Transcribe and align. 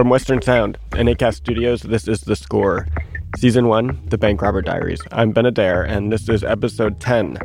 From 0.00 0.08
Western 0.08 0.40
Sound 0.40 0.78
and 0.92 1.10
ACAST 1.10 1.34
Studios, 1.34 1.82
this 1.82 2.08
is 2.08 2.22
The 2.22 2.34
Score, 2.34 2.86
Season 3.36 3.68
1, 3.68 4.06
The 4.06 4.16
Bank 4.16 4.40
Robber 4.40 4.62
Diaries. 4.62 5.02
I'm 5.12 5.30
Ben 5.32 5.44
Adair, 5.44 5.82
and 5.82 6.10
this 6.10 6.26
is 6.26 6.42
Episode 6.42 7.00
10, 7.00 7.36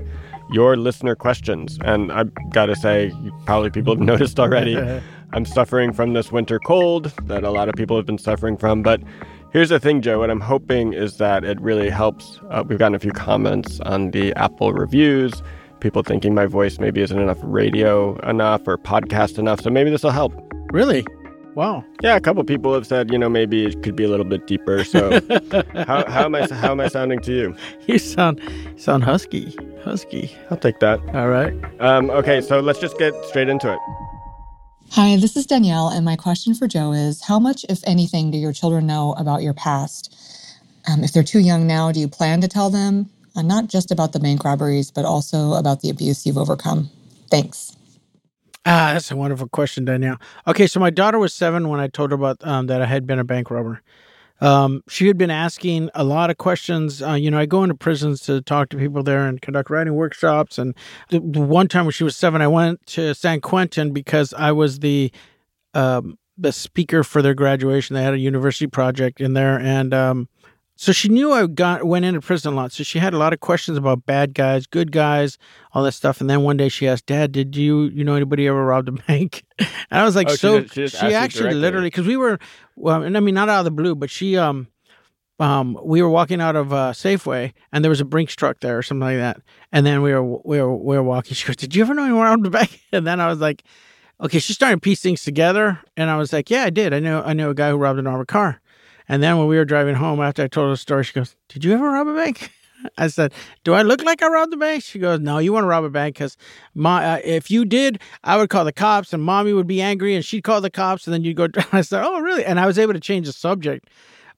Your 0.54 0.78
Listener 0.78 1.16
Questions. 1.16 1.78
And 1.84 2.14
I've 2.14 2.32
got 2.52 2.68
to 2.68 2.76
say, 2.78 3.12
probably 3.46 3.72
people 3.72 3.94
have 3.94 4.02
noticed 4.06 4.40
already, 4.40 4.78
I'm 5.34 5.44
suffering 5.44 5.92
from 5.92 6.14
this 6.14 6.32
winter 6.32 6.58
cold 6.60 7.12
that 7.24 7.44
a 7.44 7.50
lot 7.50 7.68
of 7.68 7.76
people 7.76 7.98
have 7.98 8.06
been 8.06 8.18
suffering 8.18 8.56
from. 8.56 8.82
But 8.84 9.02
here's 9.52 9.68
the 9.68 9.78
thing, 9.78 10.02
Joe, 10.02 10.20
what 10.20 10.32
I'm 10.32 10.40
hoping 10.40 10.94
is 10.94 11.18
that 11.18 11.44
it 11.44 11.60
really 11.60 11.90
helps. 11.90 12.40
Uh, 12.50 12.64
we've 12.66 12.80
gotten 12.80 12.96
a 12.96 13.00
few 13.00 13.12
comments 13.12 13.82
on 13.82 14.12
the 14.12 14.34
Apple 14.36 14.72
reviews, 14.72 15.44
people 15.82 16.04
thinking 16.04 16.34
my 16.34 16.46
voice 16.46 16.80
maybe 16.80 17.02
isn't 17.02 17.20
enough 17.20 17.40
radio 17.44 18.18
enough 18.20 18.66
or 18.66 18.78
podcast 18.78 19.38
enough. 19.38 19.60
So 19.60 19.70
maybe 19.70 19.90
this 19.90 20.04
will 20.04 20.12
help. 20.12 20.34
Really? 20.72 21.06
Wow. 21.56 21.86
Yeah, 22.04 22.18
a 22.18 22.22
couple 22.22 22.44
people 22.44 22.74
have 22.74 22.86
said, 22.86 23.12
you 23.12 23.18
know, 23.18 23.30
maybe 23.30 23.66
it 23.66 23.82
could 23.82 23.96
be 23.96 24.04
a 24.04 24.10
little 24.10 24.26
bit 24.26 24.46
deeper. 24.46 24.84
So, 24.84 25.22
how, 25.74 26.06
how 26.06 26.26
am 26.26 26.36
I 26.36 26.48
how 26.48 26.72
am 26.72 26.82
I 26.82 26.90
sounding 26.90 27.22
to 27.22 27.32
you? 27.32 27.56
You 27.88 27.98
sound 27.98 28.42
sound 28.76 29.06
husky, 29.06 29.56
husky. 29.82 30.36
I'll 30.52 30.58
take 30.58 30.80
that. 30.80 31.00
All 31.16 31.30
right. 31.30 31.54
Um, 31.80 32.10
okay, 32.10 32.42
so 32.42 32.60
let's 32.60 32.80
just 32.80 32.98
get 32.98 33.14
straight 33.26 33.48
into 33.48 33.72
it. 33.72 33.80
Hi, 34.92 35.16
this 35.16 35.38
is 35.38 35.46
Danielle, 35.46 35.88
and 35.88 36.04
my 36.04 36.18
question 36.18 36.54
for 36.56 36.68
Joe 36.68 36.92
is: 36.92 37.24
How 37.24 37.40
much, 37.40 37.66
if 37.70 37.82
anything, 37.88 38.32
do 38.32 38.38
your 38.38 38.52
children 38.52 38.86
know 38.86 39.14
about 39.18 39.42
your 39.42 39.54
past? 39.54 40.14
Um, 40.88 41.06
if 41.06 41.14
they're 41.14 41.24
too 41.24 41.40
young 41.40 41.66
now, 41.66 41.92
do 41.92 42.02
you 42.02 42.10
plan 42.10 42.42
to 42.42 42.50
tell 42.50 42.70
them 42.70 43.10
uh, 43.36 43.42
not 43.42 43.68
just 43.68 43.92
about 43.92 44.12
the 44.12 44.20
bank 44.20 44.44
robberies, 44.44 44.92
but 44.92 45.06
also 45.06 45.54
about 45.54 45.82
the 45.82 45.90
abuse 45.90 46.26
you've 46.26 46.38
overcome? 46.38 46.90
Thanks. 47.32 47.76
Ah, 48.66 48.92
that's 48.94 49.12
a 49.12 49.16
wonderful 49.16 49.48
question, 49.48 49.86
Danielle. 49.86 50.18
Okay, 50.48 50.66
so 50.66 50.80
my 50.80 50.90
daughter 50.90 51.20
was 51.20 51.34
seven 51.34 51.70
when 51.70 51.80
I 51.80 51.88
told 51.88 52.12
her 52.12 52.16
about 52.16 52.38
um, 52.46 52.66
that 52.68 52.82
I 52.82 52.86
had 52.86 53.06
been 53.06 53.20
a 53.20 53.24
bank 53.24 53.52
robber. 53.52 53.82
Um, 54.42 54.84
she 54.90 55.08
had 55.08 55.18
been 55.18 55.32
asking 55.32 55.90
a 55.96 56.04
lot 56.04 56.30
of 56.30 56.38
questions. 56.38 57.02
Uh, 57.02 57.14
you 57.14 57.32
know, 57.32 57.40
I 57.40 57.46
go 57.46 57.64
into 57.64 57.76
prisons 57.76 58.22
to 58.22 58.42
talk 58.42 58.70
to 58.70 58.78
people 58.78 59.04
there 59.04 59.28
and 59.28 59.42
conduct 59.42 59.70
writing 59.70 59.94
workshops. 59.94 60.58
And 60.58 60.76
the, 61.10 61.20
the 61.20 61.42
one 61.42 61.68
time 61.68 61.86
when 61.86 61.94
she 61.94 62.04
was 62.04 62.18
seven, 62.18 62.42
I 62.42 62.48
went 62.48 62.86
to 62.88 63.14
San 63.16 63.40
Quentin 63.42 63.94
because 63.94 64.34
I 64.34 64.52
was 64.52 64.80
the 64.80 65.12
um, 65.74 66.18
the 66.38 66.52
speaker 66.52 67.04
for 67.04 67.22
their 67.22 67.34
graduation. 67.34 67.96
They 67.96 68.04
had 68.04 68.14
a 68.14 68.20
university 68.20 68.68
project 68.68 69.22
in 69.22 69.34
there, 69.34 69.60
and 69.60 69.94
um, 69.94 70.30
so 70.78 70.92
she 70.92 71.08
knew 71.08 71.32
I 71.32 71.48
got 71.48 71.86
went 71.86 72.04
into 72.04 72.20
prison 72.20 72.54
a 72.54 72.56
lot. 72.56 72.72
So 72.74 72.84
she 72.84 73.00
had 73.00 73.14
a 73.14 73.18
lot 73.18 73.32
of 73.32 73.40
questions 73.40 73.78
about 73.78 74.06
bad 74.06 74.34
guys, 74.34 74.68
good 74.68 74.92
guys, 74.92 75.38
all 75.72 75.84
that 75.84 75.94
stuff. 75.94 76.20
And 76.20 76.30
then 76.30 76.42
one 76.44 76.58
day 76.58 76.68
she 76.68 76.88
asked, 76.88 77.06
"Dad, 77.06 77.32
did 77.32 77.56
you 77.56 77.84
you 77.84 78.04
know 78.04 78.16
anybody 78.16 78.48
ever 78.48 78.64
robbed 78.66 78.90
a 78.90 78.92
bank?" 79.08 79.44
And 79.58 79.70
I 79.92 80.04
was 80.04 80.16
like, 80.16 80.28
Oh, 80.28 80.32
she 80.32 80.38
"So 80.38 80.62
she 80.64 80.68
just 80.68 80.96
she 80.96 81.06
asked 81.06 81.16
actually 81.16 81.54
literally 81.54 81.88
because 81.88 82.06
we 82.06 82.18
were 82.18 82.40
well, 82.76 83.04
and 83.04 83.16
I 83.16 83.22
mean 83.22 83.36
not 83.36 83.48
out 83.48 83.60
of 83.60 83.66
the 83.66 83.72
blue, 83.72 83.96
but 83.96 84.10
she 84.10 84.38
um 84.38 84.68
um 85.40 85.80
we 85.82 86.02
were 86.02 86.10
walking 86.10 86.42
out 86.42 86.58
of 86.58 86.74
uh, 86.74 86.92
Safeway 86.92 87.54
and 87.72 87.84
there 87.84 87.90
was 87.90 88.02
a 88.02 88.06
Brinks 88.06 88.36
truck 88.36 88.60
there 88.60 88.78
or 88.78 88.84
something 88.84 89.08
like 89.08 89.18
that. 89.18 89.42
And 89.72 89.86
then 89.86 90.02
we 90.02 90.14
were 90.14 90.24
we 90.24 90.62
were 90.62 90.76
we 90.76 90.98
were 90.98 91.04
walking. 91.04 91.36
She 91.36 91.48
goes, 91.48 91.56
"Did 91.56 91.74
you 91.74 91.84
ever 91.84 91.94
know 91.94 92.04
anyone 92.04 92.24
robbed 92.24 92.48
a 92.48 92.50
bank?" 92.50 92.82
And 92.92 93.08
then 93.08 93.20
I 93.22 93.28
was 93.28 93.40
like. 93.40 93.64
Okay, 94.18 94.40
she 94.40 94.54
started 94.54 94.78
to 94.78 94.80
piece 94.80 95.02
things 95.02 95.26
together, 95.26 95.78
and 95.98 96.10
I 96.10 96.16
was 96.16 96.32
like, 96.32 96.50
"Yeah, 96.50 96.64
I 96.64 96.70
did. 96.70 96.94
I 96.94 97.02
know. 97.02 97.22
I 97.22 97.34
know 97.34 97.50
a 97.50 97.54
guy 97.54 97.72
who 97.72 97.76
robbed 97.76 98.00
an 98.00 98.08
armored 98.08 98.30
car." 98.30 98.62
And 99.08 99.22
then 99.22 99.38
when 99.38 99.48
we 99.48 99.58
were 99.58 99.66
driving 99.66 99.96
home 99.96 100.20
after 100.22 100.44
I 100.44 100.48
told 100.48 100.66
her 100.66 100.72
the 100.72 100.78
story, 100.78 101.04
she 101.04 101.14
goes, 101.14 101.36
Did 101.50 101.64
you 101.64 101.74
ever 101.74 101.92
rob 101.92 102.08
a 102.08 102.16
bank? 102.16 102.52
I 102.98 103.08
said, 103.08 103.34
Do 103.64 103.74
I 103.74 103.82
look 103.82 104.04
like 104.04 104.22
I 104.22 104.28
robbed 104.28 104.54
a 104.54 104.58
bank? 104.58 104.84
She 104.84 105.00
goes, 105.00 105.20
No, 105.20 105.38
you 105.38 105.54
want 105.54 105.64
to 105.64 105.68
rob 105.68 105.84
a 105.84 105.90
bank 105.90 106.16
because 106.16 106.38
uh, 106.84 107.20
if 107.24 107.50
you 107.50 107.66
did, 107.66 108.00
I 108.24 108.38
would 108.38 108.50
call 108.50 108.66
the 108.66 108.74
cops 108.74 109.14
and 109.14 109.24
mommy 109.24 109.54
would 109.54 109.68
be 109.68 109.82
angry 109.82 110.16
and 110.16 110.24
she'd 110.24 110.44
call 110.44 110.62
the 110.62 110.70
cops 110.70 111.08
and 111.08 111.14
then 111.14 111.24
you'd 111.24 111.38
go. 111.38 111.48
I 111.72 111.82
said, 111.82 112.04
Oh, 112.04 112.20
really? 112.20 112.46
And 112.46 112.60
I 112.60 112.66
was 112.66 112.80
able 112.80 112.94
to 112.94 113.00
change 113.00 113.28
the 113.28 113.34
subject. 113.34 113.90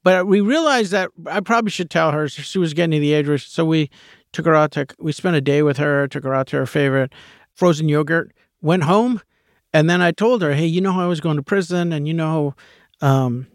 But 0.03 0.27
we 0.27 0.41
realized 0.41 0.91
that 0.91 1.09
I 1.25 1.41
probably 1.41 1.71
should 1.71 1.89
tell 1.89 2.11
her. 2.11 2.29
She 2.29 2.59
was 2.59 2.73
getting 2.73 2.91
to 2.91 2.99
the 2.99 3.13
age 3.13 3.27
where, 3.27 3.37
so 3.37 3.65
we 3.65 3.89
took 4.31 4.45
her 4.45 4.55
out 4.55 4.71
to, 4.71 4.87
we 4.99 5.11
spent 5.11 5.35
a 5.35 5.41
day 5.41 5.63
with 5.63 5.77
her, 5.77 6.07
took 6.07 6.23
her 6.23 6.33
out 6.33 6.47
to 6.47 6.57
her 6.57 6.65
favorite 6.65 7.13
frozen 7.55 7.89
yogurt, 7.89 8.31
went 8.61 8.83
home. 8.83 9.21
And 9.73 9.89
then 9.89 10.01
I 10.01 10.11
told 10.11 10.41
her, 10.43 10.53
Hey, 10.53 10.65
you 10.65 10.79
know 10.81 10.93
how 10.93 11.01
I 11.01 11.07
was 11.07 11.19
going 11.19 11.37
to 11.37 11.43
prison 11.43 11.91
and 11.91 12.07
you 12.07 12.13
know, 12.13 12.55
um, 13.01 13.47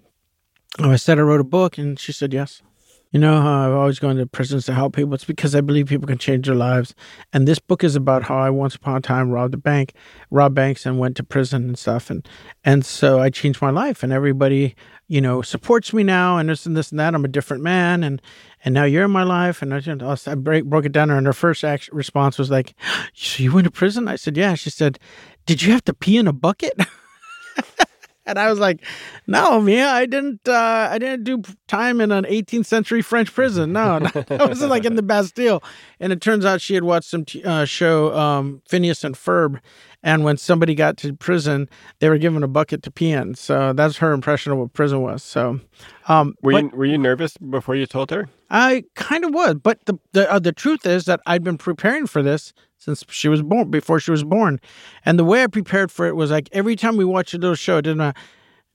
Oh, 0.79 0.91
I 0.91 0.97
said 0.97 1.19
I 1.19 1.23
wrote 1.23 1.41
a 1.41 1.45
book, 1.45 1.77
and 1.77 1.99
she 1.99 2.13
said 2.13 2.33
yes. 2.33 2.63
You 3.11 3.21
know 3.21 3.43
how 3.43 3.67
I've 3.69 3.75
always 3.75 3.99
gone 3.99 4.17
to 4.17 4.27
prisons 4.27 4.65
to 4.65 4.73
help 4.73 4.97
people? 4.97 5.13
It's 5.13 5.27
because 5.27 5.55
I 5.55 5.61
believe 5.61 5.87
people 5.87 6.07
can 6.07 6.17
change 6.17 6.47
their 6.47 6.55
lives. 6.55 6.95
And 7.31 7.47
this 7.47 7.59
book 7.59 7.85
is 7.85 7.95
about 7.95 8.23
how 8.23 8.39
I 8.39 8.49
once 8.49 8.75
upon 8.75 8.97
a 8.97 9.01
time 9.03 9.29
robbed 9.29 9.53
a 9.53 9.59
bank, 9.59 9.93
robbed 10.31 10.55
banks, 10.55 10.87
and 10.87 10.99
went 10.99 11.19
to 11.19 11.23
prison 11.23 11.65
and 11.65 11.79
stuff. 11.79 12.09
And 12.09 12.27
and 12.65 12.87
so 12.87 13.21
I 13.21 13.29
changed 13.29 13.61
my 13.61 13.69
life, 13.69 14.03
and 14.03 14.15
everybody, 14.15 14.75
you 15.09 15.21
know, 15.21 15.43
supports 15.43 15.93
me 15.93 16.05
now, 16.05 16.39
and 16.39 16.49
this 16.49 16.65
and 16.65 16.75
this 16.75 16.91
and 16.91 16.99
that. 17.01 17.15
I'm 17.15 17.27
a 17.27 17.29
different 17.29 17.63
man, 17.63 18.03
and 18.03 18.23
and 18.65 18.73
now 18.73 18.85
you're 18.85 19.05
in 19.05 19.11
my 19.11 19.25
life. 19.25 19.61
And 19.61 19.75
I, 19.75 19.83
I 20.27 20.35
break, 20.35 20.65
broke 20.65 20.87
it 20.87 20.93
down, 20.93 21.11
and 21.11 21.27
her 21.27 21.35
first 21.35 21.63
response 21.93 22.39
was 22.39 22.51
like, 22.51 22.75
"So 23.13 23.43
you 23.43 23.53
went 23.53 23.67
to 23.67 23.71
prison?" 23.71 24.09
I 24.09 24.17
said, 24.17 24.39
"Yeah." 24.39 24.55
She 24.55 24.71
said, 24.71 24.99
"Did 25.45 25.61
you 25.61 25.73
have 25.73 25.85
to 25.85 25.93
pee 25.93 26.17
in 26.17 26.27
a 26.27 26.33
bucket?" 26.33 26.73
And 28.25 28.39
I 28.39 28.49
was 28.49 28.59
like, 28.59 28.81
"No, 29.27 29.61
Mia, 29.61 29.89
I 29.89 30.07
didn't. 30.07 30.47
Uh, 30.47 30.89
I 30.91 30.99
didn't 30.99 31.25
do 31.25 31.43
time 31.67 32.01
in 32.01 32.13
an 32.13 32.25
18th 32.25 32.67
century 32.67 33.03
French 33.03 33.33
prison. 33.35 33.73
No, 33.73 33.99
no 33.99 34.11
I 34.31 34.45
was 34.47 34.61
like 34.63 34.85
in 34.85 34.95
the 34.97 35.03
Bastille." 35.03 35.63
And 35.99 36.13
it 36.13 36.21
turns 36.21 36.45
out 36.45 36.61
she 36.61 36.75
had 36.75 36.85
watched 36.85 37.09
some 37.09 37.25
t- 37.25 37.43
uh, 37.43 37.65
show, 37.65 38.17
um, 38.17 38.63
Phineas 38.69 39.03
and 39.03 39.17
Ferb, 39.17 39.61
and 40.03 40.25
when 40.25 40.37
somebody 40.37 40.75
got 40.75 40.97
to 40.99 41.15
prison, 41.15 41.69
they 41.99 42.09
were 42.09 42.19
given 42.19 42.43
a 42.43 42.49
bucket 42.49 42.83
to 42.85 42.91
pee 42.91 43.11
in. 43.11 43.35
So 43.35 43.73
that's 43.73 43.97
her 43.99 44.13
impression 44.13 44.53
of 44.53 44.59
what 44.59 44.73
prison 44.73 45.01
was. 45.01 45.23
So, 45.23 45.61
um, 46.09 46.35
Were 46.43 46.53
but 46.53 46.63
you 46.65 46.71
were 46.75 46.85
you 46.85 46.99
nervous 46.99 47.37
before 47.37 47.75
you 47.75 47.87
told 47.87 48.11
her? 48.11 48.29
I 48.51 48.85
kind 48.95 49.25
of 49.25 49.33
was, 49.33 49.57
but 49.57 49.85
the 49.87 49.99
the 50.13 50.31
uh, 50.31 50.39
the 50.39 50.53
truth 50.53 50.87
is 50.87 51.07
that 51.07 51.21
I'd 51.27 51.43
been 51.43 51.59
preparing 51.59 52.07
for 52.07 52.23
this 52.23 52.53
since 52.83 53.05
she 53.09 53.29
was 53.29 53.43
born, 53.43 53.71
before 53.71 54.01
she 54.01 54.11
was 54.11 54.25
born, 54.25 54.61
and 55.05 55.19
the 55.19 55.25
way 55.25 55.43
I 55.43 55.47
prepared 55.47 55.93
for 55.93 56.07
it 56.07 56.17
was 56.17 56.31
like 56.31 56.49
every 56.53 56.75
time 56.75 56.97
we 56.97 57.05
watched 57.05 57.33
a 57.35 57.39
little 57.39 57.55
show, 57.55 57.79
it 57.79 57.83
didn't 57.83 57.99
matter, 57.99 58.19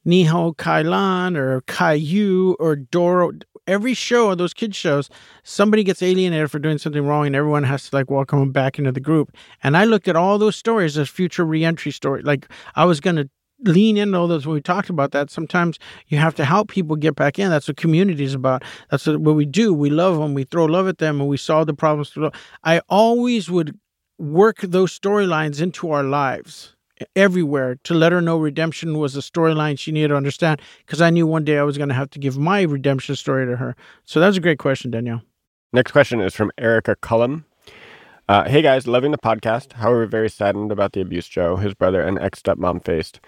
Ni 0.06 0.24
Hao 0.24 0.54
Kai-Lan 0.54 1.36
or 1.36 1.62
Caillou 1.62 2.56
or 2.60 2.78
Dora. 2.78 3.32
Every 3.68 3.94
show 3.94 4.32
of 4.32 4.38
those 4.38 4.54
kids 4.54 4.78
shows, 4.78 5.10
somebody 5.44 5.84
gets 5.84 6.02
alienated 6.02 6.50
for 6.50 6.60
doing 6.60 6.78
something 6.78 7.06
wrong, 7.06 7.28
and 7.28 7.36
everyone 7.36 7.64
has 7.66 7.90
to 7.90 7.96
like 7.96 8.10
welcome 8.10 8.40
them 8.40 8.52
back 8.54 8.80
into 8.80 8.94
the 8.94 9.02
group. 9.02 9.36
And 9.62 9.76
I 9.76 9.84
looked 9.84 10.08
at 10.08 10.16
all 10.16 10.38
those 10.38 10.56
stories 10.56 10.98
as 10.98 11.10
future 11.10 11.44
reentry 11.44 11.92
story. 11.92 12.22
Like 12.22 12.48
I 12.76 12.86
was 12.86 13.02
gonna 13.02 13.26
lean 13.66 13.98
into 13.98 14.18
all 14.18 14.28
those 14.28 14.46
when 14.46 14.54
we 14.54 14.62
talked 14.62 14.90
about 14.90 15.12
that 15.12 15.32
sometimes 15.32 15.80
you 16.08 16.18
have 16.20 16.36
to 16.36 16.46
help 16.46 16.70
people 16.70 16.96
get 16.96 17.16
back 17.16 17.40
in 17.40 17.50
that's 17.50 17.68
what 17.68 17.76
community 17.76 18.24
is 18.24 18.36
about 18.36 18.64
that's 18.92 19.08
what, 19.08 19.20
we 19.20 19.46
do 19.46 19.74
we 19.74 19.90
love 19.90 20.16
them 20.16 20.36
we 20.36 20.44
throw 20.44 20.66
love 20.66 20.88
at 20.88 21.00
them 21.00 21.20
and 21.20 21.28
we 21.28 21.38
solve 21.38 21.66
the 21.66 21.74
problems 21.74 22.12
through 22.12 22.30
i 22.64 22.80
always 22.88 23.50
would 23.50 23.76
work 24.18 24.60
those 24.62 24.98
storylines 24.98 25.62
into 25.62 25.92
our 25.92 26.04
lives 26.04 26.74
everywhere 27.16 27.76
to 27.84 27.94
let 27.94 28.12
her 28.12 28.22
know 28.22 28.38
redemption 28.38 28.98
was 28.98 29.16
a 29.16 29.20
storyline 29.20 29.78
she 29.78 29.92
needed 29.92 30.08
to 30.08 30.16
understand 30.16 30.60
because 30.84 31.00
i 31.00 31.12
knew 31.12 31.28
one 31.28 31.44
day 31.44 31.60
i 31.60 31.64
was 31.64 31.78
going 31.78 31.90
to 31.90 31.94
have 31.94 32.10
to 32.10 32.18
give 32.18 32.40
my 32.40 32.64
redemption 32.64 33.16
story 33.16 33.46
to 33.46 33.56
her 33.56 33.76
so 34.04 34.20
that's 34.20 34.36
a 34.36 34.40
great 34.40 34.58
question 34.58 34.90
danielle 34.90 35.22
Next 35.74 35.92
question 35.92 36.22
is 36.22 36.34
from 36.34 36.50
Erica 36.58 36.96
Cullum. 36.96 37.44
Uh, 38.30 38.48
hey 38.48 38.62
guys, 38.62 38.88
loving 38.88 39.12
the 39.12 39.18
podcast. 39.18 39.74
However, 39.74 40.06
very 40.06 40.30
saddened 40.30 40.72
about 40.72 40.94
the 40.94 41.02
abuse 41.02 41.28
Joe, 41.28 41.58
his 41.58 41.74
brother, 41.74 42.02
and 42.02 42.18
ex 42.20 42.42
stepmom 42.42 42.84
faced. 42.84 43.20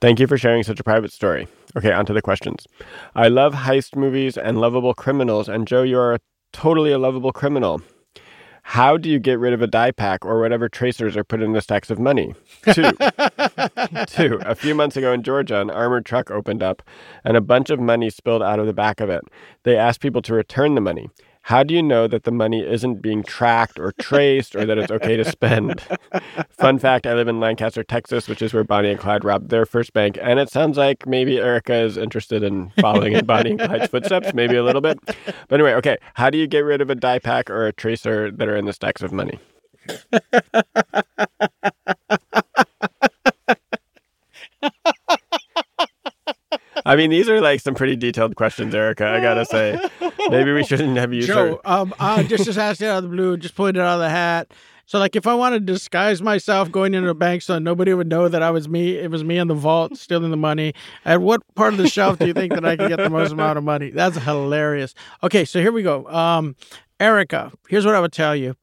Thank 0.00 0.20
you 0.20 0.26
for 0.26 0.36
sharing 0.36 0.62
such 0.62 0.78
a 0.78 0.84
private 0.84 1.10
story. 1.10 1.48
Okay, 1.76 1.92
on 1.92 2.04
to 2.06 2.12
the 2.12 2.22
questions. 2.22 2.66
I 3.14 3.28
love 3.28 3.54
heist 3.54 3.96
movies 3.96 4.36
and 4.36 4.60
lovable 4.60 4.94
criminals, 4.94 5.48
and 5.48 5.66
Joe, 5.66 5.82
you 5.82 5.98
are 5.98 6.18
totally 6.52 6.92
a 6.92 6.98
lovable 6.98 7.32
criminal. 7.32 7.80
How 8.70 8.96
do 8.96 9.08
you 9.08 9.20
get 9.20 9.38
rid 9.38 9.52
of 9.52 9.62
a 9.62 9.68
dye 9.68 9.92
pack 9.92 10.26
or 10.26 10.40
whatever 10.40 10.68
tracers 10.68 11.16
are 11.16 11.22
put 11.22 11.40
in 11.40 11.52
the 11.52 11.60
stacks 11.60 11.88
of 11.88 12.00
money? 12.00 12.34
Two. 12.64 12.82
Two. 14.06 14.40
A 14.42 14.56
few 14.56 14.74
months 14.74 14.96
ago 14.96 15.12
in 15.12 15.22
Georgia, 15.22 15.60
an 15.60 15.70
armored 15.70 16.04
truck 16.04 16.32
opened 16.32 16.64
up 16.64 16.82
and 17.22 17.36
a 17.36 17.40
bunch 17.40 17.70
of 17.70 17.78
money 17.78 18.10
spilled 18.10 18.42
out 18.42 18.58
of 18.58 18.66
the 18.66 18.72
back 18.72 19.00
of 19.00 19.08
it. 19.08 19.22
They 19.62 19.76
asked 19.76 20.00
people 20.00 20.20
to 20.22 20.34
return 20.34 20.74
the 20.74 20.80
money. 20.80 21.08
How 21.46 21.62
do 21.62 21.74
you 21.74 21.82
know 21.82 22.08
that 22.08 22.24
the 22.24 22.32
money 22.32 22.66
isn't 22.66 23.00
being 23.00 23.22
tracked 23.22 23.78
or 23.78 23.92
traced 24.00 24.56
or 24.56 24.66
that 24.66 24.78
it's 24.78 24.90
okay 24.90 25.16
to 25.16 25.24
spend? 25.24 25.80
Fun 26.50 26.80
fact 26.80 27.06
I 27.06 27.14
live 27.14 27.28
in 27.28 27.38
Lancaster, 27.38 27.84
Texas, 27.84 28.26
which 28.26 28.42
is 28.42 28.52
where 28.52 28.64
Bonnie 28.64 28.90
and 28.90 28.98
Clyde 28.98 29.24
robbed 29.24 29.50
their 29.50 29.64
first 29.64 29.92
bank. 29.92 30.18
And 30.20 30.40
it 30.40 30.50
sounds 30.50 30.76
like 30.76 31.06
maybe 31.06 31.38
Erica 31.38 31.72
is 31.72 31.96
interested 31.96 32.42
in 32.42 32.70
following 32.80 33.12
in 33.12 33.24
Bonnie 33.26 33.50
and 33.52 33.60
Clyde's 33.60 33.86
footsteps, 33.86 34.34
maybe 34.34 34.56
a 34.56 34.64
little 34.64 34.80
bit. 34.80 34.98
But 35.04 35.60
anyway, 35.60 35.74
okay. 35.74 35.98
How 36.14 36.30
do 36.30 36.38
you 36.38 36.48
get 36.48 36.64
rid 36.64 36.80
of 36.80 36.90
a 36.90 36.96
dye 36.96 37.20
pack 37.20 37.48
or 37.48 37.68
a 37.68 37.72
tracer 37.72 38.32
that 38.32 38.48
are 38.48 38.56
in 38.56 38.64
the 38.64 38.72
stacks 38.72 39.02
of 39.02 39.12
money? 39.12 39.38
I 46.84 46.94
mean, 46.94 47.10
these 47.10 47.28
are 47.28 47.40
like 47.40 47.60
some 47.60 47.74
pretty 47.74 47.96
detailed 47.96 48.36
questions, 48.36 48.74
Erica. 48.74 49.08
I 49.08 49.20
gotta 49.20 49.44
say, 49.44 49.80
maybe 50.30 50.52
we 50.52 50.64
shouldn't 50.64 50.96
have 50.96 51.12
used 51.12 51.28
Joe, 51.28 51.60
her. 51.64 51.70
um, 51.70 51.94
uh, 51.98 52.22
just 52.22 52.44
just 52.44 52.58
asked 52.58 52.82
it 52.82 52.86
out 52.86 52.98
of 52.98 53.04
the 53.04 53.16
blue, 53.16 53.36
just 53.36 53.54
pulled 53.54 53.76
it 53.76 53.80
out 53.80 53.94
of 53.94 54.00
the 54.00 54.10
hat. 54.10 54.52
So 54.88 55.00
like 55.00 55.16
if 55.16 55.26
I 55.26 55.34
wanted 55.34 55.66
to 55.66 55.72
disguise 55.72 56.22
myself 56.22 56.70
going 56.70 56.94
into 56.94 57.08
a 57.08 57.14
bank 57.14 57.42
so 57.42 57.58
nobody 57.58 57.92
would 57.92 58.06
know 58.06 58.28
that 58.28 58.40
I 58.40 58.50
was 58.50 58.68
me, 58.68 58.96
it 58.96 59.10
was 59.10 59.24
me 59.24 59.36
in 59.36 59.48
the 59.48 59.54
vault 59.54 59.96
stealing 59.96 60.30
the 60.30 60.36
money. 60.36 60.74
At 61.04 61.20
what 61.20 61.42
part 61.56 61.72
of 61.72 61.78
the 61.78 61.88
shelf 61.88 62.18
do 62.20 62.26
you 62.26 62.32
think 62.32 62.54
that 62.54 62.64
I 62.64 62.76
could 62.76 62.88
get 62.88 62.98
the 62.98 63.10
most 63.10 63.32
amount 63.32 63.58
of 63.58 63.64
money? 63.64 63.90
That's 63.90 64.16
hilarious. 64.16 64.94
Okay, 65.24 65.44
so 65.44 65.60
here 65.60 65.72
we 65.72 65.82
go. 65.82 66.06
Um, 66.06 66.54
Erica, 67.00 67.52
here's 67.68 67.84
what 67.84 67.96
I 67.96 68.00
would 68.00 68.12
tell 68.12 68.36
you. 68.36 68.54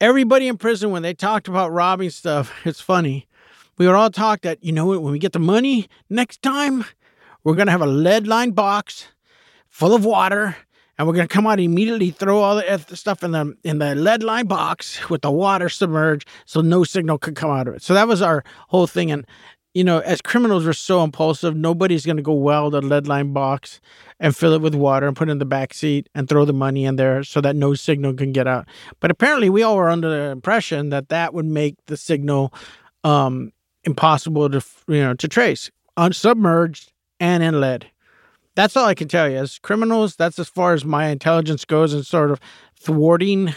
Everybody 0.00 0.46
in 0.46 0.56
prison, 0.56 0.92
when 0.92 1.02
they 1.02 1.14
talked 1.14 1.48
about 1.48 1.72
robbing 1.72 2.10
stuff, 2.10 2.52
it's 2.64 2.80
funny. 2.80 3.26
We 3.76 3.86
would 3.86 3.96
all 3.96 4.10
talk 4.10 4.42
that, 4.42 4.62
you 4.62 4.70
know 4.70 4.86
what, 4.86 5.02
when 5.02 5.12
we 5.12 5.18
get 5.18 5.32
the 5.32 5.40
money 5.40 5.88
next 6.08 6.42
time, 6.42 6.84
we're 7.42 7.54
gonna 7.56 7.70
have 7.72 7.82
a 7.82 7.86
lead 7.86 8.28
lined 8.28 8.54
box 8.54 9.08
full 9.68 9.94
of 9.94 10.04
water 10.04 10.56
and 11.00 11.06
we're 11.06 11.14
going 11.14 11.26
to 11.26 11.32
come 11.32 11.46
out 11.46 11.58
immediately 11.58 12.10
throw 12.10 12.40
all 12.40 12.56
the 12.56 12.94
stuff 12.94 13.22
in 13.22 13.30
the 13.30 13.56
in 13.64 13.78
the 13.78 13.94
lead 13.94 14.22
line 14.22 14.44
box 14.44 15.08
with 15.08 15.22
the 15.22 15.30
water 15.30 15.70
submerged 15.70 16.28
so 16.44 16.60
no 16.60 16.84
signal 16.84 17.16
could 17.16 17.34
come 17.34 17.50
out 17.50 17.66
of 17.66 17.74
it. 17.74 17.82
So 17.82 17.94
that 17.94 18.06
was 18.06 18.20
our 18.20 18.44
whole 18.68 18.86
thing 18.86 19.10
and 19.10 19.26
you 19.72 19.82
know, 19.82 20.00
as 20.00 20.20
criminals 20.20 20.66
we're 20.66 20.74
so 20.74 21.02
impulsive, 21.02 21.56
nobody's 21.56 22.04
going 22.04 22.18
to 22.18 22.22
go 22.22 22.34
weld 22.34 22.74
a 22.74 22.82
lead 22.82 23.08
line 23.08 23.32
box 23.32 23.80
and 24.18 24.36
fill 24.36 24.52
it 24.52 24.60
with 24.60 24.74
water 24.74 25.08
and 25.08 25.16
put 25.16 25.30
it 25.30 25.32
in 25.32 25.38
the 25.38 25.46
back 25.46 25.72
seat 25.72 26.06
and 26.14 26.28
throw 26.28 26.44
the 26.44 26.52
money 26.52 26.84
in 26.84 26.96
there 26.96 27.24
so 27.24 27.40
that 27.40 27.56
no 27.56 27.72
signal 27.72 28.12
can 28.12 28.32
get 28.32 28.46
out. 28.46 28.68
But 29.00 29.10
apparently 29.10 29.48
we 29.48 29.62
all 29.62 29.76
were 29.76 29.88
under 29.88 30.10
the 30.10 30.30
impression 30.30 30.90
that 30.90 31.08
that 31.08 31.32
would 31.32 31.46
make 31.46 31.76
the 31.86 31.96
signal 31.96 32.52
um, 33.04 33.54
impossible 33.84 34.50
to 34.50 34.62
you 34.86 35.00
know 35.00 35.14
to 35.14 35.28
trace, 35.28 35.70
unsubmerged 35.96 36.88
and 37.20 37.42
in 37.42 37.58
lead 37.58 37.90
that's 38.60 38.76
all 38.76 38.86
I 38.86 38.94
can 38.94 39.08
tell 39.08 39.28
you. 39.28 39.38
As 39.38 39.58
criminals, 39.58 40.16
that's 40.16 40.38
as 40.38 40.48
far 40.48 40.74
as 40.74 40.84
my 40.84 41.08
intelligence 41.08 41.64
goes 41.64 41.94
and 41.94 42.06
sort 42.06 42.30
of 42.30 42.40
thwarting, 42.76 43.54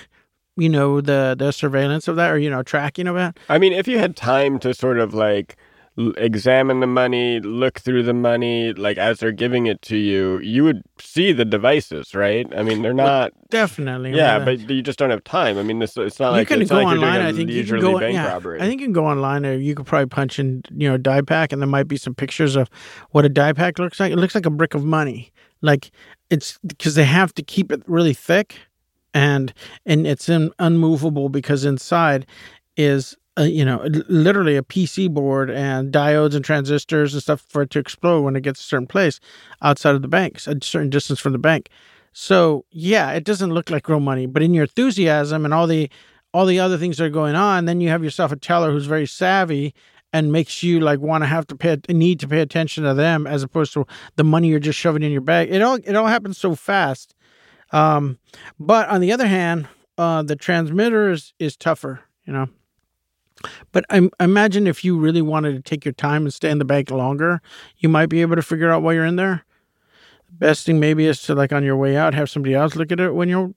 you 0.55 0.69
know, 0.69 1.01
the 1.01 1.35
the 1.37 1.51
surveillance 1.51 2.07
of 2.07 2.15
that 2.15 2.31
or 2.31 2.37
you 2.37 2.49
know 2.49 2.63
tracking 2.63 3.07
of 3.07 3.15
that. 3.15 3.37
I 3.49 3.57
mean, 3.57 3.73
if 3.73 3.87
you 3.87 3.99
had 3.99 4.15
time 4.15 4.59
to 4.59 4.73
sort 4.73 4.99
of 4.99 5.13
like 5.13 5.57
examine 5.97 6.79
the 6.79 6.87
money, 6.87 7.39
look 7.39 7.79
through 7.79 8.03
the 8.03 8.13
money, 8.13 8.73
like 8.73 8.97
as 8.97 9.19
they're 9.19 9.31
giving 9.31 9.67
it 9.67 9.81
to 9.83 9.97
you, 9.97 10.39
you 10.39 10.63
would 10.63 10.83
see 10.99 11.31
the 11.31 11.45
devices, 11.45 12.15
right? 12.15 12.47
I 12.55 12.63
mean, 12.63 12.81
they're 12.81 12.93
not 12.93 13.33
well, 13.33 13.43
definitely. 13.49 14.15
Yeah, 14.15 14.39
but 14.39 14.69
you 14.69 14.81
just 14.81 14.97
don't 14.97 15.11
have 15.11 15.23
time. 15.23 15.57
I 15.57 15.63
mean, 15.63 15.79
this 15.79 15.95
it's 15.95 16.19
not 16.19 16.31
you 16.31 16.37
like 16.37 16.47
can 16.47 16.61
it's 16.61 16.71
go 16.71 16.77
like 16.77 16.87
online. 16.87 17.21
I 17.21 17.31
think 17.31 17.51
you 17.51 17.63
can 17.63 17.79
go. 17.79 17.99
bank 17.99 18.15
yeah, 18.15 18.27
robbery. 18.27 18.59
I 18.59 18.65
think 18.65 18.81
you 18.81 18.87
can 18.87 18.93
go 18.93 19.05
online, 19.05 19.45
or 19.45 19.53
you 19.53 19.75
could 19.75 19.85
probably 19.85 20.07
punch 20.07 20.39
in, 20.39 20.63
you 20.75 20.89
know, 20.89 20.97
dye 20.97 21.21
pack, 21.21 21.51
and 21.51 21.61
there 21.61 21.69
might 21.69 21.87
be 21.87 21.97
some 21.97 22.15
pictures 22.15 22.55
of 22.55 22.69
what 23.11 23.23
a 23.23 23.29
dye 23.29 23.53
pack 23.53 23.77
looks 23.77 23.99
like. 23.99 24.11
It 24.11 24.17
looks 24.17 24.33
like 24.33 24.47
a 24.47 24.51
brick 24.51 24.73
of 24.73 24.83
money. 24.83 25.31
Like 25.61 25.91
it's 26.31 26.57
because 26.65 26.95
they 26.95 27.05
have 27.05 27.33
to 27.35 27.43
keep 27.43 27.71
it 27.71 27.83
really 27.85 28.13
thick, 28.13 28.57
and 29.13 29.53
and 29.85 30.07
it's 30.07 30.27
in, 30.27 30.51
unmovable 30.57 31.29
because 31.29 31.65
inside 31.65 32.25
is 32.75 33.15
you 33.39 33.65
know, 33.65 33.81
literally 34.07 34.55
a 34.55 34.61
PC 34.61 35.09
board 35.11 35.49
and 35.49 35.91
diodes 35.91 36.35
and 36.35 36.45
transistors 36.45 37.13
and 37.13 37.23
stuff 37.23 37.41
for 37.47 37.63
it 37.63 37.71
to 37.71 37.79
explode 37.79 38.21
when 38.21 38.35
it 38.35 38.43
gets 38.43 38.59
a 38.59 38.63
certain 38.63 38.87
place 38.87 39.19
outside 39.61 39.95
of 39.95 40.01
the 40.01 40.07
bank, 40.07 40.37
a 40.47 40.57
certain 40.61 40.89
distance 40.89 41.19
from 41.19 41.31
the 41.31 41.39
bank. 41.39 41.69
So 42.11 42.65
yeah, 42.69 43.11
it 43.11 43.23
doesn't 43.23 43.53
look 43.53 43.69
like 43.69 43.89
real 43.89 43.99
money, 43.99 44.27
but 44.27 44.43
in 44.43 44.53
your 44.53 44.63
enthusiasm 44.63 45.45
and 45.45 45.53
all 45.53 45.67
the 45.67 45.89
all 46.33 46.45
the 46.45 46.59
other 46.59 46.77
things 46.77 46.97
that 46.97 47.05
are 47.05 47.09
going 47.09 47.35
on, 47.35 47.65
then 47.65 47.79
you 47.79 47.89
have 47.89 48.03
yourself 48.03 48.31
a 48.31 48.35
teller 48.35 48.71
who's 48.71 48.87
very 48.87 49.05
savvy 49.05 49.73
and 50.11 50.31
makes 50.31 50.63
you 50.63 50.79
like 50.79 50.99
want 50.99 51.23
to 51.23 51.27
have 51.27 51.47
to 51.47 51.55
pay 51.55 51.77
need 51.89 52.19
to 52.19 52.27
pay 52.27 52.39
attention 52.39 52.83
to 52.83 52.93
them 52.93 53.25
as 53.25 53.41
opposed 53.41 53.73
to 53.73 53.85
the 54.15 54.23
money 54.23 54.47
you're 54.47 54.59
just 54.59 54.77
shoving 54.79 55.01
in 55.01 55.11
your 55.11 55.21
bag. 55.21 55.49
It 55.51 55.61
all 55.61 55.75
it 55.75 55.95
all 55.95 56.07
happens 56.07 56.37
so 56.37 56.53
fast. 56.53 57.15
Um, 57.71 58.19
but 58.59 58.87
on 58.89 59.01
the 59.01 59.11
other 59.11 59.25
hand, 59.25 59.67
uh, 59.97 60.21
the 60.21 60.35
transmitter 60.35 61.09
is, 61.09 61.33
is 61.39 61.57
tougher, 61.57 62.01
you 62.25 62.31
know. 62.31 62.47
But 63.71 63.85
I, 63.89 64.09
imagine 64.19 64.67
if 64.67 64.83
you 64.83 64.97
really 64.97 65.21
wanted 65.21 65.53
to 65.53 65.61
take 65.61 65.85
your 65.85 65.93
time 65.93 66.23
and 66.23 66.33
stay 66.33 66.49
in 66.49 66.59
the 66.59 66.65
bank 66.65 66.91
longer, 66.91 67.41
you 67.77 67.89
might 67.89 68.07
be 68.07 68.21
able 68.21 68.35
to 68.35 68.41
figure 68.41 68.71
out 68.71 68.81
why 68.83 68.93
you're 68.93 69.05
in 69.05 69.15
there. 69.15 69.45
The 70.27 70.33
best 70.33 70.65
thing 70.65 70.79
maybe 70.79 71.05
is 71.05 71.21
to 71.23 71.35
like 71.35 71.53
on 71.53 71.63
your 71.63 71.77
way 71.77 71.95
out 71.97 72.13
have 72.13 72.29
somebody 72.29 72.55
else 72.55 72.75
look 72.75 72.91
at 72.91 72.99
it 72.99 73.13
when 73.13 73.29
you're 73.29 73.53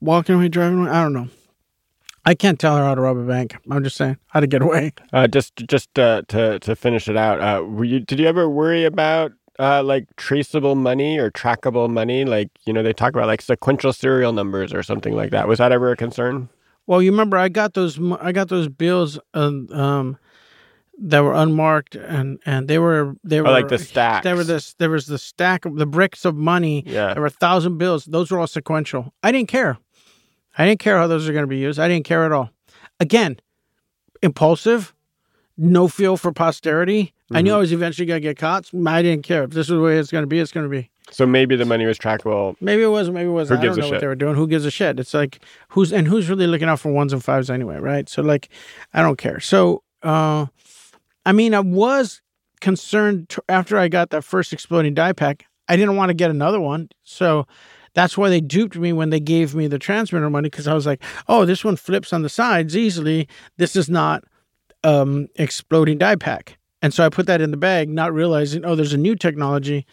walking 0.00 0.36
away, 0.36 0.48
driving 0.48 0.80
away. 0.80 0.90
I 0.90 1.02
don't 1.02 1.12
know. 1.12 1.28
I 2.24 2.34
can't 2.34 2.58
tell 2.58 2.76
her 2.76 2.82
how 2.82 2.96
to 2.96 3.00
rob 3.00 3.16
a 3.18 3.22
bank. 3.22 3.56
I'm 3.70 3.84
just 3.84 3.96
saying 3.96 4.18
how 4.26 4.40
to 4.40 4.48
get 4.48 4.60
away. 4.60 4.92
Uh, 5.12 5.28
just 5.28 5.54
just 5.68 5.96
uh, 5.96 6.22
to 6.28 6.58
to 6.58 6.74
finish 6.74 7.08
it 7.08 7.16
out, 7.16 7.40
uh, 7.40 7.64
were 7.64 7.84
you 7.84 8.00
did 8.00 8.18
you 8.18 8.26
ever 8.26 8.48
worry 8.50 8.84
about 8.84 9.32
uh, 9.60 9.82
like 9.84 10.08
traceable 10.16 10.74
money 10.74 11.18
or 11.18 11.30
trackable 11.30 11.88
money? 11.88 12.24
Like 12.24 12.50
you 12.66 12.72
know 12.72 12.82
they 12.82 12.92
talk 12.92 13.14
about 13.14 13.28
like 13.28 13.40
sequential 13.40 13.92
serial 13.92 14.32
numbers 14.32 14.74
or 14.74 14.82
something 14.82 15.14
like 15.14 15.30
that. 15.30 15.46
Was 15.46 15.58
that 15.58 15.70
ever 15.70 15.92
a 15.92 15.96
concern? 15.96 16.48
Well, 16.86 17.02
you 17.02 17.10
remember 17.10 17.36
I 17.36 17.48
got 17.48 17.74
those 17.74 17.98
I 18.20 18.32
got 18.32 18.48
those 18.48 18.68
bills 18.68 19.18
um, 19.34 19.68
um 19.72 20.18
that 20.98 21.20
were 21.20 21.34
unmarked 21.34 21.94
and 21.94 22.38
and 22.46 22.68
they 22.68 22.78
were 22.78 23.16
they 23.22 23.40
were 23.40 23.48
oh, 23.48 23.52
like 23.52 23.68
the 23.68 23.78
stack. 23.78 24.22
There 24.22 24.36
were 24.36 24.44
this 24.44 24.74
there 24.74 24.90
was 24.90 25.06
the 25.06 25.18
stack 25.18 25.64
of 25.64 25.76
the 25.76 25.86
bricks 25.86 26.24
of 26.24 26.36
money. 26.36 26.84
Yeah. 26.86 27.12
There 27.12 27.20
were 27.20 27.28
a 27.28 27.30
thousand 27.30 27.78
bills. 27.78 28.04
Those 28.04 28.30
were 28.30 28.38
all 28.38 28.46
sequential. 28.46 29.12
I 29.22 29.32
didn't 29.32 29.48
care. 29.48 29.78
I 30.56 30.66
didn't 30.66 30.80
care 30.80 30.96
how 30.96 31.06
those 31.06 31.28
are 31.28 31.32
going 31.32 31.42
to 31.42 31.48
be 31.48 31.58
used. 31.58 31.78
I 31.78 31.88
didn't 31.88 32.06
care 32.06 32.24
at 32.24 32.32
all. 32.32 32.50
Again, 32.98 33.38
impulsive, 34.22 34.94
no 35.58 35.86
feel 35.86 36.16
for 36.16 36.32
posterity. 36.32 37.04
Mm-hmm. 37.04 37.36
I 37.36 37.40
knew 37.42 37.54
I 37.54 37.58
was 37.58 37.72
eventually 37.72 38.06
going 38.06 38.22
to 38.22 38.28
get 38.28 38.38
caught. 38.38 38.70
I 38.86 39.02
didn't 39.02 39.24
care. 39.24 39.44
If 39.44 39.50
this 39.50 39.66
is 39.66 39.70
the 39.70 39.80
way 39.80 39.98
it's 39.98 40.10
going 40.10 40.22
to 40.22 40.28
be, 40.28 40.38
it's 40.38 40.52
going 40.52 40.64
to 40.64 40.70
be. 40.70 40.90
So 41.10 41.26
maybe 41.26 41.56
the 41.56 41.64
money 41.64 41.86
was 41.86 41.98
trackable. 41.98 42.56
Maybe 42.60 42.82
it 42.82 42.88
was. 42.88 43.10
Maybe 43.10 43.28
it 43.28 43.32
was. 43.32 43.48
Who 43.48 43.56
I 43.56 43.60
gives 43.60 43.76
don't 43.76 43.84
a 43.84 43.86
know 43.86 43.90
what 43.90 43.94
shit? 43.96 44.00
they 44.00 44.06
were 44.06 44.14
doing. 44.14 44.34
Who 44.34 44.48
gives 44.48 44.64
a 44.64 44.70
shit? 44.70 44.98
It's 44.98 45.14
like 45.14 45.40
who's 45.68 45.92
and 45.92 46.06
who's 46.08 46.28
really 46.28 46.46
looking 46.46 46.68
out 46.68 46.80
for 46.80 46.90
ones 46.92 47.12
and 47.12 47.22
fives 47.22 47.50
anyway, 47.50 47.78
right? 47.78 48.08
So 48.08 48.22
like, 48.22 48.48
I 48.92 49.02
don't 49.02 49.16
care. 49.16 49.40
So, 49.40 49.82
uh, 50.02 50.46
I 51.24 51.32
mean, 51.32 51.54
I 51.54 51.60
was 51.60 52.20
concerned 52.60 53.28
t- 53.28 53.38
after 53.48 53.78
I 53.78 53.88
got 53.88 54.10
that 54.10 54.24
first 54.24 54.52
exploding 54.52 54.94
dye 54.94 55.12
pack. 55.12 55.46
I 55.68 55.76
didn't 55.76 55.96
want 55.96 56.10
to 56.10 56.14
get 56.14 56.30
another 56.30 56.60
one, 56.60 56.88
so 57.02 57.46
that's 57.94 58.16
why 58.16 58.28
they 58.28 58.40
duped 58.40 58.76
me 58.76 58.92
when 58.92 59.10
they 59.10 59.18
gave 59.18 59.54
me 59.54 59.66
the 59.66 59.78
transmitter 59.78 60.28
money 60.30 60.48
because 60.48 60.68
I 60.68 60.74
was 60.74 60.86
like, 60.86 61.02
oh, 61.28 61.44
this 61.44 61.64
one 61.64 61.76
flips 61.76 62.12
on 62.12 62.22
the 62.22 62.28
sides 62.28 62.76
easily. 62.76 63.26
This 63.56 63.74
is 63.74 63.88
not 63.88 64.22
um, 64.84 65.28
exploding 65.36 65.98
dye 65.98 66.16
pack. 66.16 66.58
And 66.82 66.92
so 66.92 67.04
I 67.04 67.08
put 67.08 67.26
that 67.26 67.40
in 67.40 67.50
the 67.50 67.56
bag, 67.56 67.88
not 67.88 68.12
realizing, 68.12 68.64
oh, 68.64 68.74
there's 68.74 68.92
a 68.92 68.98
new 68.98 69.16
technology 69.16 69.86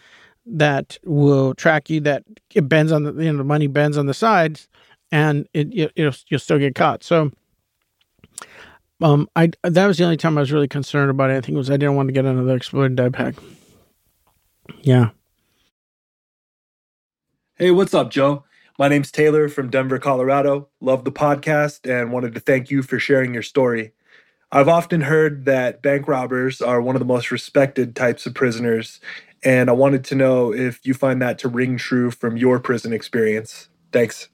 that 0.46 0.98
will 1.04 1.54
track 1.54 1.88
you 1.88 2.00
that 2.00 2.24
it 2.54 2.68
bends 2.68 2.92
on 2.92 3.04
the, 3.04 3.12
you 3.14 3.32
know, 3.32 3.38
the 3.38 3.44
money 3.44 3.66
bends 3.66 3.96
on 3.96 4.06
the 4.06 4.14
sides 4.14 4.68
and 5.10 5.48
it, 5.54 5.92
will 5.96 6.12
you'll 6.28 6.38
still 6.38 6.58
get 6.58 6.74
caught. 6.74 7.02
So, 7.02 7.30
um, 9.00 9.28
I, 9.36 9.50
that 9.62 9.86
was 9.86 9.98
the 9.98 10.04
only 10.04 10.16
time 10.16 10.38
I 10.38 10.42
was 10.42 10.52
really 10.52 10.68
concerned 10.68 11.10
about 11.10 11.30
it. 11.30 11.36
I 11.36 11.40
think 11.40 11.54
it 11.54 11.58
was, 11.58 11.70
I 11.70 11.76
didn't 11.76 11.96
want 11.96 12.08
to 12.08 12.12
get 12.12 12.24
another 12.24 12.56
exploding 12.56 12.96
dye 12.96 13.08
pack. 13.08 13.34
Yeah. 14.82 15.10
Hey, 17.56 17.70
what's 17.70 17.94
up, 17.94 18.10
Joe? 18.10 18.44
My 18.78 18.88
name's 18.88 19.12
Taylor 19.12 19.48
from 19.48 19.70
Denver, 19.70 19.98
Colorado. 19.98 20.68
Love 20.80 21.04
the 21.04 21.12
podcast 21.12 21.88
and 21.88 22.12
wanted 22.12 22.34
to 22.34 22.40
thank 22.40 22.70
you 22.70 22.82
for 22.82 22.98
sharing 22.98 23.32
your 23.32 23.42
story. 23.42 23.92
I've 24.50 24.68
often 24.68 25.02
heard 25.02 25.44
that 25.44 25.82
bank 25.82 26.08
robbers 26.08 26.60
are 26.60 26.80
one 26.80 26.96
of 26.96 27.00
the 27.00 27.06
most 27.06 27.30
respected 27.30 27.94
types 27.94 28.26
of 28.26 28.34
prisoners, 28.34 29.00
and 29.44 29.68
I 29.68 29.72
wanted 29.72 30.04
to 30.04 30.14
know 30.14 30.52
if 30.52 30.80
you 30.84 30.94
find 30.94 31.20
that 31.22 31.38
to 31.40 31.48
ring 31.48 31.76
true 31.76 32.10
from 32.10 32.36
your 32.36 32.58
prison 32.58 32.92
experience. 32.92 33.68
Thanks. 33.92 34.28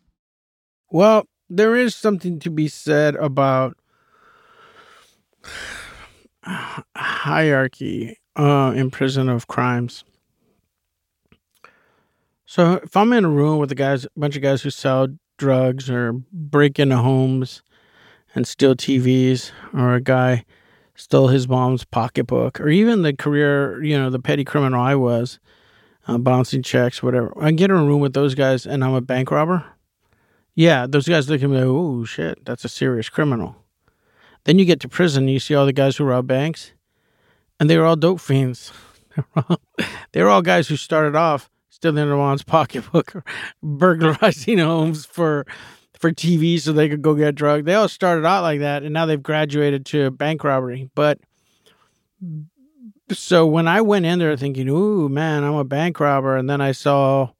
Well, 0.90 1.26
there 1.49 1.75
is 1.75 1.95
something 1.95 2.38
to 2.40 2.50
be 2.50 2.69
said 2.69 3.17
about 3.17 3.76
hierarchy 6.97 8.19
uh, 8.37 8.73
in 8.75 8.90
prison 8.90 9.29
of 9.29 9.49
crimes. 9.49 10.05
So 12.47 12.81
if 12.83 12.97
I'm 12.97 13.12
in 13.12 13.25
a 13.25 13.31
room 13.31 13.59
with 13.59 13.71
a 13.73 13.75
guys, 13.76 14.05
a 14.05 14.09
bunch 14.17 14.37
of 14.37 14.43
guys 14.43 14.62
who 14.62 14.71
sell 14.71 15.09
drugs 15.38 15.90
or 15.90 16.12
break 16.33 16.79
into 16.79 16.97
homes 16.97 17.62
and 18.35 18.47
steal 18.47 18.75
TVs, 18.75 19.50
or 19.73 19.95
a 19.95 20.00
guy 20.00 20.45
stole 21.00 21.28
his 21.28 21.49
mom's 21.49 21.85
pocketbook, 21.85 22.61
or 22.61 22.69
even 22.69 23.02
the 23.02 23.14
career, 23.14 23.83
you 23.83 23.99
know, 23.99 24.11
the 24.11 24.19
petty 24.19 24.45
criminal 24.45 24.80
I 24.80 24.95
was, 24.95 25.40
uh, 26.07 26.19
bouncing 26.19 26.62
checks, 26.62 27.02
whatever. 27.02 27.33
I 27.40 27.50
get 27.52 27.71
in 27.71 27.76
a 27.76 27.85
room 27.85 28.00
with 28.00 28.12
those 28.12 28.35
guys, 28.35 28.66
and 28.66 28.85
I'm 28.85 28.95
a 28.95 29.00
bank 29.00 29.30
robber. 29.30 29.64
Yeah, 30.54 30.87
those 30.87 31.09
guys 31.09 31.30
look 31.30 31.42
at 31.42 31.49
me 31.49 31.57
like, 31.57 31.66
"Oh 31.66 32.04
shit, 32.04 32.45
that's 32.45 32.64
a 32.64 32.69
serious 32.69 33.09
criminal." 33.09 33.57
Then 34.45 34.59
you 34.59 34.64
get 34.64 34.80
to 34.80 34.88
prison, 34.88 35.25
and 35.25 35.33
you 35.33 35.38
see 35.38 35.54
all 35.54 35.66
the 35.66 35.73
guys 35.73 35.97
who 35.97 36.04
rob 36.04 36.26
banks, 36.26 36.73
and 37.59 37.71
they 37.71 37.78
were 37.78 37.87
all 37.87 37.97
dope 37.97 38.21
fiends. 38.21 38.73
they 40.12 40.23
were 40.23 40.28
all 40.28 40.42
guys 40.42 40.69
who 40.69 40.76
started 40.76 41.16
off 41.16 41.50
stealing 41.71 41.97
their 41.97 42.16
mom's 42.16 42.42
pocketbook 42.42 43.16
or 43.16 43.25
burglarizing 43.62 44.59
homes 44.59 45.07
for 45.07 45.47
for 46.00 46.11
TV 46.11 46.59
so 46.61 46.73
they 46.73 46.88
could 46.88 47.02
go 47.02 47.14
get 47.14 47.35
drugs. 47.35 47.64
They 47.64 47.75
all 47.75 47.88
started 47.88 48.26
out 48.26 48.42
like 48.42 48.61
that, 48.61 48.83
and 48.83 48.92
now 48.92 49.07
they've 49.07 49.23
graduated 49.23 49.87
to 49.87 50.11
bank 50.11 50.42
robbery. 50.42 50.90
But 50.95 51.21
so 53.11 53.47
when 53.47 53.69
I 53.69 53.80
went 53.80 54.07
in 54.07 54.19
there 54.19 54.37
thinking, 54.37 54.69
"Ooh, 54.69 55.09
man, 55.09 55.45
I'm 55.45 55.54
a 55.54 55.64
bank 55.64 56.00
robber," 56.00 56.37
and 56.37 56.49
then 56.49 56.61
I 56.61 56.73
saw 56.73 57.30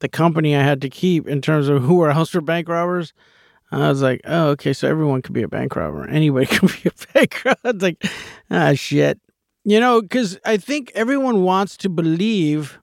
the 0.00 0.08
company 0.08 0.54
I 0.54 0.62
had 0.62 0.82
to 0.82 0.90
keep 0.90 1.26
in 1.26 1.40
terms 1.40 1.68
of 1.68 1.82
who 1.84 2.00
are 2.02 2.10
else 2.10 2.34
were 2.34 2.40
bank 2.40 2.68
robbers, 2.68 3.12
I 3.72 3.88
was 3.88 4.02
like, 4.02 4.20
oh, 4.24 4.48
okay, 4.50 4.72
so 4.72 4.88
everyone 4.88 5.22
could 5.22 5.32
be 5.32 5.42
a 5.42 5.48
bank 5.48 5.74
robber. 5.74 6.06
Anybody 6.08 6.46
could 6.54 6.70
be 6.82 6.88
a 6.88 7.12
bank 7.12 7.42
robber. 7.44 7.60
It's 7.64 7.82
like, 7.82 8.04
ah, 8.50 8.74
shit. 8.74 9.20
You 9.64 9.80
know, 9.80 10.00
because 10.00 10.38
I 10.44 10.58
think 10.58 10.92
everyone 10.94 11.42
wants 11.42 11.76
to 11.78 11.88
believe 11.88 12.78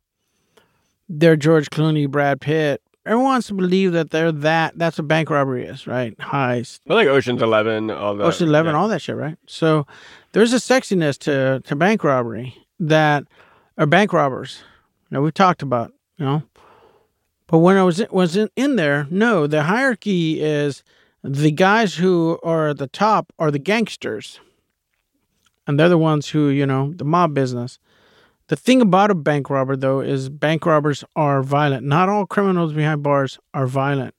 they're 1.07 1.37
George 1.37 1.69
Clooney, 1.69 2.09
Brad 2.09 2.41
Pitt. 2.41 2.81
Everyone 3.05 3.25
wants 3.25 3.47
to 3.47 3.53
believe 3.53 3.91
that 3.91 4.11
they're 4.11 4.31
that. 4.31 4.77
That's 4.77 4.97
what 4.97 5.09
bank 5.09 5.29
robbery 5.29 5.65
is, 5.65 5.85
right? 5.85 6.17
Heist. 6.19 6.79
Well, 6.85 6.97
like 6.97 7.07
Ocean's 7.07 7.41
Eleven, 7.41 7.91
all 7.91 8.15
that. 8.15 8.23
Ocean's 8.23 8.49
Eleven, 8.49 8.73
yeah. 8.73 8.79
all 8.79 8.87
that 8.87 9.01
shit, 9.01 9.17
right? 9.17 9.37
So 9.45 9.85
there's 10.31 10.53
a 10.53 10.57
sexiness 10.57 11.17
to 11.19 11.61
to 11.65 11.75
bank 11.75 12.03
robbery 12.03 12.55
that 12.79 13.25
are 13.77 13.85
bank 13.85 14.13
robbers. 14.13 14.63
Now 15.11 15.21
we've 15.21 15.33
talked 15.33 15.61
about, 15.61 15.91
you 16.17 16.25
know. 16.25 16.43
But 17.47 17.59
when 17.59 17.75
I 17.75 17.83
was 17.83 18.01
was 18.09 18.37
in, 18.37 18.49
in 18.55 18.77
there, 18.77 19.05
no, 19.11 19.47
the 19.47 19.63
hierarchy 19.63 20.41
is 20.41 20.81
the 21.23 21.51
guys 21.51 21.95
who 21.95 22.39
are 22.41 22.69
at 22.69 22.77
the 22.77 22.87
top 22.87 23.33
are 23.37 23.51
the 23.51 23.59
gangsters, 23.59 24.39
and 25.67 25.77
they're 25.77 25.89
the 25.89 25.97
ones 25.97 26.29
who 26.29 26.47
you 26.47 26.65
know 26.65 26.93
the 26.95 27.05
mob 27.05 27.33
business. 27.33 27.79
The 28.53 28.57
thing 28.57 28.83
about 28.83 29.09
a 29.09 29.15
bank 29.15 29.49
robber, 29.49 29.75
though, 29.75 29.99
is 29.99 30.29
bank 30.29 30.67
robbers 30.67 31.03
are 31.15 31.41
violent. 31.41 31.87
Not 31.87 32.07
all 32.07 32.27
criminals 32.27 32.71
behind 32.71 33.01
bars 33.01 33.39
are 33.55 33.65
violent, 33.65 34.13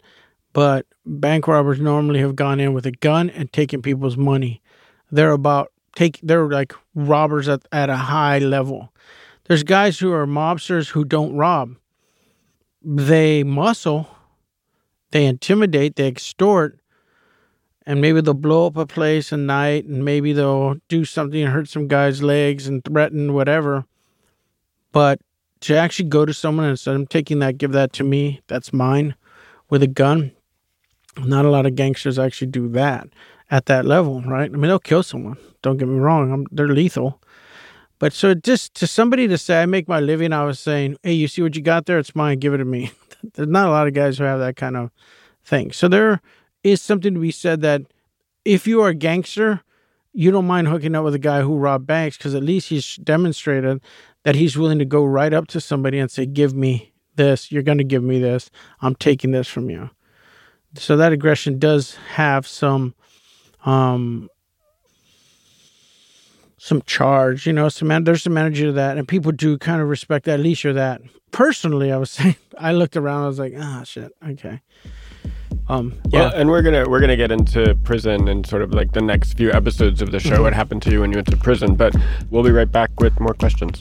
but 0.53 0.87
bank 1.07 1.47
robbers 1.47 1.79
normally 1.79 2.19
have 2.19 2.35
gone 2.35 2.59
in 2.59 2.73
with 2.73 2.85
a 2.85 2.91
gun 2.91 3.31
and 3.31 3.53
taken 3.53 3.81
people's 3.81 4.17
money. 4.17 4.61
They're 5.13 5.31
about 5.31 5.71
take. 5.95 6.19
They're 6.21 6.49
like 6.49 6.75
robbers 6.97 7.49
at, 7.49 7.63
at 7.71 7.91
a 7.91 7.95
high 7.95 8.41
level. 8.41 8.93
There's 9.45 9.63
guys 9.63 10.01
who 10.01 10.11
are 10.11 10.27
mobsters 10.27 10.89
who 10.89 11.05
don't 11.05 11.37
rob. 11.37 11.77
They 12.83 13.45
muscle, 13.45 14.09
they 15.13 15.27
intimidate, 15.27 15.95
they 15.95 16.09
extort, 16.09 16.81
and 17.87 18.01
maybe 18.01 18.21
they'll 18.21 18.35
blow 18.35 18.67
up 18.67 18.77
a 18.77 18.85
place 18.85 19.33
at 19.33 19.39
night, 19.39 19.85
and 19.85 20.05
maybe 20.05 20.33
they'll 20.33 20.75
do 20.89 21.05
something 21.05 21.41
and 21.41 21.53
hurt 21.53 21.69
some 21.69 21.87
guy's 21.87 22.21
legs 22.21 22.67
and 22.67 22.85
threaten 22.85 23.33
whatever. 23.33 23.85
But 24.95 25.21
to 25.63 25.77
actually 25.77 26.09
go 26.09 26.25
to 26.25 26.33
someone 26.33 26.67
and 26.67 26.79
say, 26.79 26.93
I'm 26.93 27.07
taking 27.07 27.41
that, 27.41 27.59
give 27.59 27.73
that 27.73 27.93
to 27.95 28.05
me, 28.05 28.41
that's 28.47 28.73
mine, 28.73 29.17
with 29.69 29.83
a 29.83 29.89
gun, 29.89 30.31
not 31.19 31.45
a 31.45 31.51
lot 31.51 31.67
of 31.67 31.75
gangsters 31.75 32.17
actually 32.17 32.47
do 32.47 32.69
that 32.69 33.09
at 33.51 33.67
that 33.67 33.85
level, 33.85 34.23
right? 34.23 34.49
I 34.49 34.55
mean, 34.55 34.69
they'll 34.69 34.79
kill 34.79 35.03
someone. 35.03 35.37
Don't 35.63 35.79
get 35.79 35.89
me 35.89 35.99
wrong, 35.99 36.33
I'm, 36.33 36.47
they're 36.53 36.69
lethal. 36.69 37.21
But 37.99 38.13
so 38.13 38.35
just 38.35 38.75
to 38.75 38.87
somebody 38.87 39.27
to 39.27 39.37
say, 39.37 39.63
I 39.63 39.67
make 39.67 39.89
my 39.89 39.99
living, 39.99 40.33
I 40.33 40.45
was 40.45 40.61
saying, 40.61 40.97
hey, 41.03 41.15
you 41.15 41.27
see 41.27 41.43
what 41.43 41.57
you 41.57 41.63
got 41.63 41.87
there? 41.87 41.99
It's 41.99 42.15
mine. 42.15 42.39
Give 42.39 42.55
it 42.55 42.59
to 42.59 42.65
me. 42.65 42.93
There's 43.35 43.49
not 43.49 43.69
a 43.69 43.73
lot 43.73 43.89
of 43.89 43.95
guys 43.95 44.19
who 44.19 44.25
have 44.25 44.39
that 44.41 44.57
kind 44.57 44.77
of 44.77 44.91
thing. 45.45 45.73
So 45.73 45.89
there 45.89 46.21
is 46.63 46.81
something 46.81 47.15
to 47.15 47.21
be 47.21 47.31
said 47.31 47.63
that 47.63 47.83
if 48.45 48.67
you 48.67 48.81
are 48.83 48.91
a 48.91 48.95
gangster, 48.95 49.63
you 50.13 50.31
don't 50.31 50.47
mind 50.47 50.69
hooking 50.69 50.95
up 50.95 51.05
with 51.05 51.15
a 51.15 51.19
guy 51.19 51.43
who 51.43 51.57
robbed 51.57 51.87
banks 51.87 52.17
because 52.17 52.35
at 52.35 52.43
least 52.43 52.69
he's 52.69 52.97
demonstrated 52.97 53.81
that 54.25 54.35
he's 54.35 54.57
willing 54.59 54.79
to 54.79 54.85
go 54.85 55.05
right 55.05 55.33
up 55.33 55.47
to 55.49 55.61
somebody 55.61 55.99
and 55.99 56.11
say, 56.11 56.27
give 56.27 56.55
me 56.55 56.93
this. 57.17 57.53
You're 57.53 57.63
going 57.63 57.79
to 57.79 57.85
give 57.85 58.03
me 58.03 58.19
this. 58.19 58.51
I'm 58.81 58.95
taking 58.95 59.31
this 59.31 59.49
from 59.49 59.71
you. 59.71 59.91
So 60.77 60.97
that 60.97 61.13
aggression 61.13 61.59
does 61.59 61.95
have 62.15 62.47
some 62.47 62.95
um 63.65 64.29
some 66.59 66.81
charge, 66.83 67.47
you 67.47 67.53
know, 67.53 67.69
some 67.69 68.05
there's 68.05 68.23
some 68.23 68.39
energy 68.39 68.63
to 68.63 68.73
that, 68.73 68.97
and 68.97 69.07
people 69.07 69.31
do 69.33 69.59
kind 69.59 69.83
of 69.83 69.89
respect 69.89 70.25
that. 70.25 70.35
At 70.35 70.41
least 70.41 70.65
you're 70.65 70.73
that. 70.73 71.03
Personally, 71.31 71.93
I 71.93 71.99
was 71.99 72.11
saying, 72.11 72.37
I 72.59 72.73
looked 72.73 72.97
around, 72.97 73.25
I 73.25 73.27
was 73.27 73.39
like, 73.39 73.53
ah, 73.59 73.83
shit, 73.85 74.13
okay. 74.27 74.63
Um, 75.69 75.95
yeah, 76.09 76.21
Well, 76.21 76.33
and 76.35 76.51
we're 76.51 76.63
gonna 76.63 76.89
we're 76.89 77.01
gonna 77.01 77.17
get 77.17 77.31
into 77.31 77.75
prison 77.85 78.29
and 78.29 78.47
sort 78.47 78.63
of 78.63 78.73
like 78.75 78.93
the 78.93 79.01
next 79.01 79.35
few 79.35 79.53
episodes 79.53 80.03
of 80.03 80.11
the 80.11 80.21
show. 80.21 80.43
What 80.43 80.53
happened 80.53 80.83
to 80.83 80.91
you 80.91 81.01
when 81.01 81.11
you 81.11 81.17
went 81.17 81.29
to 81.29 81.37
prison? 81.37 81.75
But 81.75 81.95
we'll 82.31 82.43
be 82.43 82.51
right 82.51 82.71
back 82.71 82.99
with 82.99 83.19
more 83.21 83.35
questions. 83.35 83.79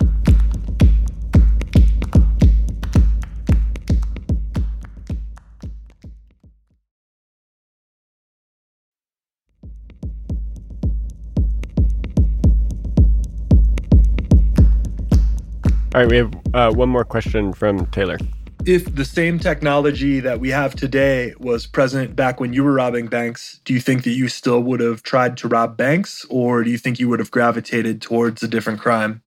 All 15.94 16.02
right, 16.02 16.10
we 16.10 16.18
have 16.18 16.34
uh, 16.56 16.74
one 16.74 16.90
more 16.90 17.06
question 17.06 17.54
from 17.54 17.86
Taylor. 17.92 18.18
If 18.66 18.96
the 18.96 19.06
same 19.06 19.38
technology 19.38 20.20
that 20.22 20.40
we 20.40 20.50
have 20.50 20.74
today 20.74 21.36
was 21.38 21.68
present 21.68 22.16
back 22.16 22.40
when 22.40 22.52
you 22.52 22.64
were 22.64 22.74
robbing 22.74 23.06
banks, 23.06 23.62
do 23.64 23.76
you 23.76 23.80
think 23.80 24.04
that 24.06 24.14
you 24.14 24.28
still 24.28 24.60
would 24.62 24.80
have 24.80 25.04
tried 25.04 25.38
to 25.38 25.48
rob 25.48 25.78
banks 25.78 26.26
or 26.32 26.64
do 26.64 26.72
you 26.72 26.80
think 26.80 27.00
you 27.00 27.08
would 27.10 27.20
have 27.20 27.30
gravitated 27.30 28.02
towards 28.02 28.42
a 28.42 28.48
different 28.48 28.80
crime? 28.80 29.22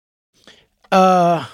Uh, 0.92 1.46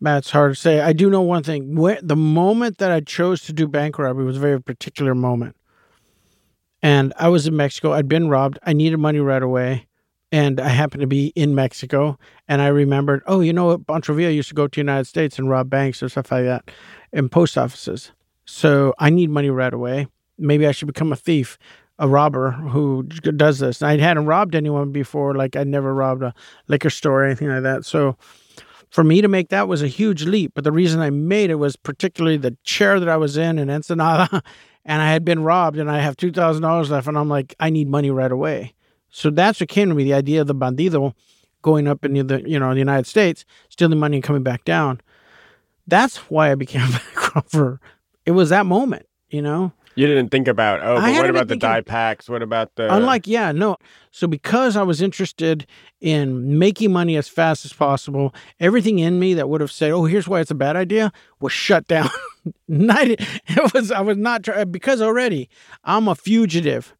that's 0.00 0.30
hard 0.30 0.54
to 0.54 0.60
say. 0.60 0.80
I 0.80 0.92
do 0.92 1.10
know 1.10 1.22
one 1.22 1.42
thing. 1.42 1.74
Where, 1.74 1.98
the 2.00 2.14
moment 2.14 2.78
that 2.78 2.92
I 2.92 3.00
chose 3.00 3.42
to 3.42 3.52
do 3.52 3.66
bank 3.66 3.98
robbery 3.98 4.24
was 4.24 4.36
a 4.36 4.40
very 4.40 4.62
particular 4.62 5.16
moment. 5.16 5.56
And 6.80 7.12
I 7.18 7.26
was 7.28 7.48
in 7.48 7.56
Mexico. 7.56 7.92
I'd 7.92 8.08
been 8.08 8.28
robbed. 8.28 8.60
I 8.62 8.72
needed 8.72 8.98
money 8.98 9.18
right 9.18 9.42
away. 9.42 9.88
And 10.32 10.60
I 10.60 10.68
happened 10.68 11.00
to 11.00 11.06
be 11.06 11.32
in 11.34 11.54
Mexico. 11.54 12.18
And 12.46 12.62
I 12.62 12.68
remembered, 12.68 13.22
oh, 13.26 13.40
you 13.40 13.52
know 13.52 13.66
what? 13.66 13.86
Pancho 13.86 14.14
Villa 14.14 14.30
used 14.30 14.48
to 14.50 14.54
go 14.54 14.68
to 14.68 14.76
the 14.76 14.80
United 14.80 15.06
States 15.06 15.38
and 15.38 15.50
rob 15.50 15.68
banks 15.68 16.02
or 16.02 16.08
stuff 16.08 16.30
like 16.30 16.44
that 16.44 16.70
in 17.12 17.28
post 17.28 17.58
offices. 17.58 18.12
So 18.44 18.94
I 18.98 19.10
need 19.10 19.30
money 19.30 19.50
right 19.50 19.72
away. 19.72 20.06
Maybe 20.38 20.66
I 20.66 20.72
should 20.72 20.86
become 20.86 21.12
a 21.12 21.16
thief, 21.16 21.58
a 21.98 22.08
robber 22.08 22.52
who 22.52 23.02
does 23.04 23.58
this. 23.58 23.82
I 23.82 23.96
hadn't 23.98 24.26
robbed 24.26 24.54
anyone 24.54 24.92
before. 24.92 25.34
Like 25.34 25.56
I'd 25.56 25.68
never 25.68 25.94
robbed 25.94 26.22
a 26.22 26.34
liquor 26.68 26.90
store 26.90 27.22
or 27.22 27.26
anything 27.26 27.48
like 27.48 27.62
that. 27.62 27.84
So 27.84 28.16
for 28.90 29.04
me 29.04 29.20
to 29.20 29.28
make 29.28 29.48
that 29.48 29.68
was 29.68 29.82
a 29.82 29.88
huge 29.88 30.24
leap. 30.24 30.52
But 30.54 30.64
the 30.64 30.72
reason 30.72 31.00
I 31.00 31.10
made 31.10 31.50
it 31.50 31.56
was 31.56 31.76
particularly 31.76 32.36
the 32.36 32.56
chair 32.64 33.00
that 33.00 33.08
I 33.08 33.16
was 33.16 33.36
in 33.36 33.58
in 33.58 33.70
Ensenada, 33.70 34.42
and 34.84 35.00
I 35.00 35.10
had 35.12 35.24
been 35.24 35.42
robbed, 35.42 35.78
and 35.78 35.90
I 35.90 36.00
have 36.00 36.16
two 36.16 36.32
thousand 36.32 36.62
dollars 36.62 36.90
left, 36.90 37.06
and 37.06 37.16
I'm 37.18 37.28
like, 37.28 37.54
I 37.60 37.70
need 37.70 37.88
money 37.88 38.10
right 38.10 38.32
away. 38.32 38.74
So 39.10 39.30
that's 39.30 39.60
what 39.60 39.68
came 39.68 39.88
to 39.88 39.94
me: 39.94 40.04
the 40.04 40.14
idea 40.14 40.40
of 40.40 40.46
the 40.46 40.54
bandido 40.54 41.14
going 41.62 41.86
up 41.86 42.04
in 42.04 42.14
the 42.26 42.42
you 42.46 42.58
know 42.58 42.72
the 42.72 42.78
United 42.78 43.06
States, 43.06 43.44
stealing 43.68 43.98
money 43.98 44.18
and 44.18 44.24
coming 44.24 44.42
back 44.42 44.64
down. 44.64 45.00
That's 45.86 46.18
why 46.30 46.50
I 46.52 46.54
became 46.54 46.82
a 46.82 47.32
bank. 47.52 47.78
It 48.26 48.32
was 48.32 48.50
that 48.50 48.66
moment, 48.66 49.06
you 49.28 49.42
know. 49.42 49.72
You 49.96 50.06
didn't 50.06 50.28
think 50.30 50.46
about 50.46 50.80
oh, 50.82 51.00
but 51.00 51.12
what 51.14 51.30
about 51.30 51.48
the 51.48 51.56
dye 51.56 51.80
packs? 51.80 52.28
What 52.28 52.42
about 52.42 52.74
the 52.76 52.94
Unlike, 52.94 53.26
yeah, 53.26 53.50
no. 53.50 53.76
So 54.12 54.28
because 54.28 54.76
I 54.76 54.82
was 54.82 55.02
interested 55.02 55.66
in 56.00 56.58
making 56.58 56.92
money 56.92 57.16
as 57.16 57.28
fast 57.28 57.64
as 57.64 57.72
possible, 57.72 58.32
everything 58.60 59.00
in 59.00 59.18
me 59.18 59.34
that 59.34 59.48
would 59.48 59.60
have 59.60 59.72
said, 59.72 59.90
"Oh, 59.90 60.04
here's 60.04 60.28
why 60.28 60.40
it's 60.40 60.50
a 60.50 60.54
bad 60.54 60.76
idea," 60.76 61.12
was 61.40 61.52
shut 61.52 61.86
down. 61.88 62.08
Not, 62.68 63.08
it 63.08 63.74
was 63.74 63.90
I 63.90 64.00
was 64.00 64.16
not 64.16 64.44
try- 64.44 64.64
because 64.64 65.02
already 65.02 65.50
I'm 65.84 66.08
a 66.08 66.14
fugitive. 66.14 66.94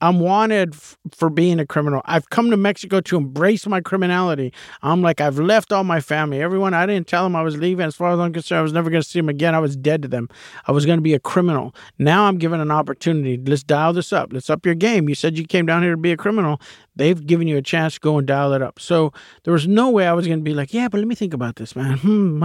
I'm 0.00 0.20
wanted 0.20 0.74
f- 0.74 0.96
for 1.12 1.30
being 1.30 1.58
a 1.58 1.66
criminal. 1.66 2.02
I've 2.04 2.30
come 2.30 2.50
to 2.50 2.56
Mexico 2.56 3.00
to 3.00 3.16
embrace 3.16 3.66
my 3.66 3.80
criminality. 3.80 4.52
I'm 4.82 5.02
like, 5.02 5.20
I've 5.20 5.38
left 5.38 5.72
all 5.72 5.84
my 5.84 6.00
family. 6.00 6.40
Everyone, 6.40 6.74
I 6.74 6.86
didn't 6.86 7.08
tell 7.08 7.24
them 7.24 7.34
I 7.34 7.42
was 7.42 7.56
leaving. 7.56 7.86
As 7.86 7.96
far 7.96 8.12
as 8.12 8.18
I'm 8.18 8.32
concerned, 8.32 8.60
I 8.60 8.62
was 8.62 8.72
never 8.72 8.90
going 8.90 9.02
to 9.02 9.08
see 9.08 9.18
them 9.18 9.28
again. 9.28 9.54
I 9.54 9.58
was 9.58 9.76
dead 9.76 10.02
to 10.02 10.08
them. 10.08 10.28
I 10.66 10.72
was 10.72 10.86
going 10.86 10.98
to 10.98 11.02
be 11.02 11.14
a 11.14 11.20
criminal. 11.20 11.74
Now 11.98 12.24
I'm 12.24 12.38
given 12.38 12.60
an 12.60 12.70
opportunity. 12.70 13.36
Let's 13.36 13.62
dial 13.62 13.92
this 13.92 14.12
up. 14.12 14.32
Let's 14.32 14.50
up 14.50 14.64
your 14.64 14.74
game. 14.74 15.08
You 15.08 15.14
said 15.14 15.36
you 15.36 15.44
came 15.44 15.66
down 15.66 15.82
here 15.82 15.92
to 15.92 15.96
be 15.96 16.12
a 16.12 16.16
criminal. 16.16 16.60
They've 16.94 17.24
given 17.26 17.46
you 17.46 17.56
a 17.56 17.62
chance 17.62 17.94
to 17.94 18.00
go 18.00 18.18
and 18.18 18.26
dial 18.26 18.52
it 18.52 18.62
up. 18.62 18.80
So 18.80 19.12
there 19.44 19.52
was 19.52 19.68
no 19.68 19.90
way 19.90 20.06
I 20.06 20.12
was 20.12 20.26
going 20.26 20.40
to 20.40 20.44
be 20.44 20.54
like, 20.54 20.74
yeah, 20.74 20.88
but 20.88 20.98
let 20.98 21.06
me 21.06 21.14
think 21.14 21.34
about 21.34 21.56
this, 21.56 21.76
man. 21.76 21.98
Hmm, 21.98 22.42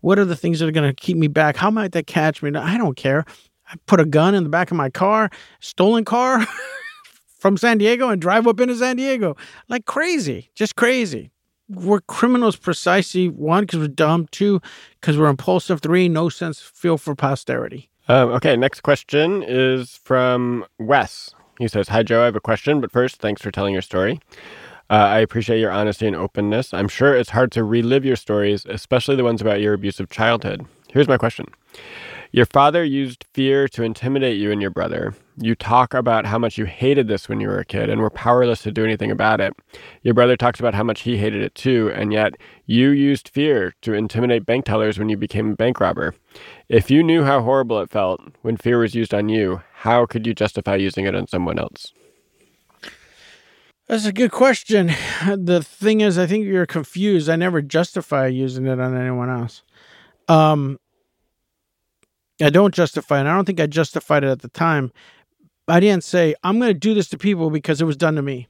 what 0.00 0.18
are 0.18 0.24
the 0.24 0.36
things 0.36 0.60
that 0.60 0.68
are 0.68 0.72
going 0.72 0.88
to 0.88 0.94
keep 0.94 1.16
me 1.16 1.28
back? 1.28 1.56
How 1.56 1.70
might 1.70 1.92
that 1.92 2.06
catch 2.06 2.42
me? 2.42 2.54
I 2.54 2.76
don't 2.76 2.96
care. 2.96 3.24
I 3.72 3.76
put 3.86 4.00
a 4.00 4.04
gun 4.04 4.34
in 4.34 4.42
the 4.42 4.50
back 4.50 4.70
of 4.70 4.76
my 4.76 4.90
car, 4.90 5.30
stolen 5.60 6.04
car 6.04 6.46
from 7.38 7.56
San 7.56 7.78
Diego, 7.78 8.08
and 8.10 8.20
drive 8.20 8.46
up 8.46 8.60
into 8.60 8.76
San 8.76 8.96
Diego 8.96 9.36
like 9.68 9.86
crazy, 9.86 10.50
just 10.54 10.76
crazy. 10.76 11.30
We're 11.68 12.00
criminals 12.02 12.56
precisely 12.56 13.28
one 13.28 13.64
because 13.64 13.78
we're 13.78 13.88
dumb, 13.88 14.28
two 14.30 14.60
because 15.00 15.16
we're 15.16 15.28
impulsive, 15.28 15.80
three 15.80 16.08
no 16.08 16.28
sense 16.28 16.60
feel 16.60 16.98
for 16.98 17.14
posterity. 17.14 17.88
Um, 18.08 18.28
okay, 18.30 18.56
next 18.56 18.82
question 18.82 19.42
is 19.46 19.96
from 19.96 20.66
Wes. 20.78 21.34
He 21.58 21.68
says, 21.68 21.88
Hi, 21.88 22.02
Joe. 22.02 22.22
I 22.22 22.24
have 22.26 22.36
a 22.36 22.40
question, 22.40 22.80
but 22.80 22.90
first, 22.90 23.16
thanks 23.16 23.40
for 23.40 23.50
telling 23.50 23.72
your 23.72 23.82
story. 23.82 24.20
Uh, 24.90 24.94
I 24.94 25.18
appreciate 25.20 25.60
your 25.60 25.70
honesty 25.70 26.06
and 26.06 26.16
openness. 26.16 26.74
I'm 26.74 26.88
sure 26.88 27.16
it's 27.16 27.30
hard 27.30 27.52
to 27.52 27.64
relive 27.64 28.04
your 28.04 28.16
stories, 28.16 28.66
especially 28.66 29.16
the 29.16 29.24
ones 29.24 29.40
about 29.40 29.60
your 29.60 29.72
abusive 29.72 30.10
childhood. 30.10 30.66
Here's 30.92 31.08
my 31.08 31.16
question. 31.16 31.46
Your 32.32 32.44
father 32.44 32.84
used 32.84 33.24
fear 33.32 33.66
to 33.68 33.82
intimidate 33.82 34.38
you 34.38 34.52
and 34.52 34.60
your 34.60 34.70
brother. 34.70 35.14
You 35.38 35.54
talk 35.54 35.94
about 35.94 36.26
how 36.26 36.38
much 36.38 36.58
you 36.58 36.66
hated 36.66 37.08
this 37.08 37.30
when 37.30 37.40
you 37.40 37.48
were 37.48 37.60
a 37.60 37.64
kid 37.64 37.88
and 37.88 37.98
were 37.98 38.10
powerless 38.10 38.62
to 38.62 38.70
do 38.70 38.84
anything 38.84 39.10
about 39.10 39.40
it. 39.40 39.54
Your 40.02 40.12
brother 40.12 40.36
talks 40.36 40.60
about 40.60 40.74
how 40.74 40.82
much 40.82 41.00
he 41.00 41.16
hated 41.16 41.42
it 41.42 41.54
too, 41.54 41.90
and 41.94 42.12
yet 42.12 42.34
you 42.66 42.90
used 42.90 43.30
fear 43.30 43.74
to 43.80 43.94
intimidate 43.94 44.44
bank 44.44 44.66
tellers 44.66 44.98
when 44.98 45.08
you 45.08 45.16
became 45.16 45.52
a 45.52 45.56
bank 45.56 45.80
robber. 45.80 46.14
If 46.68 46.90
you 46.90 47.02
knew 47.02 47.24
how 47.24 47.40
horrible 47.40 47.80
it 47.80 47.90
felt 47.90 48.20
when 48.42 48.58
fear 48.58 48.78
was 48.78 48.94
used 48.94 49.14
on 49.14 49.30
you, 49.30 49.62
how 49.72 50.04
could 50.04 50.26
you 50.26 50.34
justify 50.34 50.76
using 50.76 51.06
it 51.06 51.14
on 51.14 51.26
someone 51.26 51.58
else? 51.58 51.94
That's 53.88 54.04
a 54.04 54.12
good 54.12 54.30
question. 54.30 54.90
The 55.26 55.62
thing 55.62 56.02
is, 56.02 56.18
I 56.18 56.26
think 56.26 56.44
you're 56.44 56.66
confused. 56.66 57.30
I 57.30 57.36
never 57.36 57.62
justify 57.62 58.26
using 58.26 58.66
it 58.66 58.78
on 58.78 58.94
anyone 58.94 59.30
else. 59.30 59.62
Um, 60.28 60.78
I 62.40 62.50
don't 62.50 62.74
justify 62.74 63.20
it. 63.20 63.26
I 63.26 63.34
don't 63.34 63.44
think 63.44 63.60
I 63.60 63.66
justified 63.66 64.24
it 64.24 64.28
at 64.30 64.40
the 64.40 64.48
time. 64.48 64.92
I 65.68 65.80
didn't 65.80 66.04
say, 66.04 66.34
I'm 66.42 66.58
going 66.58 66.72
to 66.72 66.78
do 66.78 66.94
this 66.94 67.08
to 67.10 67.18
people 67.18 67.50
because 67.50 67.80
it 67.80 67.84
was 67.84 67.96
done 67.96 68.16
to 68.16 68.22
me. 68.22 68.48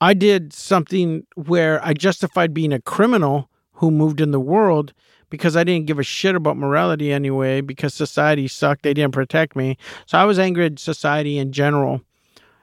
I 0.00 0.14
did 0.14 0.52
something 0.52 1.26
where 1.34 1.84
I 1.84 1.92
justified 1.92 2.54
being 2.54 2.72
a 2.72 2.80
criminal 2.80 3.50
who 3.74 3.90
moved 3.90 4.20
in 4.20 4.30
the 4.30 4.40
world 4.40 4.92
because 5.28 5.56
I 5.56 5.64
didn't 5.64 5.86
give 5.86 5.98
a 5.98 6.02
shit 6.02 6.34
about 6.34 6.56
morality 6.56 7.12
anyway, 7.12 7.60
because 7.60 7.94
society 7.94 8.48
sucked. 8.48 8.82
They 8.82 8.94
didn't 8.94 9.14
protect 9.14 9.54
me. 9.54 9.76
So 10.06 10.18
I 10.18 10.24
was 10.24 10.38
angry 10.38 10.66
at 10.66 10.78
society 10.78 11.38
in 11.38 11.52
general. 11.52 12.02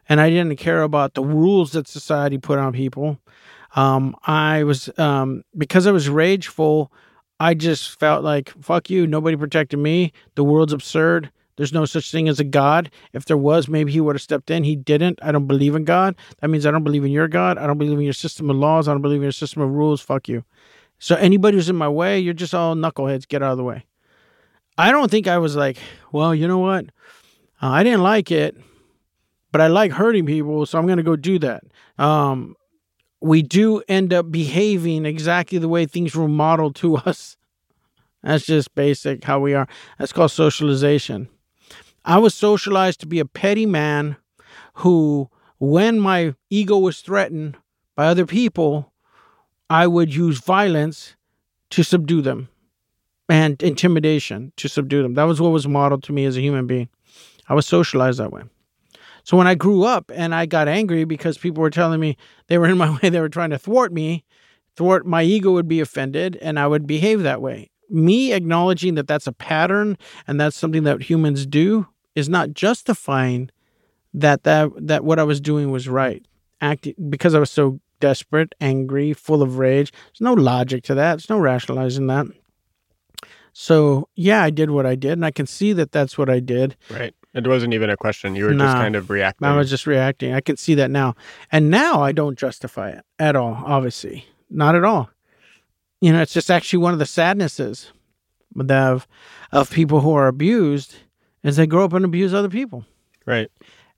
And 0.10 0.22
I 0.22 0.30
didn't 0.30 0.56
care 0.58 0.84
about 0.84 1.14
the 1.14 1.24
rules 1.24 1.72
that 1.72 1.88
society 1.88 2.38
put 2.38 2.60
on 2.60 2.74
people. 2.74 3.20
Um, 3.76 4.16
I 4.26 4.64
was, 4.64 4.90
um, 4.98 5.44
because 5.58 5.86
I 5.86 5.92
was 5.92 6.10
rageful, 6.10 6.92
I 7.40 7.54
just 7.54 8.00
felt 8.00 8.24
like, 8.24 8.50
fuck 8.64 8.90
you. 8.90 9.06
Nobody 9.06 9.38
protected 9.38 9.80
me. 9.80 10.12
The 10.36 10.44
world's 10.44 10.74
absurd. 10.74 11.32
There's 11.56 11.74
no 11.74 11.86
such 11.86 12.12
thing 12.12 12.28
as 12.30 12.40
a 12.40 12.44
God. 12.44 12.92
If 13.14 13.26
there 13.26 13.38
was, 13.38 13.68
maybe 13.68 13.92
he 13.92 14.00
would 14.00 14.16
have 14.16 14.22
stepped 14.22 14.52
in. 14.52 14.64
He 14.64 14.76
didn't. 14.76 15.20
I 15.22 15.32
don't 15.32 15.48
believe 15.48 15.76
in 15.76 15.86
God. 15.86 16.16
That 16.40 16.50
means 16.50 16.66
I 16.66 16.72
don't 16.72 16.84
believe 16.84 17.04
in 17.04 17.12
your 17.12 17.28
God. 17.28 17.58
I 17.58 17.66
don't 17.66 17.78
believe 17.80 17.98
in 17.98 18.04
your 18.04 18.14
system 18.14 18.50
of 18.50 18.56
laws. 18.56 18.88
I 18.88 18.92
don't 18.92 19.02
believe 19.02 19.20
in 19.20 19.24
your 19.24 19.32
system 19.32 19.62
of 19.64 19.72
rules. 19.72 20.02
Fuck 20.02 20.28
you. 20.28 20.44
So 21.00 21.16
anybody 21.16 21.58
who's 21.58 21.70
in 21.70 21.76
my 21.76 21.90
way, 21.90 22.20
you're 22.20 22.34
just 22.34 22.54
all 22.54 22.76
knuckleheads. 22.76 23.28
Get 23.28 23.42
out 23.42 23.52
of 23.52 23.58
the 23.58 23.64
way. 23.64 23.86
I 24.78 24.92
don't 24.92 25.10
think 25.10 25.28
I 25.28 25.40
was 25.40 25.56
like, 25.56 25.78
well, 26.12 26.34
you 26.34 26.48
know 26.48 26.60
what? 26.60 26.86
Uh, 27.62 27.70
I 27.70 27.84
didn't 27.84 28.04
like 28.04 28.32
it, 28.32 28.56
but 29.52 29.60
I 29.60 29.68
like 29.68 29.92
hurting 29.92 30.28
people, 30.28 30.66
so 30.68 30.78
I'm 30.78 30.86
going 30.86 30.98
to 30.98 31.04
go 31.04 31.16
do 31.16 31.40
that. 31.40 31.64
Um, 31.98 32.56
we 33.22 33.42
do 33.42 33.82
end 33.88 34.14
up 34.14 34.32
behaving 34.32 35.06
exactly 35.06 35.58
the 35.58 35.68
way 35.68 35.86
things 35.86 36.16
were 36.16 36.28
modeled 36.28 36.76
to 36.78 36.98
us. 37.06 37.38
That's 38.24 38.46
just 38.46 38.76
basic 38.76 39.24
how 39.24 39.40
we 39.40 39.54
are. 39.54 39.68
That's 39.98 40.14
called 40.14 40.32
socialization. 40.32 41.30
I 42.04 42.18
was 42.20 42.34
socialized 42.34 43.00
to 43.02 43.06
be 43.06 43.20
a 43.20 43.26
petty 43.26 43.66
man 43.66 44.18
who, 44.76 45.30
when 45.60 46.00
my 46.00 46.36
ego 46.50 46.78
was 46.78 47.02
threatened 47.02 47.58
by 47.96 48.08
other 48.08 48.26
people, 48.26 48.94
I 49.70 49.88
would 49.88 50.14
use 50.14 50.40
violence 50.40 51.16
to 51.72 51.84
subdue 51.84 52.22
them 52.22 52.50
and 53.30 53.62
intimidation 53.62 54.54
to 54.56 54.70
subdue 54.70 55.04
them. 55.04 55.16
That 55.16 55.26
was 55.26 55.42
what 55.42 55.52
was 55.52 55.68
modeled 55.68 56.04
to 56.04 56.14
me 56.14 56.26
as 56.26 56.38
a 56.38 56.42
human 56.42 56.66
being. 56.66 56.90
I 57.50 57.54
was 57.54 57.66
socialized 57.66 58.20
that 58.20 58.32
way. 58.32 58.44
So 59.28 59.36
when 59.36 59.46
I 59.46 59.56
grew 59.56 59.84
up 59.84 60.10
and 60.16 60.34
I 60.34 60.46
got 60.46 60.70
angry 60.70 61.04
because 61.04 61.38
people 61.38 61.62
were 61.62 61.70
telling 61.70 62.00
me 62.00 62.16
they 62.48 62.58
were 62.58 62.68
in 62.70 62.78
my 62.78 62.98
way, 63.02 63.10
they 63.10 63.20
were 63.20 63.28
trying 63.28 63.50
to 63.50 63.60
thwart 63.60 63.92
me, 63.92 64.24
thwart 64.78 65.06
my 65.06 65.22
ego 65.22 65.52
would 65.52 65.68
be 65.68 65.82
offended 65.82 66.38
and 66.38 66.58
I 66.58 66.66
would 66.66 66.88
behave 66.88 67.24
that 67.24 67.42
way. 67.42 67.70
Me 67.90 68.32
acknowledging 68.32 68.96
that 68.96 69.06
that's 69.06 69.28
a 69.28 69.34
pattern 69.34 69.98
and 70.28 70.40
that's 70.40 70.56
something 70.56 70.84
that 70.84 71.02
humans 71.04 71.46
do 71.46 71.88
is 72.16 72.30
not 72.30 72.54
justifying 72.54 73.52
that 74.14 74.44
that 74.44 74.70
that 74.78 75.04
what 75.04 75.20
I 75.20 75.24
was 75.24 75.42
doing 75.42 75.72
was 75.72 75.90
right. 75.90 76.26
Acting 76.62 76.96
because 77.10 77.36
I 77.36 77.40
was 77.40 77.52
so 77.52 77.82
desperate, 78.00 78.56
angry, 78.62 79.12
full 79.12 79.42
of 79.42 79.58
rage. 79.58 79.92
There's 79.92 80.22
no 80.22 80.36
logic 80.36 80.86
to 80.86 80.96
that. 80.96 81.16
There's 81.16 81.30
no 81.30 81.38
rationalizing 81.38 82.08
that. 82.08 82.28
So, 83.52 84.08
yeah, 84.16 84.44
I 84.44 84.52
did 84.52 84.70
what 84.70 84.86
I 84.86 84.94
did, 84.96 85.14
and 85.14 85.26
I 85.26 85.32
can 85.32 85.48
see 85.48 85.74
that 85.74 85.92
that's 85.92 86.16
what 86.16 86.30
I 86.30 86.40
did. 86.40 86.78
Right. 86.92 87.14
It 87.38 87.46
wasn't 87.46 87.76
even 87.76 87.92
a 87.92 87.96
question. 87.96 88.36
You 88.36 88.46
were 88.46 88.54
just 88.54 88.76
kind 88.76 88.96
of 88.96 89.12
reacting. 89.12 89.48
I 89.48 89.56
was 89.56 89.70
just 89.70 89.86
reacting. 89.86 90.34
I 90.34 90.42
can 90.42 90.58
see 90.58 90.74
that 90.74 90.90
now. 90.90 91.16
And 91.52 91.70
now 91.70 92.02
I 92.02 92.12
don't 92.12 92.38
justify 92.38 92.90
it 92.90 93.06
at 93.20 93.36
all, 93.36 93.62
obviously. 93.64 94.26
Not 94.50 94.76
at 94.76 94.84
all. 94.84 95.12
You 96.02 96.14
know, 96.14 96.22
it's 96.22 96.34
just 96.34 96.50
actually 96.50 96.80
one 96.80 96.94
of 96.94 97.00
the 97.00 97.06
sadnesses 97.06 97.92
of, 98.58 99.08
of 99.52 99.70
people 99.70 100.02
who 100.02 100.14
are 100.14 100.28
abused 100.28 100.96
is 101.44 101.58
they 101.58 101.68
grow 101.68 101.86
up 101.86 101.94
and 101.94 102.06
abuse 102.06 102.34
other 102.34 102.50
people. 102.50 102.86
Right. 103.28 103.52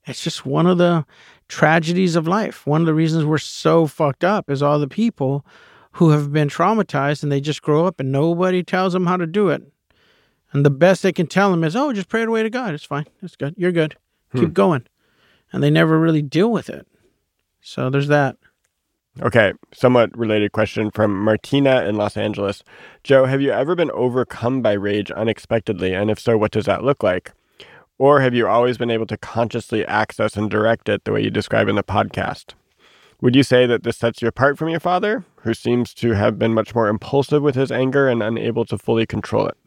It's 0.06 0.22
just 0.22 0.46
one 0.46 0.68
of 0.68 0.78
the 0.78 1.06
tragedies 1.48 2.18
of 2.18 2.28
life. 2.28 2.68
One 2.68 2.82
of 2.82 2.88
the 2.88 2.94
reasons 2.94 3.24
we're 3.24 3.38
so 3.38 3.88
fucked 3.88 4.26
up 4.26 4.50
is 4.50 4.62
all 4.62 4.80
the 4.80 4.88
people 4.88 5.46
who 5.94 6.10
have 6.10 6.34
been 6.34 6.50
traumatized 6.50 7.24
and 7.24 7.32
they 7.32 7.40
just 7.40 7.62
grow 7.62 7.86
up 7.86 8.02
and 8.02 8.12
nobody 8.12 8.64
tells 8.64 8.92
them 8.92 9.06
how 9.06 9.16
to 9.16 9.26
do 9.26 9.48
it. 9.48 9.64
And 10.52 10.66
the 10.66 10.72
best 10.72 11.04
they 11.04 11.12
can 11.12 11.28
tell 11.28 11.52
them 11.52 11.64
is, 11.64 11.76
oh, 11.76 11.94
just 11.94 12.10
pray 12.10 12.24
it 12.24 12.28
away 12.28 12.44
to 12.44 12.50
God. 12.50 12.74
It's 12.74 12.84
fine. 12.84 13.06
It's 13.22 13.36
good. 13.36 13.54
You're 13.58 13.72
good. 13.72 13.96
Hmm. 14.32 14.40
Keep 14.40 14.54
going. 14.54 14.88
And 15.52 15.64
they 15.64 15.70
never 15.70 16.00
really 16.00 16.22
deal 16.22 16.52
with 16.52 16.70
it. 16.70 16.88
So 17.62 17.90
there's 17.90 18.08
that. 18.08 18.38
Okay, 19.22 19.54
somewhat 19.74 20.18
related 20.18 20.54
question 20.54 20.92
from 20.92 21.24
Martina 21.24 21.84
in 21.84 21.96
Los 21.96 22.16
Angeles. 22.16 22.64
Joe, 23.04 23.26
have 23.26 23.42
you 23.42 23.52
ever 23.52 23.76
been 23.76 23.92
overcome 23.92 24.62
by 24.62 24.74
rage 24.74 25.12
unexpectedly? 25.12 25.94
And 25.94 26.10
if 26.10 26.20
so, 26.20 26.38
what 26.38 26.52
does 26.52 26.66
that 26.66 26.84
look 26.84 27.04
like? 27.04 27.34
Or 27.98 28.22
have 28.22 28.34
you 28.34 28.48
always 28.48 28.78
been 28.78 28.92
able 28.92 29.08
to 29.08 29.18
consciously 29.18 29.86
access 29.86 30.38
and 30.38 30.50
direct 30.50 30.88
it 30.88 31.04
the 31.04 31.12
way 31.12 31.22
you 31.22 31.30
describe 31.30 31.68
in 31.68 31.76
the 31.76 31.84
podcast? 31.84 32.54
Would 33.22 33.36
you 33.36 33.44
say 33.44 33.66
that 33.66 33.84
this 33.84 33.98
sets 33.98 34.22
you 34.22 34.30
apart 34.30 34.58
from 34.58 34.70
your 34.70 34.80
father, 34.80 35.26
who 35.42 35.54
seems 35.54 35.94
to 35.96 36.14
have 36.14 36.40
been 36.40 36.54
much 36.54 36.74
more 36.74 36.88
impulsive 36.88 37.44
with 37.44 37.56
his 37.56 37.74
anger 37.74 38.08
and 38.08 38.24
unable 38.24 38.64
to 38.66 38.78
fully 38.78 39.06
control 39.06 39.48
it? 39.48 39.58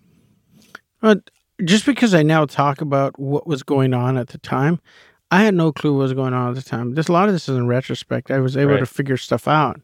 But 1.02 1.30
just 1.62 1.84
because 1.84 2.14
I 2.14 2.22
now 2.22 2.46
talk 2.46 2.80
about 2.80 3.18
what 3.18 3.46
was 3.46 3.62
going 3.62 3.92
on 3.92 4.16
at 4.16 4.28
the 4.28 4.38
time, 4.38 4.80
I 5.30 5.42
had 5.42 5.54
no 5.54 5.72
clue 5.72 5.92
what 5.92 6.04
was 6.04 6.14
going 6.14 6.32
on 6.32 6.48
at 6.48 6.54
the 6.54 6.62
time. 6.62 6.94
This 6.94 7.08
a 7.08 7.12
lot 7.12 7.28
of 7.28 7.34
this 7.34 7.48
is 7.48 7.56
in 7.58 7.66
retrospect. 7.66 8.30
I 8.30 8.38
was 8.38 8.56
able 8.56 8.72
right. 8.72 8.80
to 8.80 8.86
figure 8.86 9.18
stuff 9.18 9.46
out. 9.46 9.78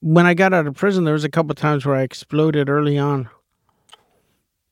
When 0.00 0.24
I 0.24 0.32
got 0.32 0.54
out 0.54 0.66
of 0.66 0.74
prison, 0.74 1.04
there 1.04 1.14
was 1.14 1.24
a 1.24 1.28
couple 1.28 1.54
times 1.54 1.84
where 1.84 1.96
I 1.96 2.02
exploded 2.02 2.70
early 2.70 2.96
on 2.96 3.28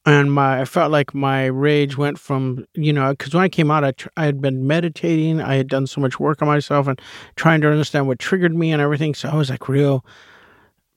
and 0.07 0.33
my 0.33 0.61
I 0.61 0.65
felt 0.65 0.93
like 0.93 1.15
my 1.15 1.47
rage 1.47 1.97
went 1.97 2.19
from 2.19 2.67
you 2.75 2.93
know 2.93 3.11
because 3.13 3.35
when 3.35 3.43
I 3.43 3.49
came 3.49 3.71
out 3.71 3.85
I, 3.85 3.93
tr- 3.93 4.09
I 4.17 4.25
had 4.25 4.41
been 4.41 4.67
meditating 4.67 5.41
I 5.41 5.55
had 5.55 5.69
done 5.69 5.87
so 5.87 6.01
much 6.01 6.21
work 6.21 6.43
on 6.43 6.49
myself 6.49 6.87
and 6.87 7.01
trying 7.37 7.61
to 7.63 7.71
understand 7.71 8.07
what 8.07 8.19
triggered 8.19 8.55
me 8.55 8.73
and 8.73 8.83
everything 8.83 9.15
so 9.15 9.29
I 9.29 9.37
was 9.37 9.51
like 9.51 9.69
real 9.69 10.05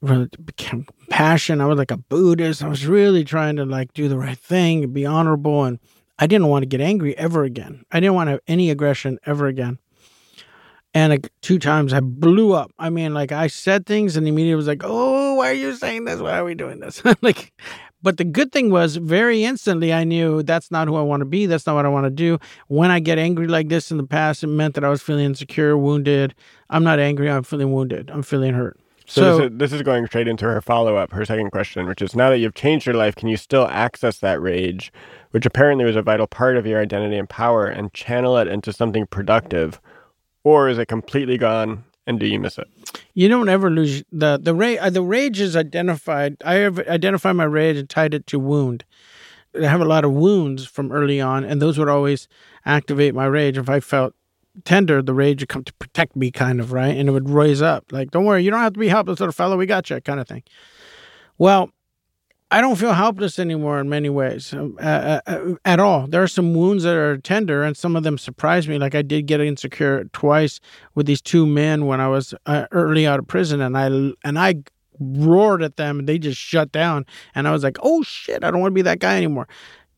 really 0.01 0.29
became 0.45 0.85
passion 1.09 1.61
I 1.61 1.65
was 1.65 1.77
like 1.77 1.91
a 1.91 1.97
Buddhist 1.97 2.63
I 2.63 2.67
was 2.67 2.85
really 2.85 3.23
trying 3.23 3.55
to 3.55 3.65
like 3.65 3.93
do 3.93 4.07
the 4.07 4.17
right 4.17 4.37
thing 4.37 4.91
be 4.91 5.05
honorable 5.05 5.63
and 5.63 5.79
I 6.19 6.27
didn't 6.27 6.47
want 6.47 6.63
to 6.63 6.67
get 6.67 6.81
angry 6.81 7.17
ever 7.17 7.43
again 7.43 7.83
I 7.91 7.99
didn't 7.99 8.15
want 8.15 8.27
to 8.27 8.31
have 8.31 8.41
any 8.47 8.69
aggression 8.69 9.19
ever 9.25 9.47
again 9.47 9.79
and 10.93 11.29
two 11.41 11.59
times 11.59 11.93
I 11.93 11.99
blew 11.99 12.53
up. 12.53 12.71
I 12.79 12.89
mean, 12.89 13.13
like 13.13 13.31
I 13.31 13.47
said 13.47 13.85
things, 13.85 14.17
and 14.17 14.25
the 14.25 14.31
media 14.31 14.55
was 14.55 14.67
like, 14.67 14.81
"Oh, 14.83 15.35
why 15.35 15.51
are 15.51 15.53
you 15.53 15.75
saying 15.75 16.05
this? 16.05 16.19
Why 16.19 16.39
are 16.39 16.43
we 16.43 16.55
doing 16.55 16.79
this?" 16.79 17.03
like, 17.21 17.53
but 18.01 18.17
the 18.17 18.23
good 18.23 18.51
thing 18.51 18.71
was, 18.71 18.95
very 18.95 19.43
instantly, 19.43 19.93
I 19.93 20.03
knew 20.03 20.43
that's 20.43 20.71
not 20.71 20.87
who 20.87 20.95
I 20.95 21.01
want 21.01 21.21
to 21.21 21.25
be. 21.25 21.45
That's 21.45 21.67
not 21.67 21.75
what 21.75 21.85
I 21.85 21.89
want 21.89 22.05
to 22.05 22.09
do. 22.09 22.39
When 22.67 22.89
I 22.89 22.99
get 22.99 23.19
angry 23.19 23.47
like 23.47 23.69
this 23.69 23.91
in 23.91 23.97
the 23.97 24.07
past, 24.07 24.43
it 24.43 24.47
meant 24.47 24.75
that 24.75 24.83
I 24.83 24.89
was 24.89 25.01
feeling 25.01 25.25
insecure, 25.25 25.77
wounded. 25.77 26.33
I'm 26.69 26.83
not 26.83 26.99
angry. 26.99 27.29
I'm 27.29 27.43
feeling 27.43 27.73
wounded. 27.73 28.09
I'm 28.09 28.23
feeling 28.23 28.53
hurt. 28.53 28.79
So, 29.07 29.21
so 29.21 29.37
this, 29.37 29.45
is, 29.51 29.57
this 29.57 29.73
is 29.73 29.81
going 29.83 30.05
straight 30.05 30.27
into 30.27 30.45
her 30.45 30.61
follow 30.61 30.97
up, 30.97 31.13
her 31.13 31.23
second 31.23 31.51
question, 31.51 31.87
which 31.87 32.01
is 32.01 32.15
now 32.15 32.29
that 32.29 32.39
you've 32.39 32.55
changed 32.55 32.85
your 32.85 32.95
life, 32.95 33.15
can 33.15 33.29
you 33.29 33.37
still 33.37 33.65
access 33.67 34.19
that 34.19 34.41
rage, 34.41 34.91
which 35.31 35.45
apparently 35.45 35.85
was 35.85 35.95
a 35.95 36.01
vital 36.01 36.27
part 36.27 36.57
of 36.57 36.65
your 36.65 36.81
identity 36.81 37.17
and 37.17 37.29
power, 37.29 37.65
and 37.65 37.93
channel 37.93 38.37
it 38.37 38.49
into 38.49 38.73
something 38.73 39.07
productive? 39.07 39.79
Or 40.43 40.67
is 40.67 40.77
it 40.77 40.87
completely 40.87 41.37
gone 41.37 41.85
and 42.05 42.19
do 42.19 42.25
you 42.25 42.39
miss 42.39 42.57
it? 42.57 42.67
You 43.13 43.27
don't 43.27 43.49
ever 43.49 43.69
lose 43.69 44.03
the 44.11 44.39
the 44.41 44.55
rage. 44.55 44.79
Uh, 44.79 44.89
the 44.89 45.01
rage 45.01 45.39
is 45.39 45.55
identified. 45.55 46.37
I 46.43 46.55
have 46.55 46.79
identified 46.79 47.35
my 47.35 47.43
rage 47.43 47.77
and 47.77 47.89
tied 47.89 48.13
it 48.13 48.25
to 48.27 48.39
wound. 48.39 48.85
I 49.55 49.67
have 49.67 49.81
a 49.81 49.85
lot 49.85 50.05
of 50.05 50.13
wounds 50.13 50.65
from 50.65 50.91
early 50.91 51.19
on, 51.19 51.43
and 51.43 51.61
those 51.61 51.77
would 51.77 51.89
always 51.89 52.27
activate 52.65 53.13
my 53.13 53.25
rage. 53.25 53.57
If 53.57 53.69
I 53.69 53.79
felt 53.79 54.15
tender, 54.65 55.01
the 55.01 55.13
rage 55.13 55.41
would 55.41 55.49
come 55.49 55.63
to 55.63 55.73
protect 55.73 56.15
me, 56.15 56.31
kind 56.31 56.59
of 56.59 56.71
right, 56.71 56.95
and 56.95 57.09
it 57.09 57.11
would 57.11 57.29
raise 57.29 57.61
up. 57.61 57.85
Like, 57.91 58.11
don't 58.11 58.25
worry, 58.25 58.43
you 58.43 58.51
don't 58.51 58.59
have 58.59 58.73
to 58.73 58.79
be 58.79 58.87
helpless, 58.87 59.19
little 59.19 59.33
fellow. 59.33 59.57
We 59.57 59.65
got 59.65 59.89
you, 59.89 59.99
kind 60.01 60.19
of 60.19 60.27
thing. 60.27 60.43
Well, 61.37 61.71
I 62.49 62.61
don't 62.61 62.77
feel 62.77 62.93
helpless 62.93 63.39
anymore 63.39 63.79
in 63.79 63.89
many 63.89 64.09
ways 64.09 64.53
um, 64.53 64.77
uh, 64.81 65.19
uh, 65.27 65.55
at 65.65 65.81
all. 65.81 66.07
There 66.07 66.23
are 66.23 66.29
some 66.29 66.53
wounds 66.53 66.83
that 66.83 66.95
are 66.95 67.17
tender, 67.17 67.61
and 67.63 67.75
some 67.75 67.95
of 67.97 68.03
them 68.03 68.17
surprise 68.17 68.67
me. 68.69 68.77
Like 68.77 68.95
I 68.95 69.01
did 69.01 69.25
get 69.25 69.41
insecure 69.41 70.05
twice 70.13 70.61
with 70.95 71.07
these 71.07 71.21
two 71.21 71.45
men 71.45 71.87
when 71.87 71.99
I 71.99 72.07
was 72.07 72.33
uh, 72.45 72.65
early 72.71 73.05
out 73.05 73.19
of 73.19 73.27
prison, 73.27 73.59
and 73.59 73.77
I 73.77 73.87
and 74.23 74.39
I 74.39 74.63
roared 74.99 75.61
at 75.61 75.77
them 75.77 75.99
and 75.99 76.09
they 76.09 76.17
just 76.17 76.39
shut 76.39 76.71
down. 76.71 77.05
And 77.35 77.47
I 77.47 77.51
was 77.51 77.63
like, 77.63 77.77
oh 77.81 78.03
shit, 78.03 78.43
I 78.43 78.51
don't 78.51 78.61
want 78.61 78.71
to 78.71 78.75
be 78.75 78.81
that 78.83 78.99
guy 78.99 79.17
anymore. 79.17 79.47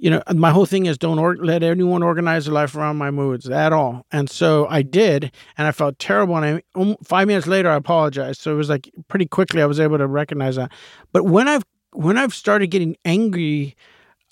You 0.02 0.10
know, 0.10 0.24
my 0.34 0.52
whole 0.52 0.66
thing 0.66 0.86
is 0.86 0.98
don't 0.98 1.20
or- 1.20 1.36
let 1.36 1.62
anyone 1.62 2.02
organize 2.02 2.46
their 2.46 2.54
life 2.54 2.74
around 2.74 2.96
my 2.96 3.12
moods 3.12 3.50
at 3.50 3.74
all. 3.74 4.06
And 4.12 4.30
so 4.30 4.66
I 4.70 4.82
did, 4.82 5.32
and 5.58 5.68
I 5.68 5.74
felt 5.74 6.00
terrible. 6.00 6.38
And 6.38 6.46
I, 6.46 6.80
um, 6.80 6.96
five 7.04 7.28
minutes 7.28 7.48
later, 7.48 7.70
I 7.70 7.76
apologized. 7.76 8.40
So 8.40 8.54
it 8.54 8.56
was 8.56 8.70
like 8.70 8.90
pretty 9.10 9.26
quickly 9.26 9.62
I 9.62 9.66
was 9.66 9.80
able 9.80 9.98
to 9.98 10.08
recognize 10.08 10.56
that. 10.56 10.72
But 11.12 11.26
when 11.26 11.48
I've 11.50 11.64
when 11.92 12.18
I've 12.18 12.34
started 12.34 12.68
getting 12.68 12.96
angry 13.04 13.76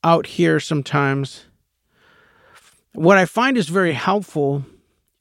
out 0.03 0.25
here, 0.25 0.59
sometimes 0.59 1.45
what 2.93 3.17
I 3.17 3.25
find 3.25 3.57
is 3.57 3.67
very 3.67 3.93
helpful 3.93 4.63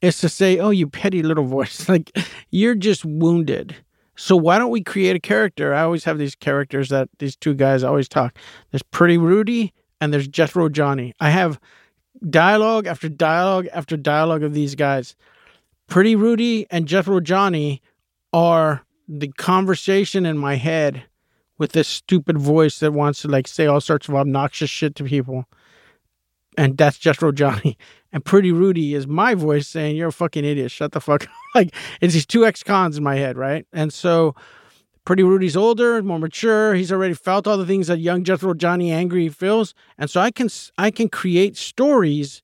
is 0.01 0.19
to 0.19 0.29
say, 0.29 0.59
"Oh, 0.59 0.69
you 0.69 0.87
petty 0.87 1.23
little 1.23 1.45
voice, 1.45 1.89
like 1.93 2.17
you're 2.51 2.75
just 2.75 3.03
wounded." 3.03 3.75
So 4.15 4.35
why 4.35 4.57
don't 4.57 4.71
we 4.71 4.81
create 4.81 5.15
a 5.15 5.19
character? 5.19 5.73
I 5.73 5.81
always 5.83 6.05
have 6.05 6.17
these 6.17 6.35
characters 6.35 6.89
that 6.89 7.09
these 7.19 7.35
two 7.35 7.53
guys 7.53 7.83
always 7.83 8.09
talk. 8.09 8.35
There's 8.71 8.81
Pretty 8.81 9.17
Rudy 9.17 9.73
and 9.99 10.13
there's 10.13 10.27
Jethro 10.27 10.69
Johnny. 10.69 11.13
I 11.19 11.29
have 11.29 11.59
dialogue 12.29 12.87
after 12.87 13.09
dialogue 13.09 13.67
after 13.73 13.97
dialogue 13.97 14.43
of 14.43 14.53
these 14.53 14.75
guys. 14.75 15.15
Pretty 15.87 16.15
Rudy 16.15 16.67
and 16.69 16.87
Jethro 16.87 17.19
Johnny 17.19 17.81
are 18.33 18.83
the 19.07 19.29
conversation 19.29 20.25
in 20.25 20.37
my 20.37 20.55
head 20.55 21.03
with 21.57 21.71
this 21.71 21.87
stupid 21.87 22.37
voice 22.37 22.79
that 22.79 22.93
wants 22.93 23.21
to 23.21 23.27
like 23.27 23.47
say 23.47 23.65
all 23.65 23.81
sorts 23.81 24.07
of 24.07 24.15
obnoxious 24.15 24.69
shit 24.69 24.95
to 24.95 25.03
people. 25.03 25.45
And 26.57 26.77
that's 26.77 26.97
Jethro 26.97 27.31
Johnny. 27.31 27.77
And 28.13 28.23
Pretty 28.23 28.53
Rudy 28.53 28.93
is 28.95 29.05
my 29.05 29.35
voice 29.35 29.67
saying, 29.67 29.97
You're 29.97 30.07
a 30.07 30.13
fucking 30.13 30.45
idiot. 30.45 30.71
Shut 30.71 30.93
the 30.93 31.01
fuck 31.01 31.23
up. 31.25 31.29
like 31.53 31.75
it's 31.99 32.13
these 32.13 32.25
two 32.25 32.45
ex 32.45 32.63
cons 32.63 32.97
in 32.97 33.03
my 33.03 33.15
head, 33.15 33.37
right? 33.37 33.67
And 33.73 33.91
so 33.91 34.33
Pretty 35.07 35.23
Rudy's 35.23 35.55
older, 35.55 36.03
more 36.03 36.19
mature. 36.19 36.73
He's 36.73 36.91
already 36.91 37.13
felt 37.13 37.47
all 37.47 37.57
the 37.57 37.65
things 37.65 37.87
that 37.87 37.99
young 37.99 38.25
Jethro 38.25 38.53
Johnny 38.53 38.91
angry 38.91 39.29
feels, 39.29 39.73
and 39.97 40.09
so 40.09 40.19
I 40.19 40.31
can 40.31 40.49
I 40.77 40.91
can 40.91 41.07
create 41.07 41.55
stories 41.55 42.41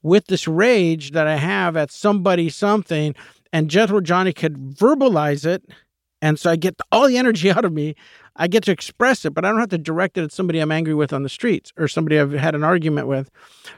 with 0.00 0.28
this 0.28 0.46
rage 0.46 1.10
that 1.10 1.26
I 1.26 1.34
have 1.34 1.76
at 1.76 1.90
somebody 1.90 2.50
something, 2.50 3.16
and 3.52 3.68
Jethro 3.68 4.00
Johnny 4.00 4.32
could 4.32 4.76
verbalize 4.76 5.44
it, 5.44 5.64
and 6.22 6.38
so 6.38 6.50
I 6.50 6.56
get 6.56 6.80
all 6.92 7.06
the 7.06 7.18
energy 7.18 7.50
out 7.52 7.64
of 7.64 7.72
me. 7.72 7.94
I 8.36 8.48
get 8.48 8.64
to 8.64 8.72
express 8.72 9.24
it, 9.24 9.32
but 9.32 9.44
I 9.44 9.50
don't 9.50 9.60
have 9.60 9.68
to 9.68 9.78
direct 9.78 10.18
it 10.18 10.24
at 10.24 10.32
somebody 10.32 10.58
I'm 10.58 10.72
angry 10.72 10.94
with 10.94 11.12
on 11.12 11.22
the 11.22 11.28
streets 11.28 11.72
or 11.76 11.86
somebody 11.86 12.18
I've 12.18 12.32
had 12.32 12.56
an 12.56 12.64
argument 12.64 13.06
with, 13.06 13.30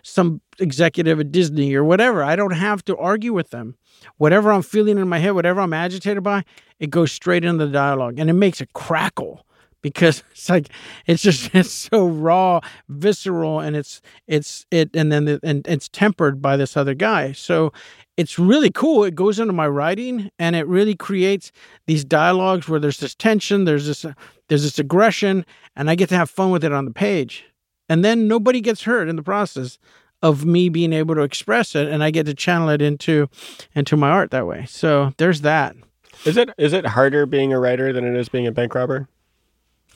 some 0.03 0.41
executive 0.59 1.21
at 1.21 1.31
Disney 1.31 1.75
or 1.75 1.85
whatever. 1.85 2.23
I 2.23 2.37
don't 2.37 2.53
have 2.53 2.83
to 2.87 2.97
argue 2.97 3.35
with 3.35 3.51
them 3.51 3.77
whatever 4.19 4.53
I'm 4.53 4.63
feeling 4.63 4.99
in 4.99 5.09
my 5.09 5.19
head, 5.19 5.33
whatever 5.33 5.61
I'm 5.61 5.73
agitated 5.73 6.23
by, 6.23 6.45
it 6.79 6.91
goes 6.91 7.13
straight 7.13 7.45
into 7.45 7.67
the 7.67 7.73
dialogue 7.73 8.19
and 8.19 8.31
it 8.31 8.35
makes 8.35 8.61
a 8.61 8.67
crackle 8.67 9.47
because 9.83 10.23
it's 10.31 10.49
like 10.49 10.69
it's 11.07 11.23
just 11.23 11.51
it's 11.55 11.71
so 11.71 12.07
raw 12.07 12.61
visceral 12.89 13.61
and 13.61 13.77
it's 13.77 14.01
it's 14.27 14.67
it 14.71 14.91
and 14.95 15.13
then 15.13 15.25
the, 15.25 15.41
and 15.43 15.67
it's 15.69 15.89
tempered 15.89 16.41
by 16.43 16.57
this 16.57 16.77
other 16.77 16.95
guy 16.95 17.33
so 17.33 17.73
it's 18.17 18.39
really 18.39 18.71
cool 18.71 19.05
it 19.05 19.15
goes 19.15 19.39
into 19.39 19.53
my 19.53 19.67
writing 19.67 20.31
and 20.39 20.57
it 20.57 20.67
really 20.67 20.95
creates 20.95 21.53
these 21.87 22.05
dialogues 22.05 22.69
where 22.69 22.81
there's 22.81 22.99
this 22.99 23.15
tension 23.15 23.65
there's 23.65 23.87
this 23.87 24.05
uh, 24.05 24.13
there's 24.49 24.63
this 24.63 24.79
aggression 24.79 25.45
and 25.75 25.91
i 25.91 25.95
get 25.95 26.09
to 26.09 26.17
have 26.17 26.31
fun 26.31 26.51
with 26.51 26.65
it 26.65 26.73
on 26.73 26.85
the 26.85 26.91
page 26.91 27.45
and 27.89 28.05
then 28.05 28.27
nobody 28.29 28.61
gets 28.61 28.83
hurt 28.83 29.09
in 29.09 29.17
the 29.17 29.23
process 29.23 29.79
of 30.23 30.45
me 30.45 30.69
being 30.69 30.93
able 30.93 31.15
to 31.15 31.23
express 31.23 31.75
it 31.75 31.89
and 31.89 32.03
I 32.03 32.11
get 32.11 32.27
to 32.27 32.35
channel 32.35 32.69
it 32.69 32.83
into 32.83 33.29
into 33.75 33.97
my 33.97 34.11
art 34.11 34.31
that 34.31 34.47
way. 34.47 34.67
So 34.69 35.13
there's 35.19 35.43
that. 35.43 35.77
Is 36.25 36.37
it 36.37 36.51
is 36.59 36.73
it 36.73 36.87
harder 36.87 37.27
being 37.27 37.53
a 37.53 37.61
writer 37.61 37.93
than 37.93 38.05
it 38.05 38.19
is 38.19 38.29
being 38.29 38.47
a 38.47 38.53
bank 38.53 38.75
robber? 38.75 39.09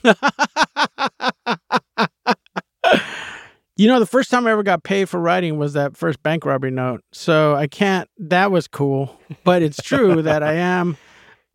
you 3.75 3.87
know, 3.87 3.99
the 3.99 4.05
first 4.05 4.29
time 4.29 4.47
I 4.47 4.51
ever 4.51 4.63
got 4.63 4.83
paid 4.83 5.09
for 5.09 5.19
writing 5.19 5.57
was 5.57 5.73
that 5.73 5.97
first 5.97 6.21
bank 6.23 6.45
robbery 6.45 6.71
note. 6.71 7.01
So 7.11 7.55
I 7.55 7.67
can't 7.67 8.09
that 8.17 8.51
was 8.51 8.67
cool. 8.67 9.17
But 9.43 9.61
it's 9.61 9.81
true 9.81 10.21
that 10.21 10.43
I 10.43 10.53
am 10.53 10.97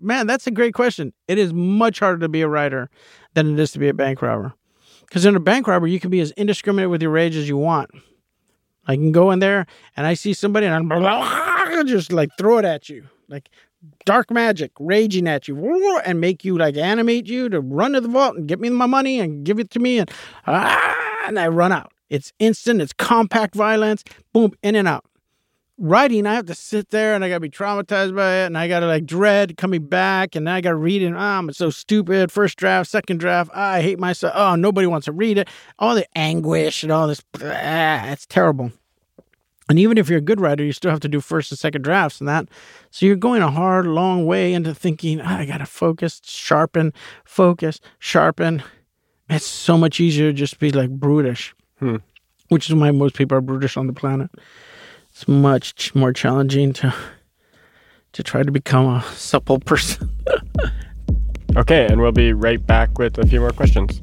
man, 0.00 0.26
that's 0.26 0.46
a 0.46 0.50
great 0.50 0.74
question. 0.74 1.12
It 1.29 1.38
is 1.38 1.52
much 1.52 2.00
harder 2.00 2.18
to 2.20 2.29
be 2.29 2.42
a 2.42 2.48
writer 2.48 2.90
than 3.35 3.52
it 3.52 3.61
is 3.61 3.72
to 3.72 3.79
be 3.79 3.88
a 3.88 3.94
bank 3.94 4.22
robber. 4.22 4.55
Because 5.02 5.24
in 5.24 5.37
a 5.37 5.40
bank 5.40 5.66
robber, 5.66 5.87
you 5.87 6.00
can 6.00 6.11
be 6.11 6.20
as 6.20 6.33
indiscriminate 6.33 6.90
with 6.90 7.02
your 7.02 7.12
rage 7.12 7.37
as 7.37 7.48
you 7.48 7.57
want. 7.57 7.90
I 8.87 8.96
can 8.96 9.12
go 9.12 9.31
in 9.31 9.40
there 9.40 9.66
and 9.96 10.07
I 10.07 10.14
see 10.14 10.33
somebody 10.33 10.66
and 10.66 10.92
I'm 10.92 11.87
just 11.87 12.12
like 12.12 12.31
throw 12.38 12.59
it 12.59 12.64
at 12.64 12.88
you. 12.88 13.09
Like 13.29 13.50
dark 14.05 14.31
magic 14.31 14.72
raging 14.79 15.29
at 15.29 15.48
you 15.48 16.00
and 16.05 16.20
make 16.20 16.44
you 16.44 16.57
like 16.57 16.76
animate 16.76 17.26
you 17.26 17.48
to 17.48 17.61
run 17.61 17.92
to 17.92 18.00
the 18.00 18.09
vault 18.09 18.37
and 18.37 18.48
get 18.48 18.61
me 18.61 18.68
my 18.70 18.87
money 18.87 19.20
and 19.20 19.44
give 19.44 19.59
it 19.59 19.70
to 19.70 19.79
me 19.79 19.98
and 19.98 20.11
and 20.46 21.38
I 21.38 21.48
run 21.48 21.72
out. 21.72 21.92
It's 22.09 22.33
instant, 22.38 22.81
it's 22.81 22.92
compact 22.92 23.55
violence, 23.55 24.05
boom, 24.33 24.53
in 24.62 24.77
and 24.77 24.87
out. 24.87 25.05
Writing, 25.79 26.27
I 26.27 26.35
have 26.35 26.47
to 26.47 26.55
sit 26.55 26.88
there 26.88 27.14
and 27.14 27.23
I 27.23 27.29
gotta 27.29 27.40
be 27.40 27.51
traumatized 27.51 28.16
by 28.16 28.42
it 28.42 28.47
and 28.47 28.57
I 28.57 28.66
gotta 28.66 28.87
like 28.87 29.05
dread 29.05 29.59
coming 29.59 29.87
back 29.87 30.35
and 30.35 30.49
I 30.49 30.62
gotta 30.62 30.77
read 30.77 31.03
it. 31.03 31.12
Oh, 31.12 31.19
I'm 31.19 31.53
so 31.53 31.69
stupid. 31.69 32.33
First 32.33 32.57
draft, 32.57 32.90
second 32.90 33.21
draft, 33.21 33.51
oh, 33.55 33.61
I 33.61 33.83
hate 33.83 33.99
myself. 33.99 34.33
Oh, 34.35 34.55
nobody 34.57 34.87
wants 34.87 35.05
to 35.05 35.12
read 35.12 35.37
it. 35.37 35.49
All 35.79 35.95
the 35.95 36.07
anguish 36.16 36.83
and 36.83 36.90
all 36.90 37.09
this, 37.09 37.23
ah, 37.42 38.11
it's 38.11 38.25
terrible. 38.25 38.73
And 39.69 39.79
even 39.79 39.99
if 39.99 40.09
you're 40.09 40.19
a 40.19 40.23
good 40.23 40.40
writer, 40.40 40.64
you 40.64 40.73
still 40.73 40.92
have 40.92 41.01
to 41.01 41.09
do 41.09 41.21
first 41.21 41.51
and 41.51 41.59
second 41.59 41.83
drafts 41.83 42.21
and 42.21 42.29
that. 42.29 42.49
So 42.90 43.05
you're 43.05 43.16
going 43.16 43.42
a 43.42 43.51
hard, 43.51 43.87
long 43.87 44.25
way 44.25 44.53
into 44.53 44.75
thinking, 44.75 45.21
oh, 45.21 45.25
I 45.25 45.45
got 45.45 45.59
to 45.59 45.66
focus, 45.66 46.21
sharpen, 46.25 46.92
focus, 47.25 47.81
sharpen. 47.99 48.62
It's 49.29 49.45
so 49.45 49.77
much 49.77 49.99
easier 49.99 50.31
to 50.31 50.33
just 50.33 50.61
be 50.61 50.71
like 50.71 50.90
brutish, 50.90 51.53
hmm. 51.79 51.97
which 52.49 52.69
is 52.69 52.75
why 52.75 52.91
most 52.91 53.15
people 53.15 53.37
are 53.37 53.41
brutish 53.41 53.77
on 53.77 53.87
the 53.87 53.93
planet. 53.93 54.31
It's 55.11 55.27
much 55.27 55.95
more 55.95 56.12
challenging 56.12 56.73
to 56.75 56.95
to 58.12 58.23
try 58.23 58.43
to 58.43 58.51
become 58.51 58.87
a 58.87 59.03
supple 59.15 59.61
person. 59.61 60.09
okay, 61.57 61.87
and 61.87 62.01
we'll 62.01 62.12
be 62.12 62.33
right 62.33 62.65
back 62.67 62.99
with 62.99 63.19
a 63.19 63.27
few 63.27 63.41
more 63.41 63.51
questions. 63.51 64.01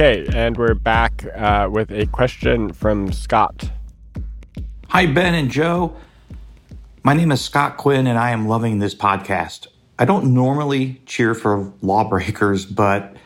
Okay, 0.00 0.28
and 0.32 0.56
we're 0.56 0.74
back 0.74 1.26
uh, 1.34 1.68
with 1.68 1.90
a 1.90 2.06
question 2.06 2.72
from 2.72 3.10
Scott. 3.10 3.68
Hi, 4.90 5.06
Ben 5.06 5.34
and 5.34 5.50
Joe. 5.50 5.96
My 7.02 7.14
name 7.14 7.32
is 7.32 7.40
Scott 7.40 7.78
Quinn, 7.78 8.06
and 8.06 8.16
I 8.16 8.30
am 8.30 8.46
loving 8.46 8.78
this 8.78 8.94
podcast. 8.94 9.66
I 9.98 10.04
don't 10.04 10.34
normally 10.34 11.02
cheer 11.06 11.34
for 11.34 11.72
lawbreakers, 11.82 12.64
but 12.64 13.16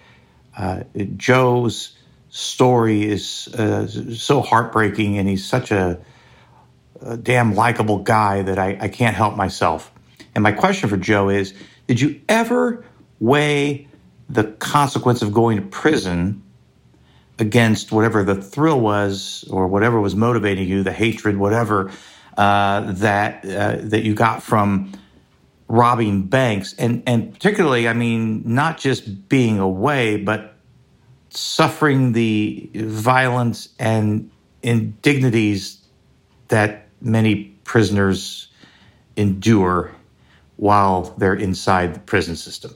uh, 0.57 0.85
Joe's 1.19 1.95
story 2.31 3.05
is 3.05 3.49
uh, 3.49 3.87
so 4.15 4.41
heartbreaking, 4.41 5.19
and 5.19 5.29
he's 5.29 5.45
such 5.45 5.73
a, 5.73 6.01
a 7.03 7.19
damn 7.19 7.55
likable 7.55 7.99
guy 7.99 8.41
that 8.41 8.59
I, 8.59 8.79
I 8.81 8.89
can't 8.89 9.15
help 9.15 9.37
myself. 9.37 9.93
And 10.35 10.43
my 10.43 10.53
question 10.53 10.89
for 10.89 10.97
Joe 10.97 11.29
is 11.29 11.53
Did 11.87 12.01
you 12.01 12.23
ever 12.31 12.83
weigh 13.21 13.89
the 14.31 14.45
consequence 14.45 15.21
of 15.21 15.35
going 15.35 15.59
to 15.59 15.63
prison 15.67 16.43
against 17.43 17.93
whatever 17.93 18.23
the 18.23 18.37
thrill 18.37 18.81
was 18.81 19.45
or 19.51 19.67
whatever 19.67 20.01
was 20.01 20.15
motivating 20.15 20.67
you, 20.67 20.83
the 20.83 20.93
hatred, 20.93 21.37
whatever 21.37 21.91
uh, 22.39 22.93
that 22.93 23.45
uh, 23.45 23.77
that 23.81 24.05
you 24.05 24.15
got 24.15 24.43
from 24.43 24.93
robbing 25.69 26.23
banks, 26.23 26.75
and 26.79 27.03
and 27.07 27.35
particularly, 27.35 27.89
I 27.89 27.93
mean, 27.93 28.43
not 28.47 28.79
just 28.79 29.29
being 29.29 29.59
away, 29.59 30.17
but 30.17 30.55
suffering 31.31 32.13
the 32.13 32.71
violence 32.75 33.69
and 33.79 34.31
indignities 34.63 35.83
that 36.49 36.89
many 37.01 37.57
prisoners 37.65 38.49
endure 39.17 39.91
while 40.57 41.15
they're 41.19 41.35
inside 41.35 41.95
the 41.95 42.01
prison 42.01 42.37
system. 42.37 42.73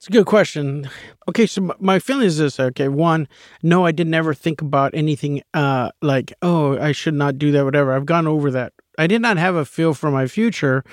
It's 0.00 0.08
a 0.08 0.12
good 0.12 0.24
question. 0.24 0.88
Okay, 1.28 1.44
so 1.44 1.74
my 1.78 1.98
feeling 1.98 2.24
is 2.24 2.38
this. 2.38 2.58
Okay, 2.58 2.88
one, 2.88 3.28
no, 3.62 3.84
I 3.84 3.92
didn't 3.92 4.14
ever 4.14 4.32
think 4.32 4.62
about 4.62 4.94
anything 4.94 5.42
uh, 5.52 5.90
like, 6.00 6.32
oh, 6.40 6.78
I 6.78 6.92
should 6.92 7.12
not 7.12 7.36
do 7.36 7.52
that, 7.52 7.66
whatever. 7.66 7.92
I've 7.92 8.06
gone 8.06 8.26
over 8.26 8.50
that. 8.50 8.72
I 8.96 9.06
did 9.06 9.20
not 9.20 9.36
have 9.36 9.56
a 9.56 9.66
feel 9.66 9.92
for 9.92 10.10
my 10.10 10.26
future, 10.26 10.84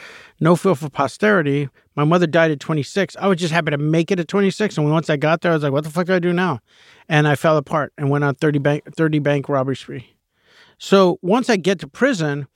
no 0.41 0.57
feel 0.57 0.75
for 0.75 0.89
posterity. 0.89 1.69
My 1.95 2.03
mother 2.03 2.27
died 2.27 2.51
at 2.51 2.59
26. 2.59 3.15
I 3.15 3.27
was 3.27 3.37
just 3.39 3.53
happy 3.53 3.71
to 3.71 3.77
make 3.77 4.11
it 4.11 4.19
at 4.19 4.27
26. 4.27 4.77
And 4.77 4.91
once 4.91 5.09
I 5.09 5.15
got 5.15 5.39
there, 5.39 5.53
I 5.53 5.55
was 5.55 5.63
like, 5.63 5.71
what 5.71 5.85
the 5.85 5.89
fuck 5.89 6.07
do 6.07 6.13
I 6.13 6.19
do 6.19 6.33
now? 6.33 6.59
And 7.07 7.29
I 7.29 7.35
fell 7.35 7.55
apart 7.55 7.93
and 7.97 8.09
went 8.09 8.25
on 8.25 8.35
30 8.35 8.59
bank, 8.59 8.93
30 8.93 9.19
bank 9.19 9.47
robbery 9.47 9.77
spree. 9.77 10.17
So 10.79 11.17
once 11.21 11.49
I 11.49 11.55
get 11.55 11.79
to 11.79 11.87
prison, 11.87 12.47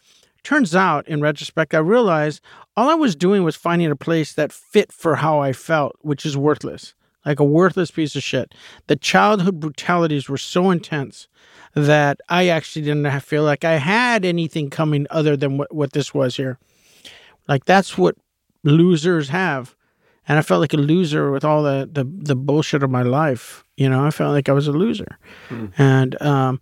Turns 0.43 0.75
out, 0.75 1.07
in 1.07 1.21
retrospect, 1.21 1.73
I 1.73 1.79
realized 1.79 2.41
all 2.75 2.89
I 2.89 2.95
was 2.95 3.15
doing 3.15 3.43
was 3.43 3.55
finding 3.55 3.91
a 3.91 3.95
place 3.95 4.33
that 4.33 4.51
fit 4.51 4.91
for 4.91 5.15
how 5.15 5.39
I 5.39 5.53
felt, 5.53 5.95
which 6.01 6.25
is 6.25 6.35
worthless, 6.35 6.95
like 7.25 7.39
a 7.39 7.45
worthless 7.45 7.91
piece 7.91 8.15
of 8.15 8.23
shit. 8.23 8.53
The 8.87 8.95
childhood 8.95 9.59
brutalities 9.59 10.27
were 10.27 10.37
so 10.37 10.71
intense 10.71 11.27
that 11.75 12.19
I 12.27 12.47
actually 12.47 12.83
didn't 12.83 13.19
feel 13.21 13.43
like 13.43 13.63
I 13.63 13.77
had 13.77 14.25
anything 14.25 14.69
coming 14.69 15.05
other 15.09 15.37
than 15.37 15.57
what, 15.57 15.73
what 15.73 15.93
this 15.93 16.13
was 16.13 16.37
here. 16.37 16.57
Like 17.47 17.65
that's 17.65 17.97
what 17.97 18.15
losers 18.63 19.29
have. 19.29 19.75
And 20.27 20.37
I 20.37 20.41
felt 20.41 20.61
like 20.61 20.73
a 20.73 20.77
loser 20.77 21.31
with 21.31 21.43
all 21.43 21.63
the, 21.63 21.89
the, 21.91 22.03
the 22.03 22.35
bullshit 22.35 22.83
of 22.83 22.89
my 22.89 23.01
life. 23.01 23.63
You 23.75 23.89
know, 23.89 24.05
I 24.05 24.11
felt 24.11 24.33
like 24.33 24.49
I 24.49 24.53
was 24.53 24.67
a 24.67 24.71
loser. 24.71 25.17
Hmm. 25.49 25.67
And 25.77 26.21
um, 26.21 26.61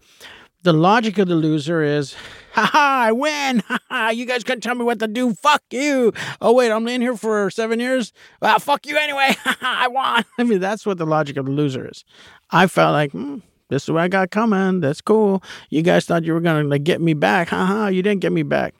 the 0.63 0.73
logic 0.73 1.17
of 1.17 1.27
the 1.27 1.35
loser 1.35 1.81
is, 1.81 2.15
ha 2.53 2.65
ha, 2.65 3.03
I 3.07 3.11
win. 3.11 3.63
Ha 3.69 3.79
ha, 3.89 4.09
you 4.09 4.25
guys 4.25 4.43
couldn't 4.43 4.61
tell 4.61 4.75
me 4.75 4.83
what 4.83 4.99
to 4.99 5.07
do. 5.07 5.33
Fuck 5.33 5.63
you. 5.71 6.13
Oh, 6.41 6.53
wait, 6.53 6.71
I'm 6.71 6.87
in 6.87 7.01
here 7.01 7.15
for 7.15 7.49
seven 7.49 7.79
years. 7.79 8.13
Well, 8.41 8.59
fuck 8.59 8.85
you 8.85 8.97
anyway. 8.97 9.35
Ha 9.43 9.57
ha, 9.59 9.79
I 9.83 9.87
won. 9.87 10.25
I 10.37 10.43
mean, 10.43 10.59
that's 10.59 10.85
what 10.85 10.97
the 10.97 11.05
logic 11.05 11.37
of 11.37 11.45
the 11.45 11.51
loser 11.51 11.87
is. 11.87 12.03
I 12.51 12.67
felt 12.67 12.93
like, 12.93 13.11
hmm, 13.11 13.37
this 13.69 13.83
is 13.83 13.91
what 13.91 14.01
I 14.01 14.07
got 14.07 14.31
coming. 14.31 14.79
That's 14.79 15.01
cool. 15.01 15.43
You 15.69 15.81
guys 15.81 16.05
thought 16.05 16.23
you 16.23 16.33
were 16.33 16.41
gonna 16.41 16.63
like 16.63 16.83
get 16.83 17.01
me 17.01 17.13
back. 17.13 17.49
Ha 17.49 17.65
ha, 17.65 17.87
you 17.87 18.01
didn't 18.01 18.21
get 18.21 18.31
me 18.31 18.43
back. 18.43 18.73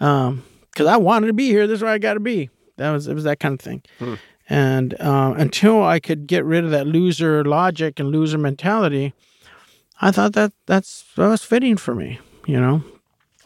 Um, 0.00 0.44
because 0.70 0.86
I 0.86 0.98
wanted 0.98 1.28
to 1.28 1.32
be 1.32 1.48
here. 1.48 1.66
This 1.66 1.76
is 1.76 1.82
where 1.82 1.92
I 1.92 1.98
got 1.98 2.14
to 2.14 2.20
be. 2.20 2.50
That 2.76 2.90
was 2.90 3.08
it 3.08 3.14
was 3.14 3.24
that 3.24 3.40
kind 3.40 3.54
of 3.54 3.60
thing. 3.60 3.82
Hmm. 3.98 4.14
And 4.48 4.94
uh, 5.00 5.34
until 5.36 5.82
I 5.82 5.98
could 5.98 6.26
get 6.26 6.44
rid 6.44 6.64
of 6.64 6.70
that 6.70 6.86
loser 6.86 7.42
logic 7.44 7.98
and 7.98 8.10
loser 8.10 8.38
mentality, 8.38 9.14
I 10.00 10.10
thought 10.10 10.34
that 10.34 10.52
that's 10.66 11.04
that 11.16 11.28
was 11.28 11.42
fitting 11.42 11.76
for 11.76 11.94
me. 11.94 12.20
You 12.46 12.60
know. 12.60 12.82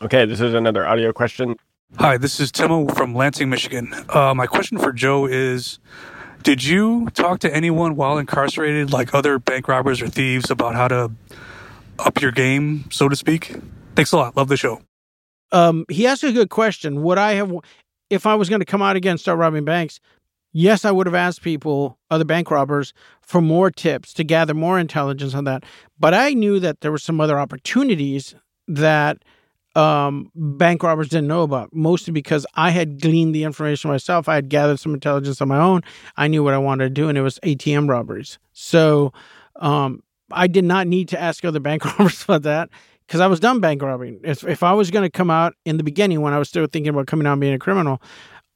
Okay, 0.02 0.24
this 0.24 0.40
is 0.40 0.54
another 0.54 0.86
audio 0.86 1.12
question. 1.12 1.56
Hi, 1.98 2.16
this 2.16 2.40
is 2.40 2.50
Timo 2.52 2.94
from 2.96 3.14
Lansing, 3.14 3.50
Michigan. 3.50 3.92
Uh, 4.08 4.32
my 4.34 4.46
question 4.46 4.78
for 4.78 4.92
Joe 4.92 5.26
is 5.26 5.78
Did 6.42 6.64
you 6.64 7.08
talk 7.10 7.40
to 7.40 7.54
anyone 7.54 7.96
while 7.96 8.16
incarcerated, 8.16 8.92
like 8.92 9.14
other 9.14 9.38
bank 9.38 9.68
robbers 9.68 10.00
or 10.00 10.08
thieves, 10.08 10.50
about 10.50 10.74
how 10.74 10.88
to 10.88 11.12
up 11.98 12.20
your 12.20 12.32
game, 12.32 12.84
so 12.90 13.08
to 13.08 13.16
speak? 13.16 13.56
Thanks 13.94 14.12
a 14.12 14.16
lot. 14.16 14.36
Love 14.36 14.48
the 14.48 14.56
show. 14.56 14.80
Um, 15.52 15.84
he 15.88 16.06
asked 16.06 16.22
a 16.22 16.32
good 16.32 16.48
question. 16.48 17.02
Would 17.02 17.18
I 17.18 17.32
have, 17.32 17.52
if 18.08 18.24
I 18.24 18.36
was 18.36 18.48
going 18.48 18.60
to 18.60 18.66
come 18.66 18.82
out 18.82 18.96
again 18.96 19.12
and 19.12 19.20
start 19.20 19.38
robbing 19.38 19.64
banks? 19.64 20.00
Yes, 20.52 20.84
I 20.84 20.90
would 20.90 21.06
have 21.06 21.14
asked 21.14 21.42
people, 21.42 21.98
other 22.10 22.24
bank 22.24 22.50
robbers, 22.50 22.92
for 23.22 23.40
more 23.40 23.70
tips 23.70 24.12
to 24.14 24.24
gather 24.24 24.54
more 24.54 24.78
intelligence 24.78 25.34
on 25.34 25.44
that. 25.44 25.64
But 25.98 26.14
I 26.14 26.34
knew 26.34 26.58
that 26.60 26.80
there 26.80 26.90
were 26.90 26.98
some 26.98 27.20
other 27.20 27.38
opportunities 27.38 28.34
that 28.66 29.18
um, 29.76 30.30
bank 30.34 30.82
robbers 30.82 31.08
didn't 31.08 31.28
know 31.28 31.42
about, 31.42 31.72
mostly 31.72 32.12
because 32.12 32.44
I 32.54 32.70
had 32.70 33.00
gleaned 33.00 33.34
the 33.34 33.44
information 33.44 33.90
myself. 33.90 34.28
I 34.28 34.34
had 34.34 34.48
gathered 34.48 34.80
some 34.80 34.94
intelligence 34.94 35.40
on 35.40 35.48
my 35.48 35.58
own. 35.58 35.82
I 36.16 36.26
knew 36.26 36.42
what 36.42 36.54
I 36.54 36.58
wanted 36.58 36.84
to 36.84 36.90
do, 36.90 37.08
and 37.08 37.16
it 37.16 37.22
was 37.22 37.38
ATM 37.44 37.88
robberies. 37.88 38.38
So 38.52 39.12
um, 39.56 40.02
I 40.32 40.48
did 40.48 40.64
not 40.64 40.88
need 40.88 41.08
to 41.08 41.20
ask 41.20 41.44
other 41.44 41.60
bank 41.60 41.84
robbers 41.98 42.24
about 42.24 42.42
that 42.42 42.70
because 43.06 43.20
I 43.20 43.28
was 43.28 43.38
done 43.38 43.60
bank 43.60 43.82
robbing. 43.82 44.20
If, 44.24 44.44
if 44.44 44.62
I 44.62 44.72
was 44.72 44.90
going 44.90 45.02
to 45.02 45.10
come 45.10 45.30
out 45.30 45.54
in 45.64 45.76
the 45.76 45.84
beginning 45.84 46.20
when 46.20 46.32
I 46.32 46.38
was 46.38 46.48
still 46.48 46.66
thinking 46.66 46.90
about 46.90 47.06
coming 47.06 47.26
out 47.26 47.32
and 47.32 47.40
being 47.40 47.54
a 47.54 47.58
criminal, 47.58 48.02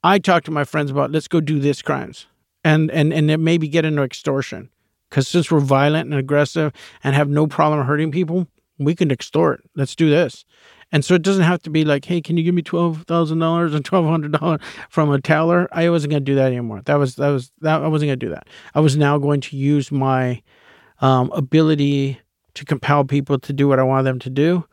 I 0.05 0.19
talked 0.19 0.45
to 0.45 0.51
my 0.51 0.65
friends 0.65 0.91
about 0.91 1.11
let's 1.11 1.27
go 1.27 1.41
do 1.41 1.57
this 1.57 1.81
crimes 1.81 2.27
and 2.63 2.91
and 2.91 3.11
and 3.11 3.43
maybe 3.43 3.67
get 3.67 3.85
into 3.85 4.03
extortion 4.03 4.69
because 5.09 5.27
since 5.27 5.49
we're 5.49 5.59
violent 5.59 6.11
and 6.11 6.19
aggressive 6.19 6.73
and 7.03 7.15
have 7.15 7.27
no 7.27 7.47
problem 7.47 7.83
hurting 7.83 8.11
people, 8.11 8.47
we 8.77 8.93
can 8.93 9.09
extort. 9.09 9.63
Let's 9.75 9.95
do 9.95 10.07
this. 10.07 10.45
And 10.91 11.03
so 11.03 11.15
it 11.15 11.23
doesn't 11.23 11.43
have 11.43 11.63
to 11.63 11.71
be 11.71 11.83
like, 11.83 12.05
hey, 12.05 12.21
can 12.21 12.37
you 12.37 12.43
give 12.43 12.53
me 12.53 12.61
twelve 12.61 13.01
thousand 13.07 13.39
dollars 13.39 13.73
and 13.73 13.83
twelve 13.83 14.05
hundred 14.05 14.33
dollars 14.33 14.61
from 14.91 15.09
a 15.09 15.19
teller? 15.19 15.67
I 15.71 15.89
wasn't 15.89 16.11
gonna 16.11 16.19
do 16.19 16.35
that 16.35 16.47
anymore. 16.47 16.83
That 16.85 16.99
was 16.99 17.15
that 17.15 17.29
was 17.29 17.51
that 17.61 17.81
I 17.81 17.87
wasn't 17.87 18.09
gonna 18.09 18.15
do 18.17 18.29
that. 18.29 18.47
I 18.75 18.81
was 18.81 18.95
now 18.95 19.17
going 19.17 19.41
to 19.41 19.57
use 19.57 19.91
my 19.91 20.43
um, 21.01 21.31
ability 21.33 22.19
to 22.53 22.63
compel 22.63 23.05
people 23.05 23.39
to 23.39 23.53
do 23.53 23.67
what 23.67 23.79
I 23.79 23.83
wanted 23.83 24.03
them 24.03 24.19
to 24.19 24.29
do. 24.29 24.65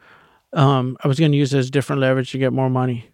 Um, 0.52 0.98
I 1.02 1.08
was 1.08 1.18
going 1.18 1.32
to 1.32 1.38
use 1.38 1.54
it 1.54 1.58
as 1.58 1.70
different 1.70 2.00
leverage 2.02 2.30
to 2.32 2.38
get 2.38 2.52
more 2.52 2.68
money. 2.68 3.11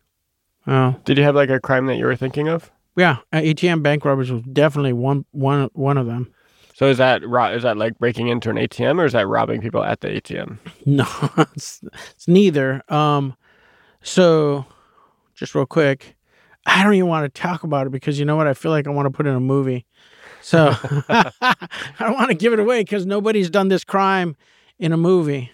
Oh. 0.68 0.94
Did 1.04 1.16
you 1.16 1.24
have 1.24 1.35
like 1.35 1.50
a 1.50 1.59
crime 1.59 1.87
that 1.87 1.96
you 1.96 2.04
were 2.04 2.14
thinking 2.14 2.48
of? 2.48 2.70
Yeah, 2.94 3.18
uh, 3.33 3.38
ATM 3.38 3.83
bank 3.83 4.04
robbers 4.04 4.31
was 4.31 4.42
definitely 4.52 4.92
one 4.92 5.24
one 5.31 5.70
one 5.72 5.96
of 5.96 6.07
them. 6.07 6.33
So 6.74 6.87
is 6.87 6.98
that 6.98 7.22
is 7.22 7.62
that 7.62 7.76
like 7.76 7.98
breaking 7.98 8.28
into 8.28 8.50
an 8.50 8.57
ATM 8.57 9.00
or 9.00 9.04
is 9.04 9.12
that 9.12 9.26
robbing 9.26 9.61
people 9.61 9.83
at 9.83 10.00
the 10.00 10.09
ATM? 10.09 10.59
No, 10.87 11.07
it's, 11.54 11.83
it's 12.14 12.28
neither. 12.28 12.83
Um, 12.88 13.37
so 14.02 14.64
just 15.35 15.54
real 15.54 15.66
quick, 15.66 16.16
I 16.66 16.83
don't 16.83 16.94
even 16.94 17.09
want 17.09 17.33
to 17.33 17.40
talk 17.40 17.62
about 17.62 17.87
it 17.87 17.90
because 17.90 18.18
you 18.18 18.24
know 18.24 18.37
what? 18.37 18.46
I 18.46 18.54
feel 18.54 18.70
like 18.70 18.87
I 18.87 18.90
want 18.90 19.07
to 19.07 19.11
put 19.11 19.26
in 19.26 19.35
a 19.35 19.40
movie. 19.40 19.87
So 20.40 20.74
I 21.09 21.66
don't 21.98 22.14
want 22.14 22.28
to 22.28 22.35
give 22.35 22.52
it 22.52 22.59
away 22.59 22.81
because 22.81 23.07
nobody's 23.07 23.50
done 23.50 23.68
this 23.68 23.85
crime 23.85 24.37
in 24.78 24.92
a 24.92 24.96
movie. 24.96 25.50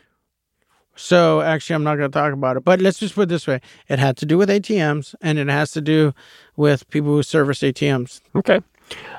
So 0.96 1.40
actually, 1.40 1.74
I'm 1.74 1.85
not 1.85 1.96
going 1.96 2.11
to 2.11 2.18
talk 2.18 2.33
about 2.33 2.57
it. 2.57 2.64
But 2.64 2.80
let's 2.80 2.98
just 2.98 3.14
put 3.14 3.22
it 3.22 3.28
this 3.28 3.46
way: 3.46 3.61
it 3.88 3.98
had 3.98 4.16
to 4.18 4.26
do 4.26 4.38
with 4.38 4.48
ATMs, 4.48 5.14
and 5.20 5.38
it 5.38 5.48
has 5.48 5.72
to 5.72 5.80
do 5.80 6.14
with 6.57 6.88
people 6.90 7.11
who 7.11 7.22
service 7.22 7.61
ATMs. 7.61 8.20
Okay. 8.35 8.61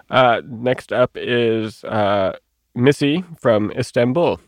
Uh, 0.09 0.41
next 0.45 0.93
up 0.93 1.11
is 1.15 1.83
uh, 1.83 2.37
Missy 2.75 3.23
from 3.39 3.71
Istanbul. 3.71 4.39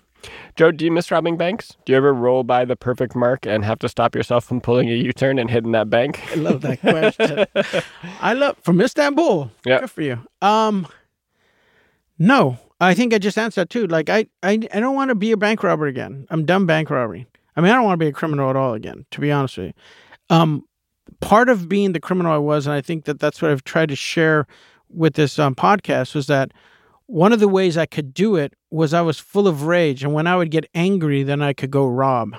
Joe, 0.56 0.72
do 0.72 0.86
you 0.86 0.92
miss 0.92 1.12
robbing 1.12 1.38
banks? 1.38 1.76
Do 1.86 1.94
you 1.94 1.98
ever 1.98 2.14
roll 2.14 2.44
by 2.44 2.66
the 2.66 2.76
perfect 2.76 3.16
mark 3.16 3.46
and 3.46 3.64
have 3.64 3.80
to 3.80 3.90
stop 3.90 4.16
yourself 4.16 4.46
from 4.46 4.60
pulling 4.62 4.90
a 4.90 4.94
U-turn 4.94 5.40
and 5.40 5.50
hitting 5.50 5.72
that 5.74 5.90
bank? 5.90 6.22
I 6.32 6.36
love 6.36 6.62
that 6.62 6.82
question. 6.82 7.46
I 8.22 8.34
love 8.34 8.58
from 8.62 8.82
Istanbul. 8.82 9.52
Yeah, 9.66 9.82
good 9.82 9.92
for 9.92 10.02
you. 10.02 10.20
Um, 10.42 10.88
no, 12.18 12.58
I 12.80 12.94
think 12.94 13.14
I 13.14 13.18
just 13.18 13.38
answered 13.38 13.62
that 13.62 13.70
too. 13.70 13.88
Like 13.88 14.10
I, 14.10 14.28
I, 14.44 14.60
I 14.74 14.80
don't 14.80 14.96
want 14.96 15.10
to 15.10 15.16
be 15.16 15.32
a 15.32 15.38
bank 15.38 15.64
robber 15.64 15.88
again. 15.88 16.28
I'm 16.30 16.46
done 16.46 16.66
bank 16.66 16.90
robbery. 16.90 17.26
I 17.56 17.62
mean, 17.62 17.72
I 17.72 17.76
don't 17.76 17.86
want 17.86 18.00
to 18.00 18.06
be 18.06 18.10
a 18.10 18.14
criminal 18.14 18.50
at 18.50 18.56
all 18.56 18.74
again. 18.74 19.06
To 19.12 19.22
be 19.22 19.32
honest 19.32 19.58
with 19.58 19.68
you, 19.68 19.74
um, 20.36 20.64
part 21.20 21.50
of 21.50 21.68
being 21.68 21.94
the 21.94 22.00
criminal 22.00 22.32
I 22.32 22.38
was, 22.38 22.68
and 22.68 22.74
I 22.74 22.82
think 22.82 23.06
that 23.06 23.20
that's 23.20 23.42
what 23.42 23.50
I've 23.50 23.64
tried 23.64 23.90
to 23.90 23.96
share 23.96 24.46
with 24.90 25.16
this 25.16 25.40
um, 25.40 25.56
podcast, 25.56 26.14
was 26.14 26.28
that 26.28 26.52
one 27.08 27.34
of 27.34 27.40
the 27.40 27.48
ways 27.48 27.78
I 27.78 27.86
could 27.86 28.14
do 28.14 28.36
it 28.36 28.54
was 28.70 28.94
I 28.94 29.02
was 29.02 29.18
full 29.18 29.48
of 29.48 29.64
rage, 29.64 30.04
and 30.04 30.14
when 30.14 30.28
I 30.28 30.36
would 30.36 30.52
get 30.52 30.70
angry, 30.76 31.24
then 31.24 31.42
I 31.42 31.54
could 31.54 31.72
go 31.72 31.88
rob 31.88 32.36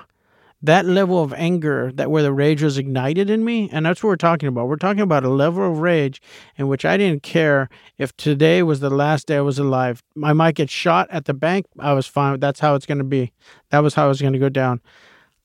that 0.61 0.85
level 0.85 1.23
of 1.23 1.33
anger 1.33 1.91
that 1.93 2.11
where 2.11 2.23
the 2.23 2.33
rage 2.33 2.61
was 2.61 2.77
ignited 2.77 3.29
in 3.29 3.45
me 3.45 3.69
and 3.71 3.85
that's 3.85 4.03
what 4.03 4.09
we're 4.09 4.15
talking 4.17 4.49
about. 4.49 4.67
We're 4.67 4.75
talking 4.75 5.01
about 5.01 5.23
a 5.23 5.29
level 5.29 5.69
of 5.69 5.79
rage 5.79 6.21
in 6.57 6.67
which 6.67 6.83
i 6.85 6.97
didn't 6.97 7.23
care 7.23 7.69
if 7.97 8.15
today 8.17 8.61
was 8.63 8.79
the 8.79 8.89
last 8.89 9.27
day 9.27 9.37
i 9.37 9.41
was 9.41 9.59
alive. 9.59 10.03
I 10.23 10.33
might 10.33 10.55
get 10.55 10.69
shot 10.69 11.07
at 11.11 11.25
the 11.25 11.33
bank. 11.33 11.65
I 11.79 11.93
was 11.93 12.07
fine. 12.07 12.39
That's 12.39 12.59
how 12.59 12.75
it's 12.75 12.85
going 12.85 12.97
to 12.97 13.03
be. 13.03 13.31
That 13.69 13.79
was 13.79 13.93
how 13.93 14.05
it 14.05 14.09
was 14.09 14.21
going 14.21 14.33
to 14.33 14.39
go 14.39 14.49
down. 14.49 14.81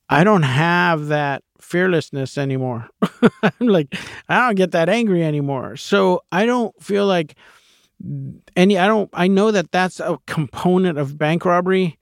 I 0.09 0.24
don't 0.24 0.42
have 0.42 1.07
that 1.07 1.42
fearlessness 1.61 2.37
anymore. 2.37 2.88
I'm 3.42 3.68
like 3.68 3.94
i 4.29 4.46
don't 4.46 4.57
get 4.57 4.72
that 4.72 4.88
angry 4.88 5.22
anymore. 5.22 5.77
So 5.77 6.22
i 6.33 6.44
don't 6.44 6.74
feel 6.83 7.07
like 7.07 7.37
mm, 8.05 8.40
any 8.57 8.79
i 8.79 8.88
don't 8.88 9.11
i 9.12 9.29
know 9.29 9.53
that 9.53 9.70
that's 9.70 10.00
a 10.00 10.18
component 10.27 10.98
of 10.98 11.18
bank 11.18 11.44
robbery 11.44 11.98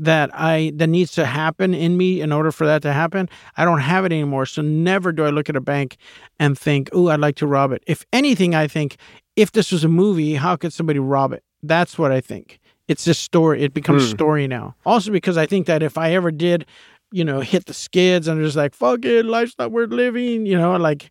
that 0.00 0.30
I 0.32 0.72
that 0.76 0.86
needs 0.86 1.12
to 1.12 1.26
happen 1.26 1.74
in 1.74 1.96
me 1.96 2.22
in 2.22 2.32
order 2.32 2.50
for 2.50 2.66
that 2.66 2.80
to 2.82 2.92
happen. 2.92 3.28
I 3.56 3.64
don't 3.64 3.80
have 3.80 4.04
it 4.06 4.12
anymore. 4.12 4.46
So 4.46 4.62
never 4.62 5.12
do 5.12 5.24
I 5.24 5.30
look 5.30 5.50
at 5.50 5.56
a 5.56 5.60
bank 5.60 5.98
and 6.38 6.58
think, 6.58 6.88
"Oh, 6.92 7.08
I'd 7.08 7.20
like 7.20 7.36
to 7.36 7.46
rob 7.46 7.70
it." 7.72 7.82
If 7.86 8.04
anything, 8.12 8.54
I 8.54 8.66
think 8.66 8.96
if 9.36 9.52
this 9.52 9.70
was 9.70 9.84
a 9.84 9.88
movie, 9.88 10.34
how 10.34 10.56
could 10.56 10.72
somebody 10.72 10.98
rob 10.98 11.32
it? 11.32 11.44
That's 11.62 11.98
what 11.98 12.12
I 12.12 12.20
think. 12.22 12.60
It's 12.88 13.04
just 13.04 13.22
story. 13.22 13.62
It 13.62 13.74
becomes 13.74 14.04
hmm. 14.04 14.10
story 14.10 14.48
now. 14.48 14.74
Also 14.86 15.12
because 15.12 15.36
I 15.36 15.46
think 15.46 15.66
that 15.66 15.82
if 15.82 15.98
I 15.98 16.12
ever 16.12 16.30
did, 16.30 16.64
you 17.12 17.22
know, 17.22 17.40
hit 17.40 17.66
the 17.66 17.74
skids 17.74 18.26
and 18.26 18.42
just 18.42 18.56
like, 18.56 18.74
"Fuck 18.74 19.04
it, 19.04 19.26
life's 19.26 19.54
not 19.58 19.70
worth 19.70 19.90
living," 19.90 20.46
you 20.46 20.56
know, 20.56 20.76
like 20.76 21.10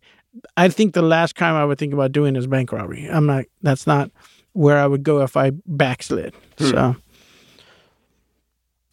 I 0.56 0.68
think 0.68 0.94
the 0.94 1.02
last 1.02 1.36
crime 1.36 1.54
I 1.54 1.64
would 1.64 1.78
think 1.78 1.92
about 1.92 2.10
doing 2.10 2.34
is 2.34 2.48
bank 2.48 2.72
robbery. 2.72 3.06
I'm 3.06 3.26
not 3.26 3.44
that's 3.62 3.86
not 3.86 4.10
where 4.52 4.78
I 4.78 4.86
would 4.88 5.04
go 5.04 5.20
if 5.22 5.36
I 5.36 5.52
backslid. 5.64 6.34
Hmm. 6.58 6.70
So 6.70 6.96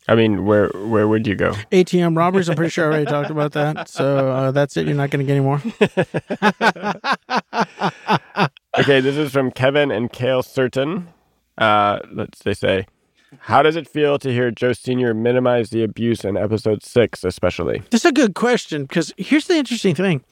I 0.08 0.16
mean, 0.16 0.46
where 0.46 0.70
where 0.70 1.08
would 1.08 1.28
you 1.28 1.36
go? 1.36 1.52
ATM 1.72 2.16
robbers. 2.16 2.48
I'm 2.50 2.56
pretty 2.56 2.70
sure 2.70 2.86
I 2.86 2.88
already 2.88 3.06
talked 3.06 3.30
about 3.30 3.52
that. 3.54 3.90
So 3.90 4.32
uh, 4.32 4.52
that's 4.52 4.78
it. 4.78 4.88
You're 4.88 4.96
not 4.96 5.10
going 5.10 5.26
to 5.26 5.26
get 5.26 5.36
any 5.36 5.44
more. 5.44 5.62
okay, 8.80 9.02
this 9.02 9.18
is 9.18 9.32
from 9.32 9.52
Kevin 9.52 9.92
and 9.92 10.12
Kale 10.12 10.44
Certain. 10.44 11.10
Uh, 11.58 12.00
let's 12.12 12.40
they 12.40 12.54
say, 12.54 12.86
how 13.40 13.62
does 13.62 13.76
it 13.76 13.88
feel 13.88 14.18
to 14.20 14.32
hear 14.32 14.50
Joe 14.52 14.72
Senior 14.74 15.14
minimize 15.14 15.72
the 15.72 15.84
abuse 15.84 16.24
in 16.24 16.38
episode 16.38 16.84
six, 16.84 17.26
especially? 17.26 17.84
That's 17.90 18.06
a 18.06 18.12
good 18.14 18.34
question 18.34 18.84
because 18.84 19.14
here's 19.18 19.48
the 19.48 19.56
interesting 19.56 19.96
thing. 19.96 20.24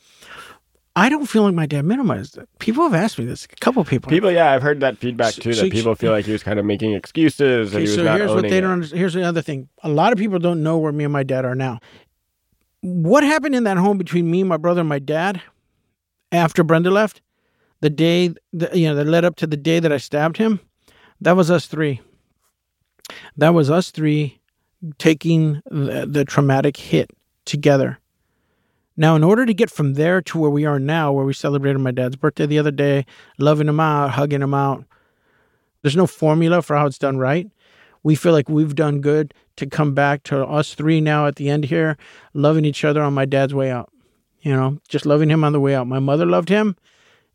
I 0.98 1.10
don't 1.10 1.26
feel 1.26 1.44
like 1.44 1.54
my 1.54 1.66
dad 1.66 1.84
minimized 1.84 2.38
it. 2.38 2.48
People 2.60 2.84
have 2.84 2.94
asked 2.94 3.20
me 3.20 3.26
this. 3.26 3.46
A 3.46 3.48
couple 3.58 3.84
people. 3.84 4.10
People, 4.10 4.32
yeah, 4.32 4.52
I've 4.52 4.62
heard 4.62 4.80
that 4.80 4.98
feedback 4.98 5.34
too. 5.34 5.52
So, 5.54 5.64
that 5.64 5.72
people 5.72 5.94
feel 5.96 6.12
like 6.12 6.26
he 6.26 6.32
was 6.32 6.42
kind 6.42 6.58
of 6.58 6.66
making 6.66 6.94
excuses. 6.94 7.76
Okay, 7.76 7.86
so 7.86 8.04
here's 8.16 8.32
what 8.32 8.44
they 8.44 8.62
don't. 8.62 8.72
Understand. 8.72 9.00
Here's 9.00 9.14
the 9.14 9.24
other 9.24 9.42
thing. 9.42 9.68
A 9.84 9.90
lot 9.90 10.14
of 10.14 10.20
people 10.20 10.40
don't 10.40 10.64
know 10.64 10.78
where 10.78 10.94
me 10.94 11.04
and 11.04 11.12
my 11.12 11.24
dad 11.24 11.44
are 11.44 11.56
now. 11.56 11.80
what 12.82 13.24
happened 13.24 13.56
in 13.56 13.64
that 13.64 13.78
home 13.78 13.98
between 13.98 14.30
me, 14.30 14.44
my 14.44 14.58
brother, 14.58 14.82
and 14.82 14.90
my 14.90 15.00
dad 15.00 15.42
after 16.32 16.64
Brenda 16.64 16.92
left, 16.92 17.22
the 17.82 17.90
day 17.90 18.34
the, 18.54 18.70
you 18.74 18.88
know 18.88 18.96
that 18.96 19.06
led 19.08 19.26
up 19.26 19.36
to 19.38 19.48
the 19.48 19.58
day 19.58 19.80
that 19.80 19.92
I 19.92 19.98
stabbed 19.98 20.38
him, 20.38 20.60
that 21.20 21.36
was 21.36 21.50
us 21.50 21.66
three. 21.66 22.02
That 23.38 23.50
was 23.50 23.70
us 23.70 23.92
three 23.92 24.40
taking 24.98 25.62
the, 25.70 26.06
the 26.08 26.26
traumatic 26.26 26.78
hit 26.78 27.10
together. 27.46 28.00
Now, 28.98 29.16
in 29.16 29.24
order 29.24 29.46
to 29.46 29.54
get 29.54 29.70
from 29.70 29.96
there 29.96 30.22
to 30.22 30.38
where 30.38 30.50
we 30.50 30.66
are 30.66 30.80
now, 30.80 31.12
where 31.12 31.26
we 31.26 31.34
celebrated 31.34 31.80
my 31.80 31.92
dad's 31.92 32.16
birthday 32.16 32.46
the 32.46 32.60
other 32.60 32.72
day, 32.72 33.06
loving 33.38 33.68
him 33.68 33.80
out, 33.80 34.12
hugging 34.12 34.42
him 34.42 34.54
out, 34.54 34.86
there's 35.82 35.98
no 35.98 36.08
formula 36.08 36.62
for 36.62 36.76
how 36.76 36.86
it's 36.86 36.98
done 36.98 37.18
right. 37.18 37.50
We 38.04 38.16
feel 38.16 38.32
like 38.32 38.50
we've 38.50 38.76
done 38.76 39.02
good 39.02 39.34
to 39.58 39.66
come 39.66 39.94
back 39.94 40.24
to 40.24 40.46
us 40.46 40.74
three 40.74 41.02
now 41.02 41.28
at 41.28 41.36
the 41.36 41.50
end 41.50 41.66
here, 41.66 41.98
loving 42.34 42.66
each 42.66 42.86
other 42.86 43.02
on 43.02 43.14
my 43.14 43.26
dad's 43.26 43.54
way 43.54 43.70
out. 43.70 43.92
You 44.42 44.54
know, 44.54 44.80
just 44.88 45.06
loving 45.06 45.30
him 45.30 45.44
on 45.44 45.54
the 45.54 45.60
way 45.60 45.76
out. 45.76 45.88
My 45.88 46.00
mother 46.00 46.26
loved 46.26 46.50
him, 46.50 46.76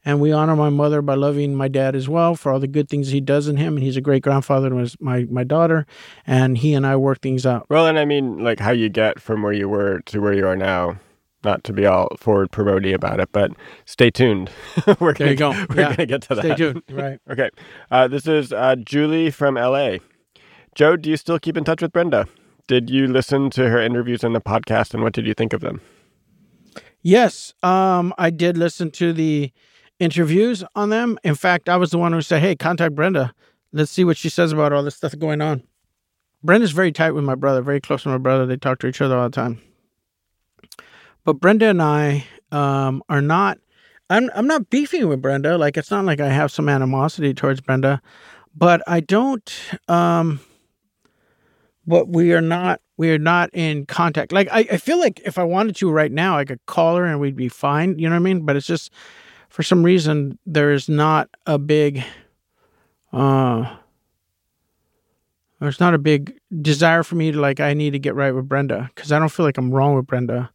and 0.05 0.21
we 0.21 0.33
honor 0.33 0.57
my 0.57 0.71
mother 0.71 1.03
by 1.03 1.15
loving 1.15 1.55
my 1.57 1.69
dad 1.69 1.97
as 1.97 2.09
well 2.09 2.37
for 2.37 2.53
all 2.53 2.61
the 2.61 2.69
good 2.69 2.89
things 2.89 3.09
he 3.09 3.21
does 3.21 3.49
in 3.49 3.57
him. 3.57 3.77
And 3.77 3.83
he's 3.83 3.97
a 3.97 4.01
great 4.01 4.23
grandfather 4.23 4.71
to 4.71 4.97
my, 5.01 5.25
my 5.25 5.45
daughter, 5.45 5.87
and 6.27 6.57
he 6.57 6.73
and 6.73 6.87
I 6.87 6.97
work 6.97 7.21
things 7.21 7.45
out. 7.45 7.67
Well, 7.69 7.87
and 7.87 7.99
I 7.99 8.05
mean, 8.05 8.43
like 8.43 8.61
how 8.61 8.71
you 8.71 8.89
get 8.89 9.21
from 9.21 9.43
where 9.43 9.53
you 9.53 9.69
were 9.69 10.01
to 10.07 10.21
where 10.21 10.33
you 10.33 10.47
are 10.47 10.57
now. 10.57 10.99
Not 11.43 11.65
to 11.65 11.73
be 11.73 11.87
all 11.87 12.09
forward 12.19 12.51
promoting 12.51 12.93
about 12.93 13.19
it, 13.19 13.31
but 13.33 13.51
stay 13.87 14.11
tuned. 14.11 14.51
we're 15.01 15.15
There 15.15 15.15
gonna, 15.15 15.31
you 15.31 15.37
go. 15.37 15.51
We're 15.71 15.81
Yeah. 15.81 15.97
gonna 15.97 16.07
get 16.07 16.23
to 16.23 16.35
that. 16.35 16.45
Stay 16.45 16.55
tuned. 16.55 16.83
Right. 16.91 17.19
Okay. 17.31 17.49
Uh, 17.91 18.09
this 18.09 18.27
is 18.27 18.53
uh, 18.53 18.77
Julie 18.77 19.31
from 19.31 19.55
LA. 19.55 19.97
Joe, 20.75 20.97
do 20.97 21.09
you 21.11 21.17
still 21.17 21.39
keep 21.39 21.57
in 21.57 21.65
touch 21.65 21.81
with 21.83 21.93
Brenda? 21.93 22.27
Did 22.69 22.91
you 22.91 23.07
listen 23.07 23.51
to 23.51 23.69
her 23.71 23.81
interviews 23.81 24.23
in 24.23 24.33
the 24.35 24.41
podcast, 24.41 24.95
and 24.95 25.03
what 25.03 25.13
did 25.15 25.27
you 25.27 25.35
think 25.35 25.53
of 25.53 25.61
them? 25.61 25.81
Yes, 27.03 27.55
um, 27.63 28.13
I 28.19 28.31
did 28.31 28.57
listen 28.59 28.91
to 28.93 29.13
the 29.13 29.51
interviews 29.99 30.63
on 30.75 30.91
them. 30.91 31.19
In 31.25 31.35
fact, 31.35 31.69
I 31.69 31.77
was 31.77 31.91
the 31.91 31.99
one 31.99 32.13
who 32.13 32.21
said, 32.23 32.41
"Hey, 32.43 32.55
contact 32.55 32.95
Brenda. 32.95 33.33
Let's 33.73 33.91
see 33.91 34.05
what 34.05 34.17
she 34.17 34.29
says 34.29 34.53
about 34.53 34.73
all 34.73 34.83
this 34.83 34.97
stuff 34.97 35.19
going 35.19 35.41
on." 35.41 35.63
Brenda's 36.43 36.73
very 36.73 36.93
tight 36.93 37.13
with 37.13 37.25
my 37.25 37.35
brother, 37.35 37.63
very 37.63 37.81
close 37.81 38.03
to 38.05 38.09
my 38.11 38.19
brother. 38.19 38.47
They 38.47 38.57
talk 38.57 38.79
to 38.81 38.87
each 38.87 39.01
other 39.01 39.17
all 39.17 39.29
the 39.29 39.35
time. 39.35 39.61
But 41.25 41.35
Brenda 41.35 41.67
and 41.67 41.83
I 41.83 42.27
um, 42.53 43.03
are 43.09 43.23
not. 43.23 43.59
I'm 44.09 44.31
I'm 44.35 44.47
not 44.47 44.71
beefing 44.71 45.07
with 45.09 45.23
Brenda. 45.23 45.57
Like 45.57 45.77
it's 45.77 45.91
not 45.91 46.05
like 46.05 46.21
I 46.21 46.29
have 46.29 46.51
some 46.51 46.69
animosity 46.69 47.33
towards 47.35 47.61
Brenda, 47.61 48.03
but 48.55 48.83
I 48.87 49.01
don't. 49.01 49.53
Um, 49.89 50.41
but 51.87 52.09
we 52.09 52.33
are 52.33 52.41
not 52.41 52.81
we 52.97 53.11
are 53.11 53.19
not 53.19 53.51
in 53.53 53.87
contact. 53.87 54.33
Like 54.33 54.49
I, 54.51 54.61
I 54.61 54.77
feel 54.77 54.99
like 54.99 55.21
if 55.25 55.39
I 55.39 55.45
wanted 55.45 55.77
to 55.77 55.91
right 55.91 56.13
now, 56.13 56.37
I 56.37 56.45
could 56.45 56.65
call 56.67 56.97
her 56.97 57.05
and 57.05 57.21
we'd 57.21 57.37
be 57.37 57.49
fine. 57.49 57.99
You 57.99 58.09
know 58.09 58.15
what 58.15 58.21
I 58.21 58.25
mean? 58.25 58.45
But 58.45 58.57
it's 58.57 58.67
just 58.67 58.93
for 59.49 59.63
some 59.63 59.83
reason 59.83 60.39
there 60.47 60.73
is 60.73 60.89
not 60.89 61.29
a 61.47 61.59
big 61.59 62.05
uh 63.13 63.77
there's 65.61 65.81
not 65.81 65.95
a 65.95 65.99
big 65.99 66.39
desire 66.63 67.03
for 67.03 67.17
me 67.17 67.33
to 67.33 67.41
like 67.41 67.61
I 67.61 67.75
need 67.75 67.91
to 67.91 67.99
get 67.99 68.15
right 68.15 68.35
with 68.35 68.49
Brenda 68.49 68.91
because 68.95 69.13
I 69.13 69.19
don't 69.19 69.29
feel 69.29 69.47
like 69.47 69.59
I'm 69.59 69.71
wrong 69.71 69.95
with 69.95 70.07
Brenda. 70.07 70.51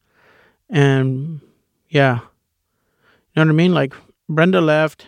And 0.70 1.42
yeah. 1.90 2.16
You 2.16 3.44
know 3.44 3.44
what 3.44 3.50
I 3.50 3.54
mean? 3.54 3.74
Like 3.74 3.94
Brenda 4.30 4.62
left. 4.62 5.08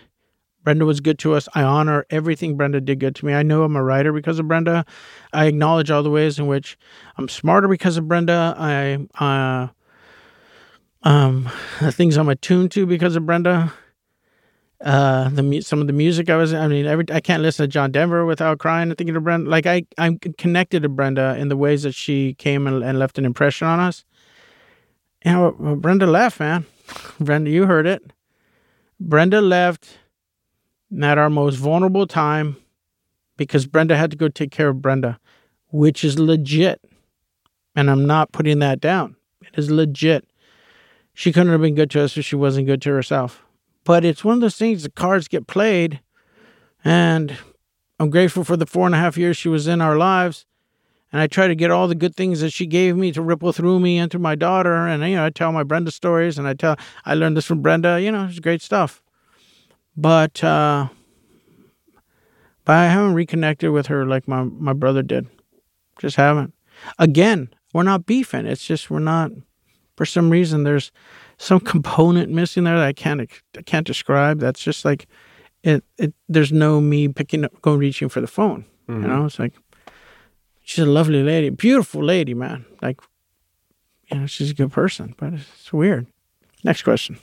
Brenda 0.63 0.85
was 0.85 0.99
good 0.99 1.17
to 1.19 1.33
us. 1.33 1.47
I 1.55 1.63
honor 1.63 2.05
everything 2.09 2.57
Brenda 2.57 2.81
did 2.81 2.99
good 2.99 3.15
to 3.15 3.25
me. 3.25 3.33
I 3.33 3.41
know 3.41 3.63
I'm 3.63 3.77
a 3.77 3.83
writer 3.83 4.11
because 4.11 4.37
of 4.37 4.49
Brenda. 4.49 4.85
I 5.31 5.45
acknowledge 5.45 5.89
all 5.89 6.03
the 6.03 6.09
ways 6.09 6.37
in 6.39 6.47
which 6.47 6.77
I'm 7.17 7.29
smarter 7.29 7.69
because 7.69 7.95
of 7.95 8.07
Brenda. 8.09 8.53
I 8.57 9.07
uh 9.23 9.67
um 11.03 11.49
the 11.79 11.91
things 11.91 12.17
I'm 12.17 12.27
attuned 12.27 12.71
to 12.71 12.85
because 12.85 13.15
of 13.15 13.25
Brenda. 13.25 13.73
Uh 14.83 15.29
the 15.29 15.61
some 15.61 15.79
of 15.79 15.87
the 15.87 15.93
music 15.93 16.29
I 16.29 16.35
was 16.35 16.53
I 16.53 16.67
mean 16.67 16.85
every 16.85 17.05
I 17.13 17.21
can't 17.21 17.41
listen 17.41 17.63
to 17.63 17.67
John 17.69 17.93
Denver 17.93 18.25
without 18.25 18.59
crying 18.59 18.89
and 18.89 18.97
thinking 18.97 19.15
of 19.15 19.23
Brenda. 19.23 19.49
Like 19.49 19.65
I 19.65 19.83
I'm 19.97 20.19
connected 20.19 20.83
to 20.83 20.89
Brenda 20.89 21.37
in 21.37 21.47
the 21.47 21.55
ways 21.55 21.83
that 21.83 21.95
she 21.95 22.33
came 22.33 22.67
and, 22.67 22.83
and 22.83 22.99
left 22.99 23.17
an 23.17 23.23
impression 23.23 23.67
on 23.67 23.79
us. 23.79 24.03
Know, 25.33 25.55
well, 25.59 25.75
Brenda 25.75 26.07
left, 26.07 26.39
man. 26.39 26.65
Brenda, 27.19 27.49
you 27.49 27.65
heard 27.65 27.85
it. 27.85 28.13
Brenda 28.99 29.41
left 29.41 29.97
at 31.01 31.17
our 31.17 31.29
most 31.29 31.55
vulnerable 31.55 32.07
time 32.07 32.57
because 33.35 33.67
Brenda 33.67 33.97
had 33.97 34.11
to 34.11 34.17
go 34.17 34.29
take 34.29 34.51
care 34.51 34.69
of 34.69 34.81
Brenda, 34.81 35.19
which 35.69 36.03
is 36.03 36.17
legit. 36.17 36.81
And 37.75 37.89
I'm 37.89 38.07
not 38.07 38.31
putting 38.31 38.59
that 38.59 38.79
down. 38.79 39.15
It 39.41 39.57
is 39.57 39.69
legit. 39.69 40.27
She 41.13 41.31
couldn't 41.31 41.51
have 41.51 41.61
been 41.61 41.75
good 41.75 41.91
to 41.91 42.01
us 42.01 42.17
if 42.17 42.25
she 42.25 42.35
wasn't 42.35 42.67
good 42.67 42.81
to 42.83 42.91
herself. 42.91 43.43
But 43.83 44.05
it's 44.05 44.23
one 44.23 44.35
of 44.35 44.41
those 44.41 44.55
things, 44.55 44.83
the 44.83 44.89
cards 44.89 45.27
get 45.27 45.47
played. 45.47 45.99
And 46.83 47.37
I'm 47.99 48.09
grateful 48.09 48.43
for 48.43 48.57
the 48.57 48.65
four 48.65 48.85
and 48.85 48.95
a 48.95 48.99
half 48.99 49.17
years 49.17 49.37
she 49.37 49.49
was 49.49 49.67
in 49.67 49.81
our 49.81 49.97
lives. 49.97 50.45
And 51.11 51.21
I 51.21 51.27
try 51.27 51.47
to 51.47 51.55
get 51.55 51.71
all 51.71 51.87
the 51.87 51.95
good 51.95 52.15
things 52.15 52.41
that 52.41 52.51
she 52.51 52.65
gave 52.65 52.97
me 52.97 53.11
to 53.13 53.21
ripple 53.21 53.53
through 53.53 53.79
me 53.79 53.97
and 53.97 54.11
through 54.11 54.21
my 54.21 54.35
daughter. 54.35 54.87
And, 54.87 55.01
you 55.03 55.15
know, 55.15 55.25
I 55.25 55.29
tell 55.29 55.51
my 55.51 55.63
Brenda 55.63 55.91
stories 55.91 56.37
and 56.37 56.47
I 56.47 56.53
tell, 56.53 56.75
I 57.05 57.13
learned 57.13 57.37
this 57.37 57.45
from 57.45 57.61
Brenda. 57.61 58.01
You 58.01 58.11
know, 58.11 58.25
it's 58.25 58.39
great 58.39 58.61
stuff. 58.61 59.01
But, 59.95 60.43
uh, 60.43 60.89
but 62.65 62.75
I 62.75 62.87
haven't 62.87 63.13
reconnected 63.13 63.71
with 63.71 63.87
her 63.87 64.05
like 64.05 64.27
my, 64.27 64.43
my 64.43 64.73
brother 64.73 65.01
did. 65.01 65.27
Just 65.99 66.17
haven't. 66.17 66.53
Again, 66.99 67.49
we're 67.73 67.83
not 67.83 68.05
beefing. 68.05 68.45
It's 68.45 68.65
just 68.65 68.89
we're 68.89 68.99
not. 68.99 69.31
For 69.95 70.05
some 70.05 70.29
reason, 70.29 70.63
there's 70.63 70.91
some 71.37 71.59
component 71.73 72.31
missing 72.31 72.65
there 72.65 72.77
that 72.77 72.85
I 72.85 72.93
can't 72.93 73.21
I 73.57 73.61
can't 73.61 73.87
describe. 73.87 74.39
That's 74.39 74.61
just 74.61 74.85
like 74.85 75.07
it. 75.63 75.83
It 75.97 76.13
there's 76.27 76.51
no 76.51 76.81
me 76.81 77.07
picking 77.07 77.45
up, 77.45 77.61
going 77.61 77.79
reaching 77.79 78.09
for 78.09 78.21
the 78.21 78.27
phone. 78.27 78.65
You 79.01 79.07
know, 79.07 79.25
it's 79.25 79.39
like 79.39 79.53
she's 80.67 80.83
a 80.83 80.85
lovely 80.85 81.23
lady, 81.23 81.49
beautiful 81.49 82.03
lady, 82.03 82.33
man. 82.33 82.65
Like, 82.81 82.99
you 84.11 84.19
know, 84.19 84.25
she's 84.27 84.51
a 84.51 84.53
good 84.53 84.71
person, 84.71 85.15
but 85.17 85.33
it's, 85.33 85.73
weird. 85.73 86.07
Next 86.63 86.83
question. 86.83 87.17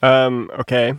Um, 0.00 0.50
okay. 0.58 0.94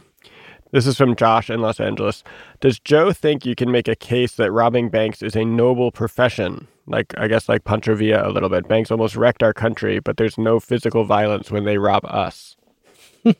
This 0.71 0.87
is 0.87 0.97
from 0.97 1.15
Josh 1.15 1.49
in 1.49 1.61
Los 1.61 1.79
Angeles. 1.79 2.23
Does 2.59 2.79
Joe 2.79 3.13
think 3.13 3.45
you 3.45 3.55
can 3.55 3.71
make 3.71 3.87
a 3.87 3.95
case 3.95 4.35
that 4.35 4.51
robbing 4.51 4.89
banks 4.89 5.23
is 5.23 5.35
a 5.35 5.45
noble 5.45 5.91
profession? 5.91 6.67
Like, 6.85 7.13
I 7.17 7.29
guess, 7.29 7.47
like 7.47 7.63
Pancho 7.63 7.95
Villa 7.95 8.27
a 8.27 8.31
little 8.31 8.49
bit. 8.49 8.67
Banks 8.67 8.91
almost 8.91 9.15
wrecked 9.15 9.41
our 9.41 9.53
country, 9.53 9.99
but 9.99 10.17
there's 10.17 10.37
no 10.37 10.59
physical 10.59 11.05
violence 11.05 11.49
when 11.49 11.63
they 11.63 11.77
rob 11.77 12.03
us. 12.05 12.57
this 13.23 13.37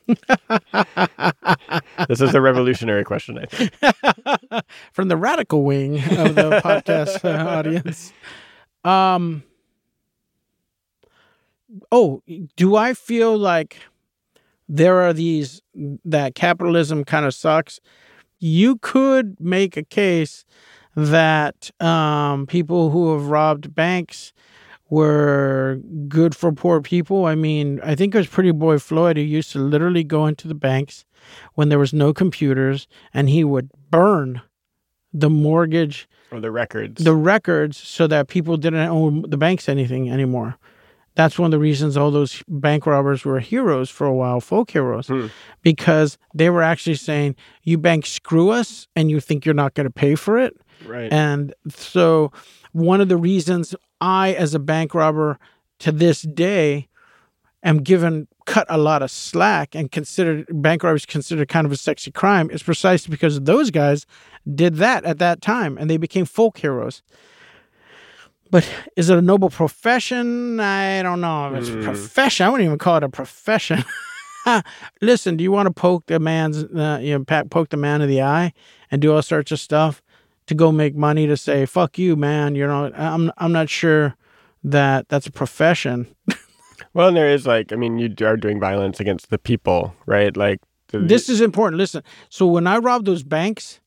is 2.22 2.34
a 2.34 2.42
revolutionary 2.42 3.04
question, 3.04 3.38
I 3.38 3.46
think. 3.46 3.74
from 4.94 5.10
the 5.10 5.18
radical 5.18 5.64
wing 5.64 5.98
of 5.98 6.36
the 6.36 6.50
podcast 6.64 7.26
uh, 7.26 7.50
audience. 7.50 8.14
Um. 8.86 9.44
Oh, 11.92 12.22
do 12.56 12.76
I 12.76 12.94
feel 12.94 13.38
like 13.38 13.78
there 14.70 15.02
are 15.02 15.12
these 15.14 15.62
that 16.06 16.36
capitalism 16.36 17.04
kind 17.04 17.26
of 17.26 17.34
sucks? 17.34 17.80
You 18.40 18.78
could 18.78 19.40
make 19.40 19.76
a 19.76 19.84
case 19.84 20.46
that 20.96 21.72
um, 21.82 22.48
people 22.48 22.92
who 22.92 23.14
have 23.14 23.28
robbed 23.28 23.76
banks 23.76 24.32
were 24.90 25.80
good 26.08 26.36
for 26.36 26.52
poor 26.52 26.82
people. 26.82 27.26
I 27.26 27.36
mean, 27.36 27.82
I 27.84 27.96
think 27.96 28.14
it 28.14 28.20
was 28.20 28.28
Pretty 28.28 28.52
Boy 28.52 28.80
Floyd 28.80 29.18
who 29.18 29.24
used 29.24 29.52
to 29.54 29.60
literally 29.60 30.04
go 30.04 30.28
into 30.28 30.48
the 30.48 30.56
banks 30.56 31.06
when 31.56 31.70
there 31.70 31.80
was 31.80 31.94
no 31.94 32.14
computers 32.14 32.88
and 33.14 33.30
he 33.30 33.44
would 33.44 33.72
burn 33.90 34.42
the 35.20 35.30
mortgage, 35.30 36.08
Or 36.32 36.40
the 36.40 36.52
records. 36.52 37.04
the 37.04 37.16
records, 37.16 37.78
so 37.78 38.08
that 38.08 38.28
people 38.28 38.58
didn't 38.58 38.88
owe 38.90 39.22
the 39.22 39.38
banks 39.38 39.70
anything 39.70 40.10
anymore. 40.12 40.56
That's 41.16 41.40
one 41.40 41.46
of 41.46 41.52
the 41.52 41.60
reasons 41.60 41.96
all 41.96 42.12
those 42.12 42.44
bank 42.50 42.86
robbers 42.86 43.24
were 43.24 43.40
heroes 43.40 43.90
for 43.90 44.06
a 44.06 44.14
while, 44.14 44.42
folk 44.42 44.72
heroes, 44.72 45.08
Hmm. 45.08 45.28
because 45.62 46.18
they 46.34 46.50
were 46.50 46.62
actually 46.62 46.96
saying, 46.96 47.36
You 47.64 47.78
bank 47.78 48.06
screw 48.06 48.50
us 48.50 48.88
and 48.98 49.10
you 49.10 49.22
think 49.22 49.46
you're 49.46 49.56
not 49.56 49.74
going 49.76 49.88
to 49.88 49.94
pay 49.94 50.16
for 50.16 50.38
it. 50.38 50.58
right. 50.86 51.12
And 51.14 51.54
so, 51.70 52.32
one 52.74 53.00
of 53.00 53.08
the 53.08 53.16
reasons 53.18 53.74
I, 54.02 54.34
as 54.34 54.54
a 54.54 54.60
bank 54.60 54.94
robber, 54.94 55.40
to 55.80 55.92
this 55.94 56.22
day, 56.24 56.90
am 57.66 57.80
given 57.80 58.28
cut 58.46 58.68
a 58.70 58.78
lot 58.78 59.02
of 59.02 59.12
slack 59.12 59.76
and 59.76 59.92
considered 59.92 60.46
bank 60.62 60.84
robbery 60.84 60.98
is 60.98 61.06
considered 61.06 61.50
kind 61.50 61.66
of 61.66 61.72
a 61.72 61.78
sexy 61.78 62.12
crime 62.12 62.50
is 62.52 62.64
precisely 62.64 63.10
because 63.12 63.42
those 63.42 63.72
guys 63.72 64.06
did 64.54 64.76
that 64.76 65.04
at 65.04 65.18
that 65.18 65.42
time 65.42 65.78
and 65.78 65.90
they 65.90 65.98
became 65.98 66.26
folk 66.26 66.60
heroes. 66.60 67.02
But 68.52 68.70
is 68.96 69.10
it 69.10 69.18
a 69.18 69.22
noble 69.22 69.50
profession? 69.50 70.60
I 70.60 71.02
don't 71.02 71.20
know 71.20 71.54
if 71.54 71.62
it's 71.62 71.70
a 71.70 71.78
profession. 71.78 72.46
I 72.46 72.50
wouldn't 72.50 72.66
even 72.66 72.78
call 72.78 72.98
it 72.98 73.04
a 73.04 73.10
profession. 73.10 73.84
Listen, 75.02 75.36
do 75.36 75.44
you 75.44 75.52
want 75.52 75.66
to 75.66 75.74
poke 75.74 76.06
the 76.06 76.20
man's, 76.20 76.64
uh, 76.64 77.00
you 77.02 77.18
know, 77.18 77.44
poke 77.50 77.70
the 77.70 77.78
man 77.78 78.02
in 78.02 78.08
the 78.08 78.22
eye 78.22 78.54
and 78.92 79.02
do 79.02 79.16
all 79.16 79.24
sorts 79.24 79.52
of 79.52 79.60
stuff 79.60 80.04
to 80.46 80.54
go 80.54 80.72
make 80.72 80.96
money 80.96 81.26
to 81.26 81.36
say 81.36 81.66
"fuck 81.66 81.98
you, 81.98 82.16
man"? 82.16 82.54
You 82.54 82.68
know, 82.68 82.92
I'm 82.96 83.32
I'm 83.38 83.52
not 83.52 83.68
sure 83.68 84.16
that 84.64 85.10
that's 85.10 85.26
a 85.26 85.32
profession. 85.32 86.08
Well, 86.96 87.10
and 87.10 87.18
there 87.18 87.30
is 87.30 87.46
like, 87.46 87.74
I 87.74 87.76
mean, 87.76 88.00
you 88.00 88.16
are 88.26 88.38
doing 88.38 88.58
violence 88.58 89.02
against 89.02 89.30
the 89.30 89.38
people, 89.38 89.94
right? 90.06 90.36
Like, 90.36 90.62
the, 90.88 91.00
This 91.00 91.28
is 91.28 91.42
important. 91.42 91.78
Listen. 91.78 92.02
So 92.30 92.48
when 92.48 92.68
I 92.68 92.78
rob 92.78 93.04
those 93.04 93.22
banks, 93.22 93.82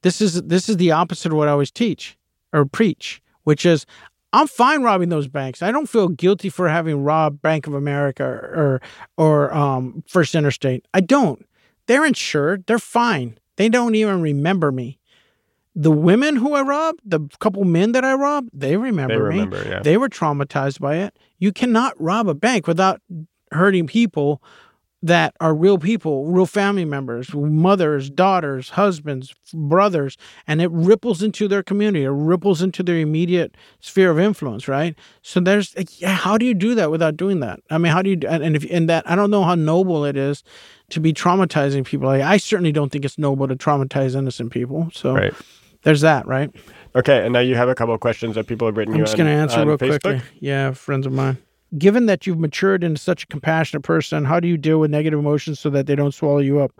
this 0.00 0.22
is 0.22 0.42
this 0.42 0.68
is 0.68 0.78
the 0.78 0.90
opposite 0.90 1.32
of 1.32 1.38
what 1.38 1.48
I 1.48 1.50
always 1.50 1.70
teach 1.70 2.16
or 2.54 2.64
preach, 2.64 3.20
which 3.44 3.66
is 3.66 3.84
I'm 4.32 4.46
fine 4.46 4.82
robbing 4.82 5.10
those 5.10 5.28
banks. 5.28 5.60
I 5.62 5.70
don't 5.70 5.88
feel 5.88 6.08
guilty 6.08 6.48
for 6.48 6.68
having 6.68 7.04
robbed 7.04 7.42
Bank 7.42 7.66
of 7.66 7.74
America 7.74 8.24
or 8.24 8.80
or 9.18 9.52
um, 9.54 10.02
First 10.08 10.34
Interstate. 10.34 10.86
I 10.94 11.00
don't. 11.00 11.46
They're 11.86 12.06
insured. 12.06 12.64
They're 12.66 12.78
fine. 12.78 13.38
They 13.56 13.68
don't 13.68 13.94
even 13.94 14.22
remember 14.22 14.72
me. 14.72 14.98
The 15.78 15.90
women 15.90 16.36
who 16.36 16.54
I 16.54 16.62
robbed, 16.62 17.00
the 17.04 17.20
couple 17.38 17.62
men 17.64 17.92
that 17.92 18.04
I 18.04 18.14
robbed, 18.14 18.48
they 18.52 18.78
remember, 18.78 19.30
they 19.30 19.44
me. 19.44 19.58
yeah. 19.68 19.80
They 19.82 19.98
were 19.98 20.08
traumatized 20.08 20.80
by 20.80 20.96
it. 20.96 21.18
You 21.38 21.52
cannot 21.52 22.00
rob 22.00 22.28
a 22.28 22.34
bank 22.34 22.66
without 22.66 23.02
hurting 23.52 23.86
people 23.86 24.42
that 25.02 25.34
are 25.40 25.54
real 25.54 25.78
people, 25.78 26.24
real 26.26 26.46
family 26.46 26.84
members, 26.84 27.32
mothers, 27.32 28.08
daughters, 28.10 28.70
husbands, 28.70 29.34
brothers, 29.52 30.16
and 30.46 30.60
it 30.62 30.70
ripples 30.72 31.22
into 31.22 31.46
their 31.46 31.62
community. 31.62 32.04
It 32.04 32.10
ripples 32.10 32.62
into 32.62 32.82
their 32.82 32.98
immediate 32.98 33.54
sphere 33.80 34.10
of 34.10 34.18
influence, 34.18 34.66
right? 34.66 34.96
So 35.22 35.38
there's, 35.38 35.74
yeah, 35.98 36.14
how 36.14 36.38
do 36.38 36.46
you 36.46 36.54
do 36.54 36.74
that 36.74 36.90
without 36.90 37.16
doing 37.16 37.40
that? 37.40 37.60
I 37.70 37.78
mean, 37.78 37.92
how 37.92 38.02
do 38.02 38.10
you? 38.10 38.18
And 38.26 38.42
and 38.42 38.56
if 38.56 38.68
and 38.70 38.88
that, 38.88 39.08
I 39.08 39.14
don't 39.14 39.30
know 39.30 39.44
how 39.44 39.54
noble 39.54 40.04
it 40.04 40.16
is 40.16 40.42
to 40.90 41.00
be 41.00 41.12
traumatizing 41.12 41.84
people. 41.84 42.08
Like, 42.08 42.22
I 42.22 42.38
certainly 42.38 42.72
don't 42.72 42.90
think 42.90 43.04
it's 43.04 43.18
noble 43.18 43.46
to 43.48 43.54
traumatize 43.56 44.16
innocent 44.16 44.50
people. 44.50 44.88
So 44.92 45.14
Right. 45.14 45.34
There's 45.86 46.00
that, 46.00 46.26
right? 46.26 46.50
Okay, 46.96 47.22
and 47.22 47.32
now 47.32 47.38
you 47.38 47.54
have 47.54 47.68
a 47.68 47.74
couple 47.74 47.94
of 47.94 48.00
questions 48.00 48.34
that 48.34 48.48
people 48.48 48.66
have 48.66 48.76
written 48.76 48.94
I'm 48.94 48.98
you 48.98 49.04
just 49.04 49.16
going 49.16 49.28
to 49.28 49.32
answer 49.32 49.64
real 49.64 49.78
Facebook. 49.78 50.00
quickly. 50.00 50.20
Yeah, 50.40 50.72
friends 50.72 51.06
of 51.06 51.12
mine. 51.12 51.38
Given 51.78 52.06
that 52.06 52.26
you've 52.26 52.40
matured 52.40 52.82
into 52.82 53.00
such 53.00 53.22
a 53.22 53.26
compassionate 53.28 53.84
person, 53.84 54.24
how 54.24 54.40
do 54.40 54.48
you 54.48 54.56
deal 54.56 54.80
with 54.80 54.90
negative 54.90 55.20
emotions 55.20 55.60
so 55.60 55.70
that 55.70 55.86
they 55.86 55.94
don't 55.94 56.12
swallow 56.12 56.38
you 56.38 56.58
up? 56.58 56.72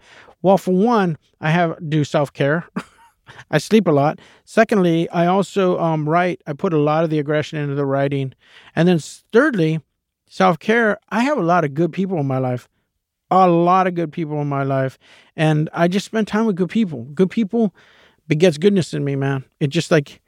Well, 0.42 0.58
for 0.58 0.72
one, 0.72 1.18
I 1.40 1.50
have 1.50 1.76
do 1.88 2.02
self 2.02 2.32
care. 2.32 2.66
I 3.52 3.58
sleep 3.58 3.86
a 3.86 3.92
lot. 3.92 4.18
Secondly, 4.44 5.08
I 5.10 5.26
also 5.26 5.78
um, 5.78 6.08
write. 6.08 6.42
I 6.48 6.52
put 6.52 6.72
a 6.72 6.78
lot 6.78 7.04
of 7.04 7.10
the 7.10 7.20
aggression 7.20 7.60
into 7.60 7.76
the 7.76 7.86
writing, 7.86 8.34
and 8.74 8.88
then 8.88 8.98
thirdly, 8.98 9.80
self 10.28 10.58
care. 10.58 10.98
I 11.10 11.20
have 11.20 11.38
a 11.38 11.42
lot 11.42 11.62
of 11.62 11.74
good 11.74 11.92
people 11.92 12.18
in 12.18 12.26
my 12.26 12.38
life, 12.38 12.68
a 13.30 13.48
lot 13.48 13.86
of 13.86 13.94
good 13.94 14.10
people 14.10 14.40
in 14.42 14.48
my 14.48 14.64
life, 14.64 14.98
and 15.36 15.70
I 15.72 15.86
just 15.86 16.06
spend 16.06 16.26
time 16.26 16.44
with 16.44 16.56
good 16.56 16.70
people. 16.70 17.04
Good 17.14 17.30
people 17.30 17.72
begets 18.28 18.58
goodness 18.58 18.94
in 18.94 19.04
me, 19.04 19.16
man. 19.16 19.44
It 19.60 19.68
just 19.68 19.90
like 19.90 20.20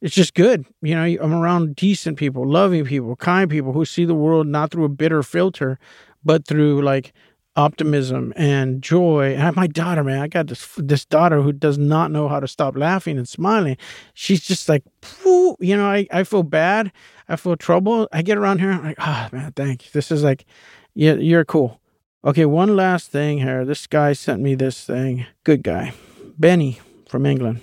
it's 0.00 0.14
just 0.14 0.34
good. 0.34 0.66
You 0.80 0.94
know, 0.94 1.02
I'm 1.02 1.34
around 1.34 1.76
decent 1.76 2.18
people, 2.18 2.48
loving 2.48 2.84
people, 2.84 3.16
kind 3.16 3.50
people 3.50 3.72
who 3.72 3.84
see 3.84 4.04
the 4.04 4.14
world 4.14 4.46
not 4.46 4.70
through 4.70 4.84
a 4.84 4.88
bitter 4.88 5.22
filter, 5.22 5.78
but 6.24 6.46
through 6.46 6.82
like 6.82 7.12
optimism 7.56 8.32
and 8.36 8.80
joy. 8.80 9.34
And 9.34 9.42
I, 9.42 9.50
my 9.50 9.66
daughter, 9.66 10.04
man, 10.04 10.20
I 10.20 10.28
got 10.28 10.46
this 10.46 10.74
this 10.76 11.04
daughter 11.04 11.42
who 11.42 11.52
does 11.52 11.78
not 11.78 12.10
know 12.12 12.28
how 12.28 12.38
to 12.38 12.46
stop 12.46 12.76
laughing 12.76 13.18
and 13.18 13.28
smiling. 13.28 13.76
She's 14.14 14.40
just 14.40 14.68
like, 14.68 14.84
"Phew," 15.02 15.56
you 15.58 15.76
know, 15.76 15.86
I, 15.86 16.06
I 16.12 16.24
feel 16.24 16.44
bad. 16.44 16.92
I 17.28 17.36
feel 17.36 17.56
trouble. 17.56 18.08
I 18.12 18.22
get 18.22 18.38
around 18.38 18.60
here, 18.60 18.70
I'm 18.70 18.82
like, 18.82 18.96
ah, 18.98 19.28
man, 19.32 19.52
thank 19.52 19.84
you. 19.84 19.90
This 19.92 20.10
is 20.10 20.22
like, 20.24 20.46
yeah, 20.94 21.14
you're 21.14 21.44
cool. 21.44 21.80
Okay, 22.24 22.46
one 22.46 22.74
last 22.74 23.10
thing 23.10 23.38
here. 23.38 23.64
This 23.64 23.86
guy 23.86 24.12
sent 24.12 24.40
me 24.40 24.54
this 24.54 24.84
thing. 24.84 25.26
Good 25.44 25.62
guy. 25.62 25.92
Benny 26.38 26.80
from 27.08 27.26
England. 27.26 27.60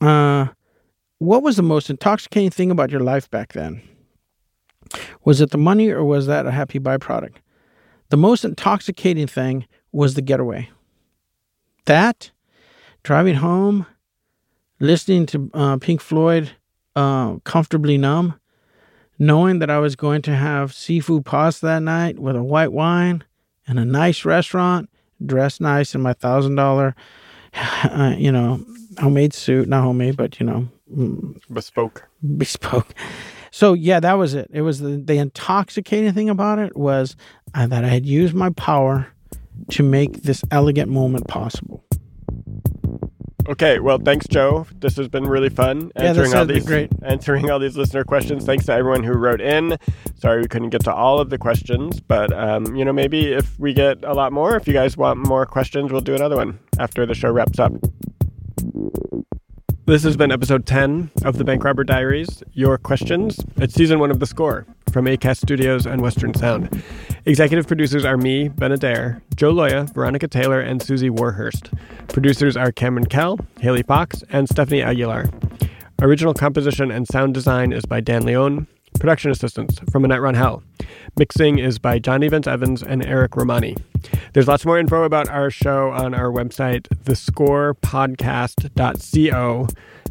Uh, 0.00 0.48
what 1.18 1.42
was 1.42 1.56
the 1.56 1.62
most 1.62 1.90
intoxicating 1.90 2.50
thing 2.50 2.70
about 2.70 2.90
your 2.90 3.00
life 3.00 3.30
back 3.30 3.52
then? 3.52 3.82
Was 5.24 5.40
it 5.40 5.50
the 5.50 5.58
money 5.58 5.90
or 5.90 6.04
was 6.04 6.26
that 6.26 6.46
a 6.46 6.50
happy 6.50 6.78
byproduct? 6.78 7.36
The 8.10 8.16
most 8.16 8.44
intoxicating 8.44 9.26
thing 9.26 9.66
was 9.92 10.14
the 10.14 10.22
getaway. 10.22 10.70
That, 11.86 12.30
driving 13.02 13.36
home, 13.36 13.86
listening 14.80 15.26
to 15.26 15.50
uh, 15.54 15.76
Pink 15.78 16.00
Floyd, 16.00 16.52
uh, 16.96 17.36
comfortably 17.44 17.98
numb, 17.98 18.38
knowing 19.18 19.58
that 19.58 19.70
I 19.70 19.78
was 19.78 19.96
going 19.96 20.22
to 20.22 20.34
have 20.34 20.72
seafood 20.72 21.24
pasta 21.24 21.66
that 21.66 21.82
night 21.82 22.18
with 22.18 22.36
a 22.36 22.42
white 22.42 22.72
wine 22.72 23.24
in 23.66 23.78
a 23.78 23.84
nice 23.84 24.24
restaurant, 24.24 24.88
dressed 25.24 25.60
nice 25.60 25.94
in 25.94 26.00
my 26.00 26.12
thousand 26.12 26.54
dollar, 26.54 26.94
uh, 27.84 28.14
you 28.16 28.32
know, 28.32 28.64
homemade 28.98 29.34
suit, 29.34 29.68
not 29.68 29.82
homemade, 29.82 30.16
but 30.16 30.38
you 30.40 30.46
know, 30.46 30.68
mm, 30.94 31.40
Bespoke. 31.50 32.08
bespoke. 32.36 32.94
So 33.50 33.72
yeah, 33.72 34.00
that 34.00 34.14
was 34.14 34.34
it. 34.34 34.50
It 34.52 34.62
was 34.62 34.80
the, 34.80 34.96
the 34.96 35.18
intoxicating 35.18 36.12
thing 36.12 36.28
about 36.28 36.58
it 36.58 36.76
was 36.76 37.16
uh, 37.54 37.66
that 37.66 37.84
I 37.84 37.88
had 37.88 38.04
used 38.06 38.34
my 38.34 38.50
power 38.50 39.06
to 39.70 39.82
make 39.82 40.22
this 40.22 40.44
elegant 40.50 40.90
moment 40.90 41.26
possible. 41.28 41.77
Okay, 43.48 43.78
well, 43.78 43.98
thanks, 43.98 44.26
Joe. 44.28 44.66
This 44.78 44.96
has 44.98 45.08
been 45.08 45.24
really 45.26 45.48
fun 45.48 45.90
Yeah, 45.96 46.02
answering 46.02 46.34
all 46.34 46.44
these 46.44 46.66
great. 46.66 46.90
answering 47.02 47.50
all 47.50 47.58
these 47.58 47.78
listener 47.78 48.04
questions. 48.04 48.44
Thanks 48.44 48.66
to 48.66 48.74
everyone 48.74 49.02
who 49.02 49.14
wrote 49.14 49.40
in. 49.40 49.78
Sorry 50.16 50.42
we 50.42 50.48
couldn't 50.48 50.68
get 50.68 50.84
to 50.84 50.92
all 50.92 51.18
of 51.18 51.30
the 51.30 51.38
questions, 51.38 51.98
but 51.98 52.30
um, 52.32 52.76
you 52.76 52.84
know, 52.84 52.92
maybe 52.92 53.32
if 53.32 53.58
we 53.58 53.72
get 53.72 54.04
a 54.04 54.12
lot 54.12 54.34
more, 54.34 54.54
if 54.56 54.66
you 54.66 54.74
guys 54.74 54.98
want 54.98 55.26
more 55.26 55.46
questions, 55.46 55.90
we'll 55.90 56.02
do 56.02 56.14
another 56.14 56.36
one 56.36 56.58
after 56.78 57.06
the 57.06 57.14
show 57.14 57.30
wraps 57.30 57.58
up. 57.58 57.72
This 59.86 60.02
has 60.02 60.18
been 60.18 60.30
episode 60.30 60.66
10 60.66 61.10
of 61.24 61.38
the 61.38 61.44
Bank 61.44 61.64
Robber 61.64 61.82
Diaries. 61.82 62.42
Your 62.52 62.76
questions? 62.76 63.40
It's 63.56 63.72
season 63.72 63.98
one 63.98 64.10
of 64.10 64.20
The 64.20 64.26
Score 64.26 64.66
from 64.92 65.06
ACAST 65.06 65.38
Studios 65.38 65.86
and 65.86 66.02
Western 66.02 66.34
Sound. 66.34 66.82
Executive 67.28 67.68
producers 67.68 68.04
are 68.06 68.16
me, 68.16 68.48
Ben 68.48 68.72
Adair, 68.72 69.20
Joe 69.36 69.52
Loya, 69.52 69.92
Veronica 69.92 70.26
Taylor, 70.26 70.60
and 70.60 70.82
Susie 70.82 71.10
Warhurst. 71.10 71.68
Producers 72.08 72.56
are 72.56 72.72
Cameron 72.72 73.04
Kell, 73.04 73.38
Haley 73.60 73.82
Fox, 73.82 74.24
and 74.30 74.48
Stephanie 74.48 74.80
Aguilar. 74.80 75.26
Original 76.00 76.32
composition 76.32 76.90
and 76.90 77.06
sound 77.06 77.34
design 77.34 77.74
is 77.74 77.84
by 77.84 78.00
Dan 78.00 78.24
Leone. 78.24 78.66
Production 78.98 79.30
assistance 79.30 79.78
from 79.92 80.06
Annette 80.06 80.20
Ronhell. 80.20 80.62
Mixing 81.18 81.58
is 81.58 81.78
by 81.78 81.98
Johnny 81.98 82.28
Vince 82.28 82.46
Evans 82.46 82.82
and 82.82 83.04
Eric 83.04 83.36
Romani. 83.36 83.76
There's 84.32 84.48
lots 84.48 84.64
more 84.64 84.78
info 84.78 85.02
about 85.02 85.28
our 85.28 85.50
show 85.50 85.90
on 85.90 86.14
our 86.14 86.32
website, 86.32 86.88
thescorepodcast.co, 87.04 89.68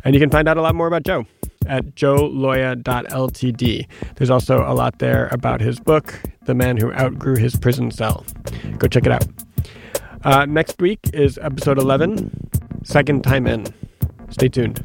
and 0.08 0.16
you 0.16 0.22
can 0.22 0.30
find 0.30 0.48
out 0.48 0.56
a 0.56 0.62
lot 0.62 0.74
more 0.74 0.88
about 0.88 1.04
Joe 1.04 1.26
at 1.66 1.84
joeloya.ltd. 1.96 3.88
There's 4.16 4.30
also 4.30 4.64
a 4.66 4.72
lot 4.74 5.00
there 5.00 5.28
about 5.34 5.60
his 5.60 5.82
book, 5.82 6.22
The 6.46 6.56
Man 6.56 6.78
Who 6.78 6.94
Outgrew 6.94 7.36
His 7.36 7.58
Prison 7.58 7.92
Cell. 7.92 8.26
Go 8.78 8.88
check 8.88 9.06
it 9.06 9.12
out. 9.12 9.28
Uh, 10.24 10.46
next 10.46 10.82
week 10.82 11.02
is 11.12 11.38
episode 11.40 11.78
11, 11.78 12.32
second 12.86 13.26
time 13.26 13.48
in. 13.48 13.68
Stay 14.30 14.48
tuned. 14.48 14.80